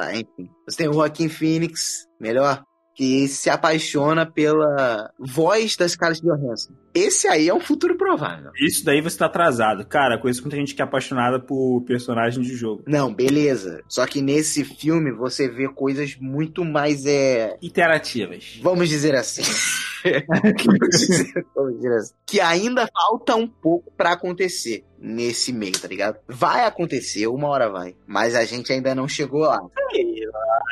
Tá, 0.00 0.14
enfim. 0.16 0.50
Você 0.66 0.78
tem 0.78 0.88
o 0.88 0.94
Joaquim 0.94 1.28
Phoenix, 1.28 2.08
melhor, 2.18 2.64
que 3.00 3.26
se 3.28 3.48
apaixona 3.48 4.26
pela 4.26 5.10
voz 5.18 5.74
das 5.74 5.96
caras 5.96 6.20
de 6.20 6.28
Johansson. 6.28 6.74
Esse 6.92 7.26
aí 7.26 7.48
é 7.48 7.54
um 7.54 7.58
futuro 7.58 7.96
provável. 7.96 8.50
Isso 8.60 8.84
daí 8.84 9.00
você 9.00 9.16
tá 9.16 9.24
atrasado. 9.24 9.86
Cara, 9.86 10.18
conheço 10.18 10.42
muita 10.42 10.58
gente 10.58 10.74
que 10.74 10.82
é 10.82 10.84
apaixonada 10.84 11.40
por 11.40 11.82
personagens 11.86 12.46
de 12.46 12.54
jogo. 12.54 12.82
Não, 12.86 13.14
beleza. 13.14 13.82
Só 13.88 14.06
que 14.06 14.20
nesse 14.20 14.66
filme 14.66 15.10
você 15.12 15.48
vê 15.48 15.66
coisas 15.66 16.14
muito 16.20 16.62
mais 16.62 17.06
é... 17.06 17.56
Interativas. 17.62 18.60
Vamos 18.62 18.86
dizer 18.86 19.16
assim. 19.16 19.42
que 22.26 22.38
ainda 22.38 22.86
falta 22.86 23.34
um 23.34 23.48
pouco 23.48 23.90
para 23.96 24.12
acontecer 24.12 24.84
nesse 24.98 25.54
meio, 25.54 25.80
tá 25.80 25.88
ligado? 25.88 26.18
Vai 26.28 26.66
acontecer, 26.66 27.26
uma 27.26 27.48
hora 27.48 27.70
vai. 27.70 27.96
Mas 28.06 28.34
a 28.34 28.44
gente 28.44 28.70
ainda 28.70 28.94
não 28.94 29.08
chegou 29.08 29.40
lá. 29.40 29.58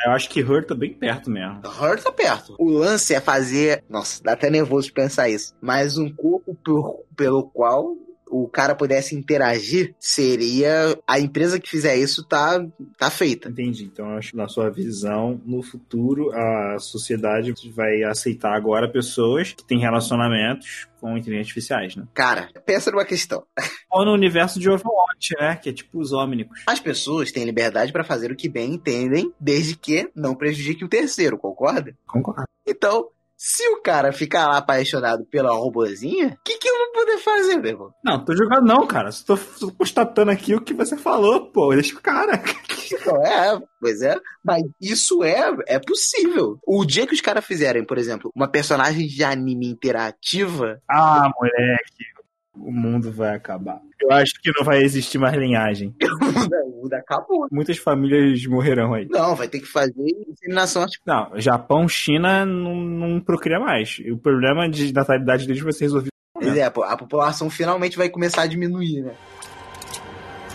Eu 0.05 0.11
acho 0.11 0.29
que 0.29 0.39
Her 0.39 0.65
tá 0.65 0.73
bem 0.73 0.93
perto 0.93 1.29
mesmo. 1.29 1.61
Her 1.65 2.01
tá 2.01 2.11
perto. 2.11 2.55
O 2.57 2.69
lance 2.69 3.13
é 3.13 3.19
fazer. 3.19 3.83
Nossa, 3.89 4.23
dá 4.23 4.33
até 4.33 4.49
nervoso 4.49 4.87
de 4.87 4.93
pensar 4.93 5.29
isso. 5.29 5.53
Mas 5.61 5.97
um 5.97 6.09
corpo 6.09 6.55
por, 6.63 7.03
pelo 7.15 7.43
qual 7.43 7.95
o 8.29 8.47
cara 8.47 8.75
pudesse 8.75 9.15
interagir, 9.15 9.95
seria 9.99 10.97
a 11.07 11.19
empresa 11.19 11.59
que 11.59 11.69
fizer 11.69 11.95
isso 11.97 12.23
tá, 12.23 12.63
tá 12.97 13.09
feita. 13.09 13.49
Entendi. 13.49 13.85
Então, 13.85 14.17
acho 14.17 14.31
que 14.31 14.37
na 14.37 14.47
sua 14.47 14.69
visão, 14.69 15.41
no 15.45 15.61
futuro, 15.61 16.31
a 16.31 16.77
sociedade 16.79 17.53
vai 17.73 18.03
aceitar 18.03 18.55
agora 18.55 18.91
pessoas 18.91 19.53
que 19.53 19.63
têm 19.63 19.79
relacionamentos 19.79 20.87
com 20.99 21.17
inteligências 21.17 21.47
artificiais, 21.47 21.95
né? 21.95 22.05
Cara, 22.13 22.49
pensa 22.65 22.91
numa 22.91 23.05
questão. 23.05 23.43
Ou 23.91 24.05
no 24.05 24.13
universo 24.13 24.59
de 24.59 24.69
Overwatch, 24.69 25.33
né? 25.39 25.55
Que 25.55 25.69
é 25.69 25.73
tipo 25.73 25.99
os 25.99 26.11
Omnicos. 26.11 26.61
As 26.67 26.79
pessoas 26.79 27.31
têm 27.31 27.45
liberdade 27.45 27.91
para 27.91 28.03
fazer 28.03 28.31
o 28.31 28.35
que 28.35 28.49
bem 28.49 28.73
entendem, 28.73 29.33
desde 29.39 29.75
que 29.75 30.09
não 30.13 30.35
prejudique 30.35 30.83
o 30.83 30.89
terceiro, 30.89 31.37
concorda? 31.37 31.95
Concordo. 32.05 32.43
Então, 32.67 33.09
se 33.41 33.65
o 33.69 33.81
cara 33.81 34.11
ficar 34.11 34.47
lá 34.47 34.57
apaixonado 34.57 35.25
pela 35.25 35.53
robozinha, 35.53 36.27
o 36.27 36.43
que, 36.43 36.57
que 36.57 36.67
eu 36.67 36.77
vou 36.77 36.91
poder 36.91 37.17
fazer, 37.19 37.55
meu 37.55 37.71
irmão? 37.71 37.93
Não, 38.03 38.25
tô 38.25 38.35
jogando 38.35 38.67
não, 38.67 38.85
cara. 38.85 39.13
Só 39.13 39.23
tô, 39.25 39.37
tô 39.37 39.71
constatando 39.71 40.29
aqui 40.29 40.53
o 40.53 40.61
que 40.61 40.73
você 40.73 40.97
falou, 40.97 41.49
pô. 41.49 41.73
Deixa 41.73 41.95
o 41.95 42.01
cara. 42.01 42.43
Então, 42.91 43.15
é, 43.23 43.61
pois 43.79 44.01
é. 44.01 44.15
Mas 44.43 44.63
isso 44.81 45.23
é, 45.23 45.55
é 45.67 45.79
possível. 45.79 46.57
O 46.65 46.83
dia 46.83 47.05
que 47.05 47.13
os 47.13 47.21
caras 47.21 47.45
fizerem, 47.45 47.85
por 47.85 47.99
exemplo, 47.99 48.31
uma 48.35 48.47
personagem 48.47 49.05
de 49.07 49.23
anime 49.23 49.67
interativa. 49.67 50.81
Ah, 50.89 51.31
moleque. 51.39 52.18
O 52.55 52.71
mundo 52.71 53.11
vai 53.11 53.35
acabar. 53.35 53.79
Eu 54.01 54.11
acho 54.11 54.33
que 54.41 54.51
não 54.57 54.65
vai 54.65 54.81
existir 54.81 55.17
mais 55.17 55.35
linhagem. 55.35 55.95
o 56.65 56.81
mundo 56.81 56.93
acabou. 56.93 57.47
Muitas 57.51 57.77
famílias 57.77 58.45
morrerão 58.45 58.93
aí. 58.93 59.07
Não, 59.09 59.35
vai 59.35 59.47
ter 59.47 59.59
que 59.59 59.67
fazer 59.67 59.93
inseminação 60.27 60.81
artificial. 60.81 61.29
Não, 61.31 61.39
Japão, 61.39 61.87
China 61.87 62.45
não, 62.45 62.75
não 62.75 63.21
procria 63.21 63.59
mais. 63.59 63.97
E 63.99 64.11
o 64.11 64.17
problema 64.17 64.69
de 64.69 64.91
natalidade 64.93 65.45
deles 65.45 65.61
vai 65.61 65.73
ser 65.73 65.85
resolvido. 65.85 66.09
Pois 66.33 66.55
é, 66.55 66.63
a 66.63 66.97
população 66.97 67.49
finalmente 67.49 67.97
vai 67.97 68.09
começar 68.09 68.43
a 68.43 68.47
diminuir, 68.47 69.01
né? 69.01 69.13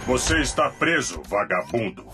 Você 0.07 0.41
está 0.41 0.69
preso, 0.71 1.23
vagabundo. 1.29 2.07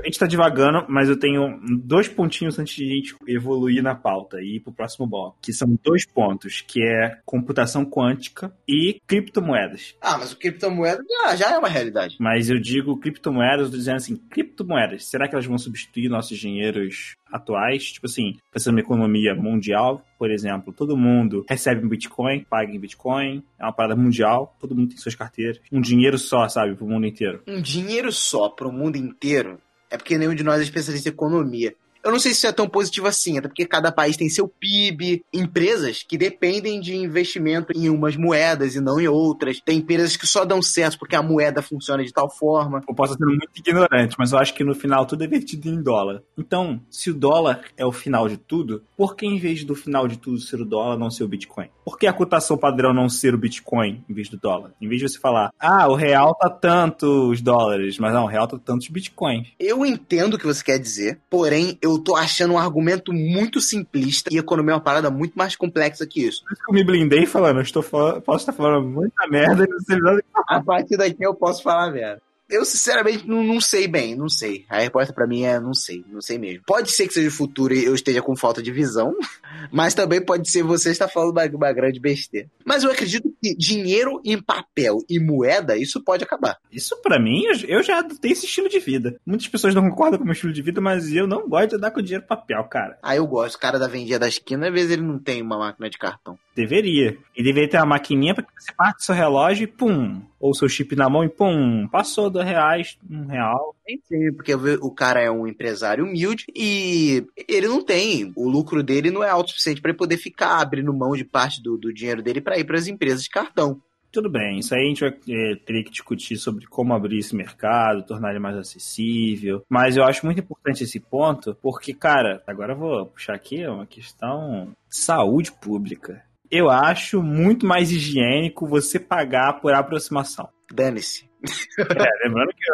A 0.00 0.06
gente 0.06 0.18
tá 0.18 0.26
devagando, 0.26 0.84
mas 0.88 1.08
eu 1.08 1.18
tenho 1.18 1.58
dois 1.82 2.08
pontinhos 2.08 2.58
antes 2.58 2.74
de 2.74 2.84
a 2.84 2.94
gente 2.94 3.16
evoluir 3.26 3.82
na 3.82 3.94
pauta 3.94 4.40
e 4.40 4.56
ir 4.56 4.60
pro 4.60 4.72
próximo 4.72 5.06
bloco. 5.06 5.38
Que 5.40 5.52
são 5.52 5.78
dois 5.82 6.04
pontos, 6.06 6.60
que 6.60 6.82
é 6.82 7.18
computação 7.24 7.84
quântica 7.84 8.52
e 8.68 9.00
criptomoedas. 9.06 9.94
Ah, 10.00 10.18
mas 10.18 10.32
o 10.32 10.38
criptomoeda 10.38 11.02
já, 11.08 11.36
já 11.36 11.54
é 11.54 11.58
uma 11.58 11.68
realidade. 11.68 12.16
Mas 12.20 12.50
eu 12.50 12.60
digo 12.60 12.98
criptomoedas, 12.98 13.66
eu 13.66 13.70
tô 13.70 13.76
dizendo 13.76 13.96
assim, 13.96 14.16
criptomoedas, 14.16 15.06
será 15.06 15.28
que 15.28 15.34
elas 15.34 15.46
vão 15.46 15.56
substituir 15.56 16.08
nossos 16.08 16.38
dinheiros 16.38 17.14
atuais? 17.32 17.92
Tipo 17.92 18.06
assim, 18.06 18.36
pensando 18.52 18.74
na 18.74 18.80
economia 18.80 19.34
mundial, 19.34 20.04
por 20.18 20.30
exemplo, 20.30 20.72
todo 20.72 20.96
mundo 20.96 21.44
recebe 21.48 21.84
um 21.84 21.88
Bitcoin, 21.88 22.44
paga 22.48 22.72
em 22.72 22.78
Bitcoin, 22.78 23.42
é 23.58 23.64
uma 23.64 23.72
parada 23.72 23.96
mundial, 23.96 24.56
todo 24.60 24.74
mundo 24.74 24.90
tem 24.90 24.98
suas 24.98 25.14
carteiras. 25.14 25.60
Um 25.72 25.80
dinheiro 25.80 26.18
só, 26.18 26.48
sabe, 26.48 26.74
pro 26.74 26.86
mundo 26.86 27.06
inteiro. 27.06 27.42
Um 27.46 27.60
dinheiro 27.60 28.12
só 28.12 28.48
pro 28.48 28.72
mundo 28.72 28.96
inteiro? 28.96 29.58
É 29.94 29.96
porque 29.96 30.18
nenhum 30.18 30.34
de 30.34 30.42
nós 30.42 30.58
é 30.58 30.64
especialista 30.64 31.08
em 31.08 31.12
economia. 31.12 31.76
Eu 32.04 32.12
não 32.12 32.18
sei 32.18 32.32
se 32.32 32.38
isso 32.38 32.46
é 32.46 32.52
tão 32.52 32.68
positivo 32.68 33.06
assim, 33.06 33.38
até 33.38 33.48
porque 33.48 33.66
cada 33.66 33.90
país 33.90 34.16
tem 34.16 34.28
seu 34.28 34.46
PIB, 34.46 35.22
empresas 35.32 36.04
que 36.06 36.18
dependem 36.18 36.80
de 36.80 36.94
investimento 36.94 37.72
em 37.74 37.88
umas 37.88 38.16
moedas 38.16 38.74
e 38.74 38.80
não 38.80 39.00
em 39.00 39.08
outras. 39.08 39.60
Tem 39.64 39.78
empresas 39.78 40.16
que 40.16 40.26
só 40.26 40.44
dão 40.44 40.60
certo 40.60 40.98
porque 40.98 41.16
a 41.16 41.22
moeda 41.22 41.62
funciona 41.62 42.04
de 42.04 42.12
tal 42.12 42.30
forma. 42.30 42.82
Eu 42.86 42.94
posso 42.94 43.14
ser 43.14 43.24
muito 43.24 43.48
ignorante, 43.56 44.16
mas 44.18 44.32
eu 44.32 44.38
acho 44.38 44.54
que 44.54 44.62
no 44.62 44.74
final 44.74 45.06
tudo 45.06 45.24
é 45.24 45.26
vertido 45.26 45.68
em 45.68 45.82
dólar. 45.82 46.22
Então, 46.36 46.80
se 46.90 47.10
o 47.10 47.14
dólar 47.14 47.62
é 47.76 47.86
o 47.86 47.92
final 47.92 48.28
de 48.28 48.36
tudo, 48.36 48.82
por 48.96 49.16
que 49.16 49.26
em 49.26 49.38
vez 49.38 49.64
do 49.64 49.74
final 49.74 50.06
de 50.06 50.18
tudo 50.18 50.38
ser 50.38 50.60
o 50.60 50.64
dólar, 50.64 50.98
não 50.98 51.10
ser 51.10 51.24
o 51.24 51.28
Bitcoin? 51.28 51.68
Por 51.84 51.98
que 51.98 52.06
a 52.06 52.12
cotação 52.12 52.56
padrão 52.56 52.92
não 52.92 53.08
ser 53.08 53.34
o 53.34 53.38
Bitcoin 53.38 54.04
em 54.08 54.14
vez 54.14 54.28
do 54.28 54.36
dólar? 54.36 54.72
Em 54.80 54.88
vez 54.88 55.00
de 55.00 55.08
você 55.08 55.18
falar, 55.18 55.50
ah, 55.58 55.88
o 55.88 55.94
real 55.94 56.34
tá 56.34 56.50
tantos 56.50 57.40
dólares, 57.40 57.98
mas 57.98 58.12
não, 58.12 58.24
o 58.24 58.28
real 58.28 58.46
tá 58.46 58.58
tantos 58.58 58.88
Bitcoins. 58.88 59.48
Eu 59.58 59.84
entendo 59.86 60.34
o 60.34 60.38
que 60.38 60.46
você 60.46 60.62
quer 60.62 60.78
dizer, 60.78 61.20
porém, 61.30 61.78
eu 61.80 61.93
eu 61.94 62.02
tô 62.02 62.16
achando 62.16 62.54
um 62.54 62.58
argumento 62.58 63.12
muito 63.12 63.60
simplista 63.60 64.32
e 64.32 64.38
economia 64.38 64.72
é 64.72 64.74
uma 64.74 64.80
parada 64.80 65.10
muito 65.10 65.34
mais 65.34 65.56
complexa 65.56 66.06
que 66.06 66.26
isso. 66.26 66.42
Por 66.44 66.52
isso 66.52 66.62
que 66.62 66.70
eu 66.70 66.74
me 66.74 66.84
blindei 66.84 67.26
falando, 67.26 67.56
eu 67.56 67.62
estou 67.62 67.82
falando, 67.82 68.20
posso 68.22 68.40
estar 68.40 68.52
falando 68.52 68.86
muita 68.86 69.26
merda 69.28 69.64
e 69.64 69.68
não 69.68 69.80
sei 69.80 69.98
nada 69.98 70.24
A 70.48 70.62
partir 70.62 70.96
daqui 70.96 71.22
eu 71.22 71.34
posso 71.34 71.62
falar 71.62 71.90
merda. 71.90 72.20
Eu, 72.48 72.64
sinceramente, 72.64 73.26
não, 73.26 73.42
não 73.42 73.60
sei 73.60 73.88
bem, 73.88 74.14
não 74.14 74.28
sei. 74.28 74.66
A 74.68 74.78
resposta 74.78 75.12
para 75.12 75.26
mim 75.26 75.44
é 75.44 75.58
não 75.58 75.72
sei, 75.72 76.04
não 76.08 76.20
sei 76.20 76.38
mesmo. 76.38 76.62
Pode 76.66 76.90
ser 76.90 77.06
que 77.06 77.14
seja 77.14 77.28
o 77.28 77.32
futuro 77.32 77.74
e 77.74 77.84
eu 77.84 77.94
esteja 77.94 78.20
com 78.20 78.36
falta 78.36 78.62
de 78.62 78.70
visão, 78.70 79.14
mas 79.72 79.94
também 79.94 80.24
pode 80.24 80.50
ser 80.50 80.62
você 80.62 80.90
estar 80.90 81.08
falando 81.08 81.32
uma, 81.32 81.44
uma 81.46 81.72
grande 81.72 81.98
besteira. 81.98 82.48
Mas 82.64 82.84
eu 82.84 82.90
acredito 82.90 83.32
que 83.42 83.54
dinheiro 83.56 84.20
em 84.24 84.40
papel 84.40 84.98
e 85.08 85.18
moeda, 85.18 85.76
isso 85.76 86.02
pode 86.02 86.22
acabar. 86.22 86.58
Isso 86.70 87.00
para 87.02 87.18
mim, 87.18 87.44
eu 87.66 87.82
já 87.82 88.02
tenho 88.02 88.32
esse 88.32 88.46
estilo 88.46 88.68
de 88.68 88.78
vida. 88.78 89.16
Muitas 89.24 89.48
pessoas 89.48 89.74
não 89.74 89.88
concordam 89.88 90.18
com 90.18 90.24
o 90.24 90.26
meu 90.26 90.34
estilo 90.34 90.52
de 90.52 90.62
vida, 90.62 90.80
mas 90.80 91.10
eu 91.12 91.26
não 91.26 91.48
gosto 91.48 91.70
de 91.70 91.76
andar 91.76 91.90
com 91.90 92.02
dinheiro 92.02 92.24
em 92.24 92.28
papel, 92.28 92.62
cara. 92.64 92.98
Ah, 93.02 93.16
eu 93.16 93.26
gosto. 93.26 93.56
O 93.56 93.60
cara 93.60 93.78
da 93.78 93.88
vendinha 93.88 94.18
da 94.18 94.28
esquina, 94.28 94.68
às 94.68 94.72
vezes 94.72 94.90
ele 94.90 95.02
não 95.02 95.18
tem 95.18 95.40
uma 95.40 95.58
máquina 95.58 95.88
de 95.88 95.98
cartão. 95.98 96.38
Deveria. 96.54 97.16
E 97.36 97.42
deveria 97.42 97.68
ter 97.68 97.76
uma 97.78 97.86
maquininha 97.86 98.34
para 98.34 98.44
que 98.44 98.52
você 98.56 98.72
parte 98.72 99.04
seu 99.04 99.14
relógio 99.14 99.64
e 99.64 99.66
pum, 99.66 100.22
ou 100.44 100.52
seu 100.52 100.68
chip 100.68 100.94
na 100.94 101.08
mão 101.08 101.24
e 101.24 101.28
pum, 101.30 101.88
passou 101.88 102.28
dois 102.28 102.46
reais, 102.46 102.98
um 103.10 103.24
real. 103.24 103.74
Sei, 104.06 104.30
porque 104.30 104.54
o 104.54 104.90
cara 104.90 105.18
é 105.18 105.30
um 105.30 105.46
empresário 105.46 106.04
humilde 106.04 106.44
e 106.54 107.26
ele 107.48 107.66
não 107.66 107.82
tem, 107.82 108.30
o 108.36 108.46
lucro 108.46 108.82
dele 108.82 109.10
não 109.10 109.24
é 109.24 109.30
alto 109.30 109.46
o 109.46 109.50
suficiente 109.52 109.80
para 109.80 109.90
ele 109.90 109.98
poder 109.98 110.18
ficar 110.18 110.60
abrindo 110.60 110.92
mão 110.92 111.12
de 111.12 111.24
parte 111.24 111.62
do, 111.62 111.78
do 111.78 111.94
dinheiro 111.94 112.22
dele 112.22 112.42
para 112.42 112.58
ir 112.58 112.64
para 112.64 112.76
as 112.76 112.86
empresas 112.86 113.22
de 113.22 113.30
cartão. 113.30 113.80
Tudo 114.12 114.28
bem, 114.28 114.58
isso 114.58 114.74
aí 114.74 114.82
a 114.84 114.88
gente 114.88 115.00
vai 115.00 115.08
é, 115.10 115.56
ter 115.56 115.82
que 115.82 115.90
discutir 115.90 116.36
sobre 116.36 116.66
como 116.66 116.92
abrir 116.92 117.20
esse 117.20 117.34
mercado, 117.34 118.04
tornar 118.04 118.28
ele 118.30 118.38
mais 118.38 118.56
acessível. 118.58 119.64
Mas 119.66 119.96
eu 119.96 120.04
acho 120.04 120.26
muito 120.26 120.40
importante 120.40 120.84
esse 120.84 121.00
ponto, 121.00 121.56
porque, 121.62 121.94
cara, 121.94 122.42
agora 122.46 122.74
eu 122.74 122.78
vou 122.78 123.06
puxar 123.06 123.34
aqui 123.34 123.66
uma 123.66 123.86
questão 123.86 124.74
de 124.90 124.96
saúde 124.98 125.50
pública. 125.50 126.22
Eu 126.50 126.70
acho 126.70 127.22
muito 127.22 127.66
mais 127.66 127.90
higiênico 127.90 128.66
você 128.66 128.98
pagar 128.98 129.60
por 129.60 129.72
aproximação. 129.74 130.48
Dane-se. 130.72 131.28
É, 131.78 132.26
lembrando 132.26 132.48
que 132.54 132.64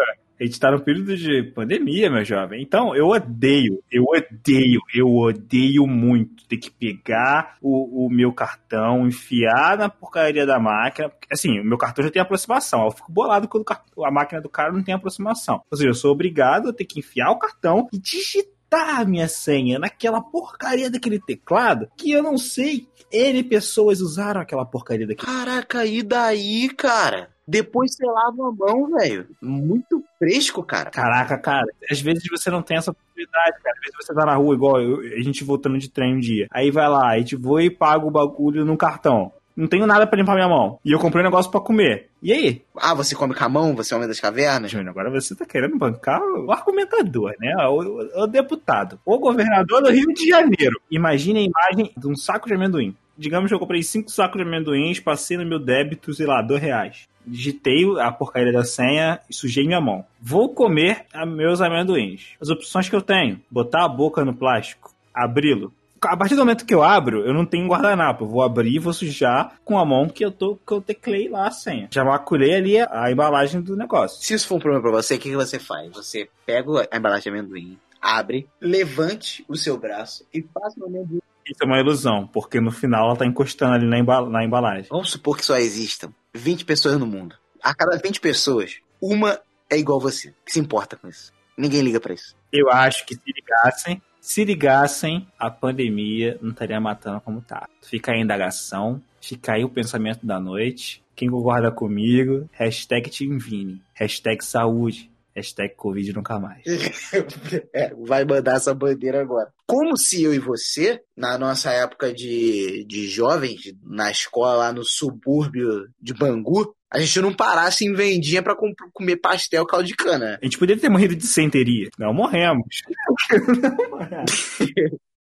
a 0.41 0.47
gente 0.47 0.59
tá 0.59 0.71
no 0.71 0.81
período 0.81 1.15
de 1.15 1.43
pandemia, 1.55 2.11
meu 2.11 2.25
jovem. 2.25 2.63
Então, 2.63 2.97
eu 2.97 3.09
odeio, 3.09 3.83
eu 3.93 4.05
odeio, 4.05 4.81
eu 4.95 5.07
odeio 5.15 5.87
muito 5.87 6.49
ter 6.49 6.57
que 6.57 6.71
pegar 6.71 7.57
o, 7.61 8.07
o 8.07 8.11
meu 8.11 8.33
cartão, 8.33 9.07
enfiar 9.07 9.77
na 9.77 9.91
porcaria 9.91 10.47
da 10.47 10.59
máquina. 10.59 11.13
Assim, 11.31 11.61
o 11.61 11.65
meu 11.65 11.77
cartão 11.77 12.03
já 12.03 12.11
tem 12.11 12.23
aproximação. 12.23 12.85
Eu 12.85 12.91
fico 12.91 13.13
bolado 13.13 13.49
quando 13.49 13.67
a 14.03 14.11
máquina 14.11 14.41
do 14.41 14.49
cara 14.49 14.73
não 14.73 14.83
tem 14.83 14.95
aproximação. 14.95 15.63
Ou 15.71 15.77
seja, 15.77 15.91
eu 15.91 15.95
sou 15.95 16.11
obrigado 16.11 16.71
a 16.71 16.73
ter 16.73 16.87
que 16.87 17.01
enfiar 17.01 17.31
o 17.31 17.39
cartão 17.39 17.87
e 17.93 17.99
digitar 17.99 18.60
a 18.73 19.05
minha 19.05 19.29
senha 19.29 19.79
naquela 19.79 20.21
porcaria 20.21 20.91
daquele 20.91 21.19
teclado 21.19 21.89
que 21.97 22.13
eu 22.13 22.23
não 22.23 22.39
sei. 22.39 22.89
N 23.13 23.43
pessoas 23.43 24.01
usaram 24.01 24.41
aquela 24.41 24.65
porcaria 24.65 25.07
daquele. 25.07 25.27
Caraca, 25.27 25.85
e 25.85 26.03
daí, 26.03 26.69
cara? 26.69 27.31
Depois 27.51 27.97
você 27.97 28.07
lava 28.07 28.49
a 28.49 28.53
mão, 28.53 28.89
velho. 28.97 29.27
Muito 29.43 30.05
fresco, 30.17 30.63
cara. 30.63 30.89
Caraca, 30.91 31.37
cara. 31.37 31.67
Às 31.91 32.01
vezes 32.01 32.23
você 32.31 32.49
não 32.49 32.63
tem 32.63 32.77
essa 32.77 32.93
oportunidade, 32.93 33.57
cara. 33.61 33.77
Às 33.77 33.81
vezes 33.81 34.07
você 34.07 34.15
tá 34.15 34.25
na 34.25 34.37
rua, 34.37 34.55
igual 34.55 34.81
eu, 34.81 35.01
a 35.01 35.21
gente 35.21 35.43
voltando 35.43 35.77
de 35.77 35.91
trem 35.91 36.15
um 36.15 36.21
dia. 36.21 36.47
Aí 36.53 36.71
vai 36.71 36.89
lá, 36.89 37.09
a 37.09 37.19
gente 37.19 37.35
voa 37.35 37.65
e 37.65 37.69
paga 37.69 38.07
o 38.07 38.11
bagulho 38.11 38.65
no 38.65 38.77
cartão. 38.77 39.33
Não 39.61 39.68
tenho 39.68 39.87
nada 39.87 40.07
para 40.07 40.18
limpar 40.18 40.35
minha 40.35 40.49
mão. 40.49 40.79
E 40.85 40.92
eu 40.92 40.99
comprei 40.99 41.23
um 41.23 41.27
negócio 41.27 41.51
para 41.51 41.61
comer. 41.61 42.09
E 42.23 42.33
aí? 42.33 42.62
Ah, 42.77 42.94
você 42.94 43.14
come 43.14 43.35
com 43.35 43.44
a 43.44 43.49
mão? 43.49 43.75
Você 43.77 43.92
é 43.92 43.96
homem 43.96 44.09
das 44.09 44.18
cavernas? 44.18 44.70
Júnior, 44.70 44.88
agora 44.88 45.11
você 45.11 45.35
tá 45.35 45.44
querendo 45.44 45.77
bancar 45.77 46.20
o 46.23 46.51
argumentador, 46.51 47.35
né? 47.38 47.55
O, 47.68 47.83
o, 47.83 48.23
o 48.23 48.27
deputado. 48.27 48.99
O 49.05 49.18
governador 49.18 49.83
do 49.83 49.90
Rio 49.90 50.07
de 50.14 50.29
Janeiro. 50.29 50.81
Imagine 50.90 51.40
a 51.40 51.42
imagem 51.42 51.92
de 51.96 52.09
um 52.09 52.16
saco 52.16 52.49
de 52.49 52.55
amendoim 52.55 52.96
digamos 53.20 53.49
que 53.49 53.55
eu 53.55 53.59
comprei 53.59 53.83
cinco 53.83 54.11
sacos 54.11 54.40
de 54.40 54.49
amendoins, 54.49 54.99
passei 54.99 55.37
no 55.37 55.44
meu 55.44 55.59
débito, 55.59 56.14
sei 56.14 56.27
lá, 56.27 56.40
dois 56.40 56.62
reais. 56.62 57.07
Digitei 57.27 57.85
a 58.01 58.11
porcaria 58.11 58.51
da 58.51 58.64
senha 58.64 59.20
e 59.29 59.35
sujei 59.35 59.66
minha 59.66 59.81
mão. 59.81 60.07
Vou 60.18 60.55
comer 60.55 61.05
meus 61.27 61.61
amendoins. 61.61 62.31
As 62.40 62.49
opções 62.49 62.88
que 62.88 62.96
eu 62.96 63.03
tenho: 63.03 63.38
botar 63.51 63.85
a 63.85 63.88
boca 63.88 64.25
no 64.25 64.35
plástico, 64.35 64.94
abri-lo. 65.14 65.70
A 66.03 66.17
partir 66.17 66.35
do 66.35 66.41
momento 66.41 66.65
que 66.65 66.75
eu 66.75 66.83
abro, 66.83 67.27
eu 67.27 67.35
não 67.35 67.45
tenho 67.45 67.69
guardanapo. 67.69 68.25
Eu 68.25 68.29
vou 68.29 68.43
abrir 68.43 68.75
e 68.75 68.79
vou 68.79 68.93
sujar 68.93 69.55
com 69.65 69.79
a 69.79 69.85
mão 69.85 70.09
que 70.09 70.25
eu 70.25 70.33
tô 70.33 70.57
que 70.57 70.73
eu 70.73 70.81
teclei 70.81 71.29
lá 71.29 71.49
a 71.49 71.51
senha. 71.51 71.89
Já 71.93 72.05
maculei 72.05 72.55
ali 72.55 72.79
a, 72.79 72.89
a 72.91 73.13
embalagem 73.13 73.61
do 73.61 73.77
negócio. 73.77 74.23
Se 74.25 74.35
isso 74.35 74.49
for 74.49 74.57
um 74.57 74.61
problema 74.61 74.83
pra 74.83 74.93
você, 74.93 75.17
o 75.17 75.19
que, 75.19 75.31
que 75.31 75.37
você 75.37 75.59
faz? 75.59 75.91
Você 75.93 76.29
pega 76.47 76.89
a 76.91 76.97
embalagem 76.97 77.25
de 77.25 77.39
amendoim, 77.39 77.79
abre, 78.01 78.49
levante 78.61 79.45
o 79.47 79.57
seu 79.57 79.77
braço 79.77 80.25
e 80.33 80.43
faça 80.43 80.81
o 80.81 80.87
amendoim 80.87 81.21
isso 81.51 81.65
é 81.65 81.67
uma 81.67 81.81
ilusão, 81.81 82.29
porque 82.29 82.61
no 82.61 82.71
final 82.71 83.07
ela 83.07 83.17
tá 83.17 83.27
encostando 83.27 83.75
ali 83.75 83.87
na, 83.87 83.99
embala 83.99 84.31
na 84.31 84.45
embalagem. 84.45 84.87
Vamos 84.89 85.11
supor 85.11 85.37
que 85.37 85.45
só 85.45 85.57
existam 85.57 86.13
20 86.33 86.65
pessoas 86.65 86.97
no 86.97 87.07
mundo. 87.07 87.35
A 87.61 87.75
cada 87.75 87.99
20 87.99 88.21
pessoas, 88.21 88.77
uma 89.03 89.41
é 89.69 89.77
igual 89.77 89.99
você, 89.99 90.33
que 90.45 90.53
se 90.53 90.61
importa 90.61 90.97
com 90.97 91.09
isso. 91.09 91.33
Ninguém 91.59 91.83
liga 91.83 91.99
para 91.99 92.15
isso. 92.15 92.37
Eu 92.53 92.71
acho 92.71 93.05
que 93.05 93.15
se 93.15 93.21
ligassem, 93.27 94.01
se 94.21 94.45
ligassem, 94.45 95.27
a 95.39 95.51
pandemia 95.51 96.39
não 96.43 96.51
estaria 96.51 96.81
matando 96.81 97.21
como 97.21 97.41
tá. 97.41 97.69
Fica 97.83 98.13
aí 98.13 98.19
a 98.19 98.23
indagação, 98.23 99.03
fica 99.21 99.55
aí 99.55 99.65
o 99.65 99.69
pensamento 99.69 100.27
da 100.27 100.39
noite. 100.39 101.03
Quem 101.17 101.29
concorda 101.29 101.71
comigo, 101.71 102.49
hashtag 102.53 103.11
Teamvini, 103.11 103.83
hashtag 103.95 104.45
saúde, 104.45 105.11
Hashtag 105.35 105.75
Covid 105.77 106.13
nunca 106.13 106.39
mais. 106.39 106.65
é, 107.73 107.95
vai 107.95 108.25
mandar 108.25 108.57
essa 108.57 108.75
bandeira 108.75 109.21
agora. 109.23 109.53
Como 109.67 109.97
se 109.97 110.23
eu 110.23 110.35
e 110.35 110.39
você, 110.39 111.01
na 111.17 111.39
nossa 111.39 111.71
época 111.71 112.13
de, 112.13 112.85
de 112.85 113.07
jovens, 113.07 113.73
na 113.83 114.11
escola 114.11 114.55
lá 114.55 114.73
no 114.73 114.85
subúrbio 114.85 115.89
de 116.01 116.13
Bangu, 116.13 116.75
a 116.90 116.98
gente 116.98 117.20
não 117.20 117.33
parasse 117.33 117.87
em 117.87 117.92
vendinha 117.92 118.42
pra 118.42 118.57
comer 118.92 119.16
pastel 119.16 119.64
caldo 119.64 119.87
de 119.87 119.94
cana. 119.94 120.38
A 120.42 120.44
gente 120.44 120.59
poderia 120.59 120.81
ter 120.81 120.88
morrido 120.88 121.14
de 121.14 121.26
senteria. 121.26 121.88
Não 121.96 122.12
morremos. 122.12 122.83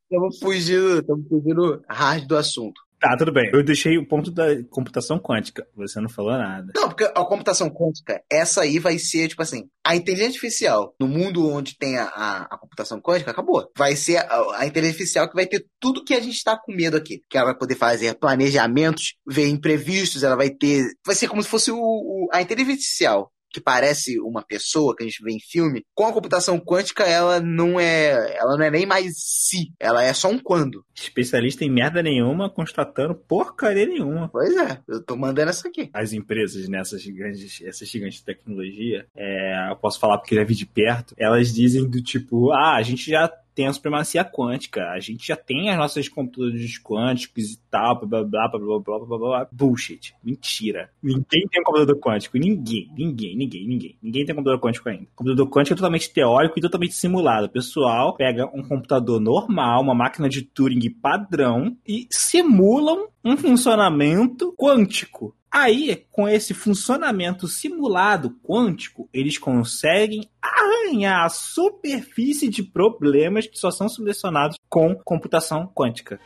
Estamos 0.04 0.38
fugindo, 0.40 1.00
estamos 1.00 1.28
fugindo 1.28 1.84
hard 1.86 2.26
do 2.26 2.36
assunto. 2.36 2.80
Tá, 3.02 3.16
tudo 3.16 3.32
bem. 3.32 3.50
Eu 3.52 3.64
deixei 3.64 3.98
o 3.98 4.06
ponto 4.06 4.30
da 4.30 4.44
computação 4.70 5.18
quântica. 5.18 5.66
Você 5.74 6.00
não 6.00 6.08
falou 6.08 6.38
nada. 6.38 6.72
Não, 6.72 6.88
porque 6.88 7.02
a 7.02 7.24
computação 7.24 7.68
quântica, 7.68 8.22
essa 8.30 8.60
aí 8.62 8.78
vai 8.78 8.96
ser, 8.96 9.26
tipo 9.26 9.42
assim, 9.42 9.68
a 9.84 9.96
inteligência 9.96 10.36
artificial. 10.36 10.94
No 11.00 11.08
mundo 11.08 11.50
onde 11.50 11.76
tem 11.76 11.98
a, 11.98 12.04
a, 12.04 12.42
a 12.42 12.56
computação 12.56 13.00
quântica, 13.00 13.32
acabou. 13.32 13.68
Vai 13.76 13.96
ser 13.96 14.18
a, 14.18 14.58
a, 14.58 14.66
inteligência 14.66 15.02
artificial 15.02 15.28
que 15.28 15.34
vai 15.34 15.46
ter 15.46 15.66
tudo 15.80 16.04
que 16.04 16.14
a 16.14 16.20
gente 16.20 16.36
está 16.36 16.56
com 16.56 16.72
medo 16.72 16.96
aqui. 16.96 17.20
Que 17.28 17.36
ela 17.36 17.46
vai 17.46 17.58
poder 17.58 17.74
fazer 17.74 18.14
planejamentos, 18.14 19.16
ver 19.26 19.48
imprevistos, 19.48 20.22
ela 20.22 20.36
vai 20.36 20.50
ter. 20.50 20.84
Vai 21.04 21.16
ser 21.16 21.26
como 21.26 21.42
se 21.42 21.48
fosse 21.48 21.72
o, 21.72 21.76
o 21.76 22.28
a 22.32 22.40
inteligência 22.40 22.74
artificial 22.74 23.31
que 23.52 23.60
parece 23.60 24.18
uma 24.20 24.42
pessoa 24.42 24.94
que 24.96 25.02
a 25.02 25.06
gente 25.06 25.22
vê 25.22 25.32
em 25.32 25.40
filme, 25.40 25.84
com 25.94 26.06
a 26.06 26.12
computação 26.12 26.58
quântica 26.58 27.04
ela 27.04 27.40
não 27.40 27.78
é, 27.78 28.36
ela 28.36 28.56
não 28.56 28.64
é 28.64 28.70
nem 28.70 28.86
mais 28.86 29.12
si, 29.16 29.72
ela 29.78 30.02
é 30.02 30.12
só 30.12 30.28
um 30.28 30.38
quando. 30.38 30.84
Especialista 30.94 31.64
em 31.64 31.70
merda 31.70 32.02
nenhuma, 32.02 32.50
constatando 32.50 33.14
porcaria 33.14 33.86
nenhuma. 33.86 34.28
Pois 34.28 34.56
é, 34.56 34.80
eu 34.88 35.02
tô 35.02 35.16
mandando 35.16 35.50
essa 35.50 35.68
aqui. 35.68 35.90
As 35.92 36.12
empresas 36.12 36.68
nessas 36.68 37.02
gigantes, 37.02 37.60
essas 37.62 37.88
gigantes 37.88 38.18
de 38.18 38.24
tecnologia, 38.24 39.06
é, 39.14 39.70
eu 39.70 39.76
posso 39.76 39.98
falar 39.98 40.18
porque 40.18 40.34
já 40.34 40.44
vi 40.44 40.54
de 40.54 40.66
perto, 40.66 41.14
elas 41.18 41.52
dizem 41.52 41.88
do 41.88 42.02
tipo, 42.02 42.52
ah, 42.52 42.76
a 42.76 42.82
gente 42.82 43.10
já 43.10 43.30
tem 43.54 43.66
a 43.66 43.72
supremacia 43.72 44.24
quântica. 44.24 44.90
A 44.90 45.00
gente 45.00 45.26
já 45.26 45.36
tem 45.36 45.70
as 45.70 45.76
nossas 45.76 46.08
computadores 46.08 46.78
quânticos 46.82 47.52
e 47.52 47.58
tal, 47.70 48.06
blá 48.06 48.24
blá 48.24 48.48
blá 48.48 48.58
blá 48.58 48.78
blá 48.78 48.98
blá 48.98 49.18
blá. 49.18 49.48
Bullshit. 49.52 50.14
Mentira. 50.22 50.90
Ninguém 51.02 51.46
tem 51.50 51.60
um 51.60 51.64
computador 51.64 51.98
quântico. 51.98 52.38
Ninguém, 52.38 52.90
ninguém, 52.96 53.36
ninguém, 53.36 53.66
ninguém. 53.66 53.96
Ninguém 54.02 54.24
tem 54.24 54.34
um 54.34 54.36
computador 54.36 54.60
quântico 54.60 54.88
ainda. 54.88 55.04
O 55.04 55.16
computador 55.16 55.48
quântico 55.48 55.74
é 55.74 55.76
totalmente 55.76 56.12
teórico 56.12 56.58
e 56.58 56.62
totalmente 56.62 56.94
simulado. 56.94 57.46
O 57.46 57.50
pessoal 57.50 58.14
pega 58.16 58.46
um 58.54 58.62
computador 58.62 59.20
normal, 59.20 59.82
uma 59.82 59.94
máquina 59.94 60.28
de 60.28 60.42
Turing 60.42 60.90
padrão 60.90 61.76
e 61.86 62.06
simulam 62.10 63.08
um 63.24 63.36
funcionamento 63.36 64.54
quântico. 64.56 65.34
Aí, 65.52 66.06
com 66.10 66.26
esse 66.26 66.54
funcionamento 66.54 67.46
simulado 67.46 68.30
quântico, 68.42 69.06
eles 69.12 69.36
conseguem 69.36 70.26
arranhar 70.40 71.26
a 71.26 71.28
superfície 71.28 72.48
de 72.48 72.62
problemas 72.62 73.46
que 73.46 73.58
só 73.58 73.70
são 73.70 73.86
solucionados 73.86 74.56
com 74.66 74.94
computação 74.94 75.70
quântica. 75.74 76.18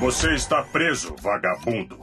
Você 0.00 0.34
está 0.34 0.60
preso, 0.64 1.14
vagabundo. 1.22 2.00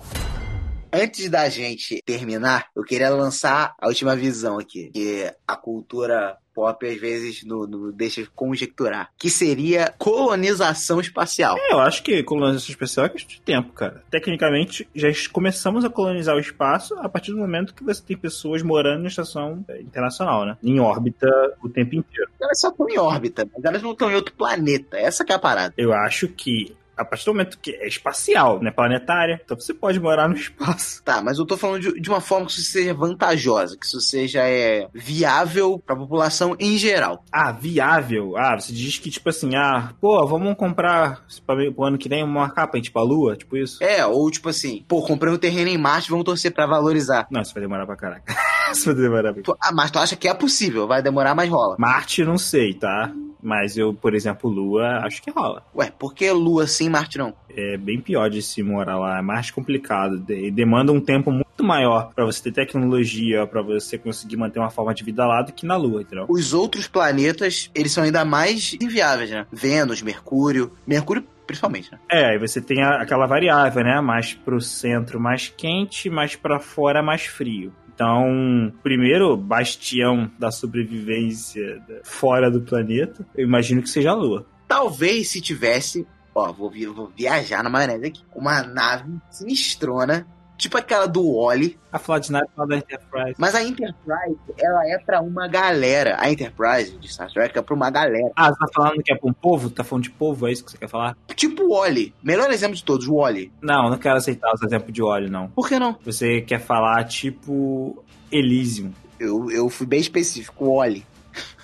Antes 0.98 1.30
da 1.30 1.50
gente 1.50 2.02
terminar, 2.06 2.68
eu 2.74 2.82
queria 2.82 3.10
lançar 3.10 3.76
a 3.78 3.88
última 3.90 4.16
visão 4.16 4.58
aqui, 4.58 4.90
que 4.94 5.30
a 5.46 5.58
cultura 5.58 6.38
pop 6.54 6.88
às 6.88 6.98
vezes 6.98 7.44
no, 7.44 7.68
no 7.68 7.92
deixa 7.92 8.26
conjecturar, 8.34 9.12
que 9.18 9.30
seria 9.30 9.94
colonização 9.98 11.02
espacial. 11.02 11.58
É, 11.58 11.74
eu 11.74 11.82
acho 11.82 12.02
que 12.02 12.24
colonização 12.24 12.72
espacial 12.72 13.08
é 13.08 13.10
questão 13.10 13.30
de 13.30 13.42
tempo, 13.42 13.74
cara. 13.74 14.06
Tecnicamente, 14.10 14.88
já 14.96 15.10
começamos 15.34 15.84
a 15.84 15.90
colonizar 15.90 16.34
o 16.34 16.40
espaço 16.40 16.96
a 17.00 17.10
partir 17.10 17.32
do 17.32 17.40
momento 17.40 17.74
que 17.74 17.84
você 17.84 18.02
tem 18.02 18.16
pessoas 18.16 18.64
morando 18.64 19.02
na 19.02 19.10
estação 19.10 19.66
internacional, 19.82 20.46
né? 20.46 20.58
Em 20.64 20.80
órbita 20.80 21.28
o 21.62 21.68
tempo 21.68 21.94
inteiro. 21.94 22.32
Elas 22.40 22.62
só 22.62 22.70
estão 22.70 22.90
em 22.90 22.98
órbita, 22.98 23.46
mas 23.54 23.66
elas 23.66 23.82
não 23.82 23.92
estão 23.92 24.10
em 24.10 24.16
outro 24.16 24.34
planeta. 24.34 24.98
Essa 24.98 25.26
que 25.26 25.34
é 25.34 25.36
a 25.36 25.40
parada. 25.40 25.74
Eu 25.78 25.92
acho 25.92 26.30
que 26.30 26.74
a 26.98 27.04
partir 27.06 27.26
do 27.26 27.34
momento 27.34 27.58
que 27.60 27.72
é 27.72 27.88
espacial, 27.88 28.62
né? 28.62 28.72
Planetária. 28.72 29.42
Então 29.44 29.60
você 29.60 29.74
pode 29.74 30.00
morar 30.00 30.28
no 30.28 30.36
espaço. 30.38 31.02
Tá, 31.04 31.22
mas 31.22 31.38
eu 31.38 31.46
tô 31.46 31.58
falando 31.58 31.82
de, 31.82 32.00
de 32.02 32.10
uma 32.10 32.22
forma 32.22 32.46
que 32.46 32.54
isso 32.54 32.62
seja 32.72 32.94
vantajosa, 32.94 33.78
que 33.78 33.86
isso 33.86 34.00
seja 34.02 34.42
é, 34.42 34.88
viável 34.94 35.82
pra 35.86 35.96
população 35.96 36.56
em 36.60 36.78
geral. 36.78 37.24
Ah, 37.32 37.52
viável. 37.52 38.38
Ah, 38.38 38.60
você 38.60 38.74
diz 38.74 38.98
que, 38.98 39.10
tipo 39.10 39.30
assim, 39.30 39.56
ah, 39.56 39.94
pô, 40.00 40.26
vamos 40.26 40.56
comprar 40.56 41.26
pra, 41.46 41.56
pro 41.72 41.84
ano 41.84 41.98
que 41.98 42.10
vem 42.10 42.24
uma 42.24 42.50
capa, 42.50 42.80
tipo, 42.80 42.98
a 43.00 43.04
lua, 43.04 43.36
tipo 43.36 43.58
isso. 43.58 43.84
É, 43.84 44.06
ou 44.06 44.30
tipo 44.32 44.50
assim, 44.50 44.84
pô, 44.88 45.02
comprei 45.02 45.32
um 45.34 45.38
terreno 45.38 45.70
em 45.70 45.78
Marte, 45.78 46.10
vamos 46.10 46.26
torcer 46.26 46.54
pra 46.54 46.66
valorizar. 46.66 47.28
Não, 47.30 47.42
isso 47.42 47.54
vai 47.54 47.62
demorar 47.62 47.86
pra 47.86 47.96
caraca. 47.96 48.36
isso 48.72 48.86
vai 48.86 48.96
demorar 48.96 49.34
pra 49.34 49.44
Tu- 49.44 49.58
ah, 49.62 49.72
mas 49.74 49.92
tu 49.92 50.00
acha 50.00 50.16
que 50.16 50.28
é 50.28 50.34
possível, 50.34 50.88
vai 50.88 51.02
demorar, 51.02 51.36
mas 51.36 51.50
rola. 51.50 51.76
Marte, 51.78 52.24
não 52.24 52.38
sei, 52.38 52.74
tá? 52.74 53.12
Mas 53.46 53.78
eu, 53.78 53.94
por 53.94 54.16
exemplo, 54.16 54.50
Lua, 54.50 55.02
acho 55.06 55.22
que 55.22 55.30
rola. 55.30 55.64
Ué, 55.76 55.92
por 56.00 56.16
que 56.16 56.32
Lua 56.32 56.66
sim, 56.66 56.90
Marte 56.90 57.18
não? 57.20 57.32
É 57.56 57.78
bem 57.78 58.02
pior 58.02 58.28
de 58.28 58.42
se 58.42 58.64
morar 58.64 58.98
lá, 58.98 59.20
é 59.20 59.22
mais 59.22 59.52
complicado. 59.52 60.18
de- 60.18 60.50
demanda 60.50 60.92
um 60.92 61.00
tempo 61.00 61.32
muito 61.32 61.64
maior 61.64 62.12
pra 62.16 62.26
você 62.26 62.42
ter 62.44 62.52
tecnologia, 62.52 63.46
pra 63.46 63.62
você 63.62 63.98
conseguir 63.98 64.36
manter 64.38 64.58
uma 64.60 64.70
forma 64.72 64.94
de 64.96 65.04
vida 65.04 65.26
lá 65.28 65.42
do 65.44 65.54
que 65.54 65.66
na 65.66 65.76
Lua, 65.78 66.02
entendeu? 66.02 66.26
Os 66.28 66.54
outros 66.54 66.88
planetas, 66.88 67.70
eles 67.76 67.92
são 67.92 68.04
ainda 68.04 68.26
mais 68.26 68.76
inviáveis, 68.82 69.30
né? 69.30 69.46
Vênus, 69.52 70.02
Mercúrio. 70.02 70.72
Mercúrio, 70.88 71.24
principalmente, 71.46 71.92
né? 71.92 72.00
É, 72.10 72.26
aí 72.32 72.38
você 72.40 72.60
tem 72.60 72.82
a- 72.82 73.02
aquela 73.02 73.26
variável, 73.28 73.84
né? 73.84 74.02
Mais 74.02 74.34
pro 74.34 74.60
centro 74.60 75.20
mais 75.20 75.54
quente, 75.56 76.10
mais 76.10 76.36
pra 76.36 76.60
fora 76.60 77.04
mais 77.04 77.26
frio. 77.26 77.72
Então, 77.96 78.74
primeiro 78.84 79.38
bastião 79.38 80.30
da 80.38 80.52
sobrevivência 80.52 81.82
fora 82.04 82.52
do 82.52 82.62
planeta, 82.62 83.26
eu 83.34 83.46
imagino 83.46 83.82
que 83.82 83.90
seja 83.90 84.12
a 84.12 84.14
Lua. 84.14 84.46
Talvez 84.68 85.30
se 85.30 85.40
tivesse, 85.40 86.06
ó, 86.34 86.52
vou, 86.52 86.70
vou 86.94 87.12
viajar 87.16 87.64
na 87.64 87.70
maionese 87.70 88.06
aqui, 88.06 88.22
uma 88.36 88.62
nave 88.64 89.14
sinistrona, 89.32 90.28
tipo 90.58 90.78
aquela 90.78 91.06
do 91.06 91.38
Wally, 91.42 91.78
A 91.92 92.00
nave 92.30 92.48
fala 92.56 92.68
da 92.68 92.78
Enterprise. 92.78 93.36
mas 93.38 93.56
a 93.56 93.64
Enterprise, 93.64 94.38
ela 94.58 94.88
é 94.90 94.98
pra 94.98 95.22
uma 95.22 95.48
galera. 95.48 96.16
A 96.20 96.32
Enterprise 96.32 96.98
de 96.98 97.08
Star 97.12 97.32
Trek 97.32 97.58
é 97.58 97.62
pra 97.62 97.76
uma 97.76 97.90
galera. 97.90 98.32
Ah, 98.36 98.48
você 98.50 98.60
tá 98.60 98.68
falando 98.74 99.04
que 99.04 99.12
é 99.14 99.16
pra 99.18 99.30
um 99.30 99.34
povo? 99.34 99.70
Tá 99.70 99.84
falando 99.84 100.04
de 100.04 100.12
povo? 100.12 100.48
É 100.48 100.52
isso 100.52 100.64
que 100.66 100.72
você 100.72 100.78
quer 100.78 100.90
falar? 100.90 101.16
Tipo 101.36 101.64
o 101.64 101.70
Wally. 101.80 102.14
Melhor 102.24 102.50
exemplo 102.52 102.76
de 102.76 102.84
todos, 102.84 103.08
o 103.08 103.16
Wally. 103.16 103.52
Não, 103.62 103.90
não 103.90 103.98
quero 103.98 104.18
aceitar 104.18 104.52
os 104.54 104.62
exemplos 104.62 104.94
de 104.94 105.02
óleo, 105.04 105.30
não. 105.30 105.48
Por 105.50 105.68
que 105.68 105.78
não? 105.80 105.98
Você 106.06 106.42
quer 106.42 106.60
falar 106.60 107.04
tipo 107.06 108.04
Elysium. 108.32 108.92
Eu, 109.20 109.50
eu 109.50 109.70
fui 109.70 109.86
bem 109.88 110.00
específico, 110.00 110.66
o 110.66 110.76
Wally. 110.78 111.06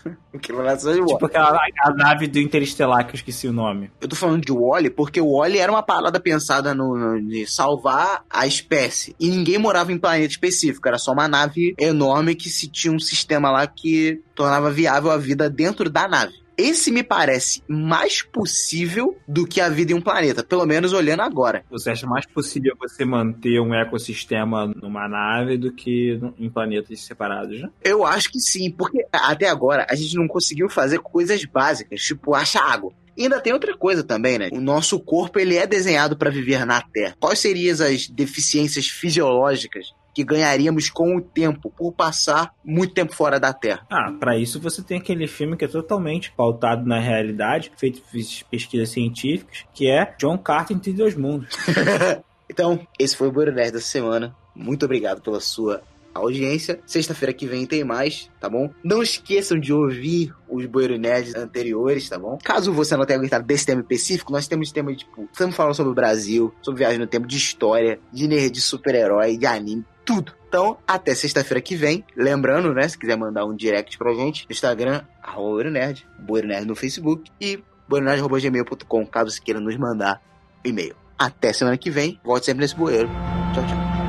Tipo 1.06 1.26
aquela 1.26 1.60
a 1.84 1.94
nave 1.94 2.28
do 2.28 2.40
Interestelar 2.40 3.06
que 3.06 3.12
eu 3.12 3.16
esqueci 3.16 3.48
o 3.48 3.54
nome. 3.54 3.92
Eu 4.00 4.08
tô 4.08 4.16
falando 4.16 4.44
de 4.46 4.52
Wally 4.52 4.90
porque 4.90 5.20
o 5.22 5.38
Wally 5.38 5.60
era 5.60 5.72
uma 5.72 5.84
parada 5.84 6.20
pensada 6.20 6.74
no, 6.74 6.98
no- 6.98 7.22
de 7.22 7.46
salvar 7.46 8.24
a 8.30 8.48
espécie. 8.48 9.16
E 9.20 9.30
ninguém 9.30 9.58
morava 9.58 9.92
em 9.92 9.98
planeta 9.98 10.32
específico. 10.32 10.88
Era 10.88 10.98
só 10.98 11.12
uma 11.12 11.28
nave 11.28 11.76
enorme 11.78 12.34
que 12.36 12.50
se 12.50 12.68
tinha 12.68 12.94
um 12.94 13.00
sistema 13.00 13.52
lá 13.52 13.68
que 13.68 14.22
tornava 14.34 14.72
viável 14.72 15.12
a 15.12 15.18
vida 15.18 15.50
dentro 15.50 15.90
da 15.90 16.08
nave. 16.08 16.34
Esse 16.62 16.92
me 16.92 17.02
parece 17.02 17.64
mais 17.68 18.22
possível 18.22 19.18
do 19.28 19.48
que 19.48 19.60
a 19.60 19.68
vida 19.68 19.94
em 19.94 19.96
um 19.96 20.02
planeta, 20.02 20.44
pelo 20.44 20.66
menos 20.66 20.94
olhando 20.94 21.22
agora. 21.22 21.64
Você 21.72 21.90
acha 21.90 22.06
mais 22.06 22.26
possível 22.26 22.76
você 22.80 23.04
manter 23.04 23.60
um 23.60 23.74
ecossistema 23.74 24.68
numa 24.68 25.08
nave 25.10 25.58
do 25.58 25.74
que 25.74 26.20
em 26.38 26.50
planetas 26.50 27.02
separados, 27.02 27.60
né? 27.60 27.70
Eu 27.84 28.06
acho 28.06 28.32
que 28.32 28.40
sim, 28.40 28.70
porque 28.70 29.04
até 29.12 29.50
agora 29.50 29.88
a 29.90 29.96
gente 29.96 30.16
não 30.16 30.28
conseguiu 30.28 30.70
fazer 30.70 31.00
coisas 31.00 31.44
básicas, 31.46 32.02
tipo 32.02 32.36
achar 32.36 32.64
água. 32.64 32.94
E 33.18 33.24
ainda 33.24 33.42
tem 33.42 33.54
outra 33.54 33.76
coisa 33.76 34.04
também, 34.04 34.38
né? 34.38 34.50
O 34.52 34.62
nosso 34.62 35.00
corpo 35.00 35.40
ele 35.40 35.58
é 35.58 35.68
desenhado 35.68 36.16
para 36.16 36.30
viver 36.30 36.66
na 36.66 36.82
Terra. 36.82 37.16
Quais 37.20 37.40
seriam 37.40 37.74
as 37.86 38.08
deficiências 38.08 38.88
fisiológicas 38.88 39.94
que 40.14 40.24
ganharíamos 40.24 40.90
com 40.90 41.16
o 41.16 41.22
tempo 41.22 41.72
por 41.72 41.92
passar 41.94 42.54
muito 42.64 42.94
tempo 42.94 43.14
fora 43.14 43.40
da 43.40 43.54
Terra? 43.54 43.86
Ah, 43.90 44.12
pra 44.20 44.38
isso 44.38 44.60
você 44.60 44.82
tem 44.82 44.98
aquele 44.98 45.28
filme 45.28 45.56
que 45.58 45.66
é 45.66 45.68
totalmente 45.68 46.32
pautado 46.32 46.86
na 46.86 47.00
realidade, 47.00 47.72
feito 47.78 48.02
por 48.02 48.12
pesquisas 48.50 48.90
científicas, 48.90 49.66
que 49.74 49.90
é 49.90 50.14
John 50.18 50.38
Carter 50.38 50.76
entre 50.76 50.94
dois 50.94 51.16
mundos. 51.16 51.50
Então, 52.52 52.86
esse 53.00 53.16
foi 53.16 53.30
o 53.30 53.32
Boro 53.32 53.54
Nerd 53.54 53.72
dessa 53.72 53.88
semana. 53.88 54.36
Muito 54.54 54.84
obrigado 54.84 55.22
pela 55.22 55.40
sua 55.40 55.82
audiência. 56.14 56.80
Sexta-feira 56.86 57.34
que 57.34 57.48
vem 57.48 57.66
tem 57.66 57.84
mais, 57.84 58.30
tá 58.40 58.50
bom? 58.50 58.70
Não 58.84 59.02
esqueçam 59.02 59.58
de 59.60 59.74
ouvir 59.74 60.34
os 60.50 60.66
Boeiro 60.66 60.98
Nerds 60.98 61.34
anteriores, 61.36 62.10
tá 62.10 62.20
bom? 62.20 62.38
Caso 62.44 62.74
você 62.74 62.96
não 62.98 63.06
tenha 63.06 63.20
gostado 63.20 63.46
desse 63.46 63.66
tema 63.66 63.82
específico, 63.82 64.32
nós 64.32 64.48
temos 64.48 64.72
temas 64.72 64.98
tipo, 64.98 65.30
estamos 65.32 65.56
falando 65.56 65.74
sobre 65.74 65.92
o 65.92 65.96
Brasil, 65.96 66.54
sobre 66.62 66.80
viagem 66.80 67.00
no 67.00 67.08
tempo, 67.08 67.26
de 67.26 67.38
história, 67.38 68.00
de 68.12 68.28
nerd, 68.28 68.52
de 68.52 68.62
super-herói, 68.62 69.38
de 69.38 69.46
anime, 69.46 69.86
tudo. 70.06 70.34
Então, 70.48 70.78
até 70.86 71.16
sexta-feira 71.16 71.62
que 71.62 71.76
vem. 71.76 72.04
Lembrando, 72.16 72.74
né, 72.74 72.88
se 72.88 72.98
quiser 72.98 73.16
mandar 73.16 73.46
um 73.46 73.56
direct 73.56 73.98
pra 73.98 74.14
gente, 74.14 74.46
Instagram, 74.50 75.02
arroba 75.24 75.64
Nerd, 75.64 76.06
Nerd 76.44 76.68
no 76.68 76.76
Facebook 76.76 77.32
e 77.40 77.64
boeironerd.gmail.com, 77.88 79.06
caso 79.06 79.32
você 79.32 79.42
queira 79.42 79.60
nos 79.60 79.78
mandar 79.78 80.22
e-mail. 80.64 80.96
Até 81.18 81.54
semana 81.54 81.78
que 81.78 81.90
vem. 81.90 82.20
Volte 82.24 82.48
sempre 82.48 82.62
nesse 82.62 82.76
bueiro. 82.76 83.10
Tchau, 83.54 83.66
tchau. 83.66 84.01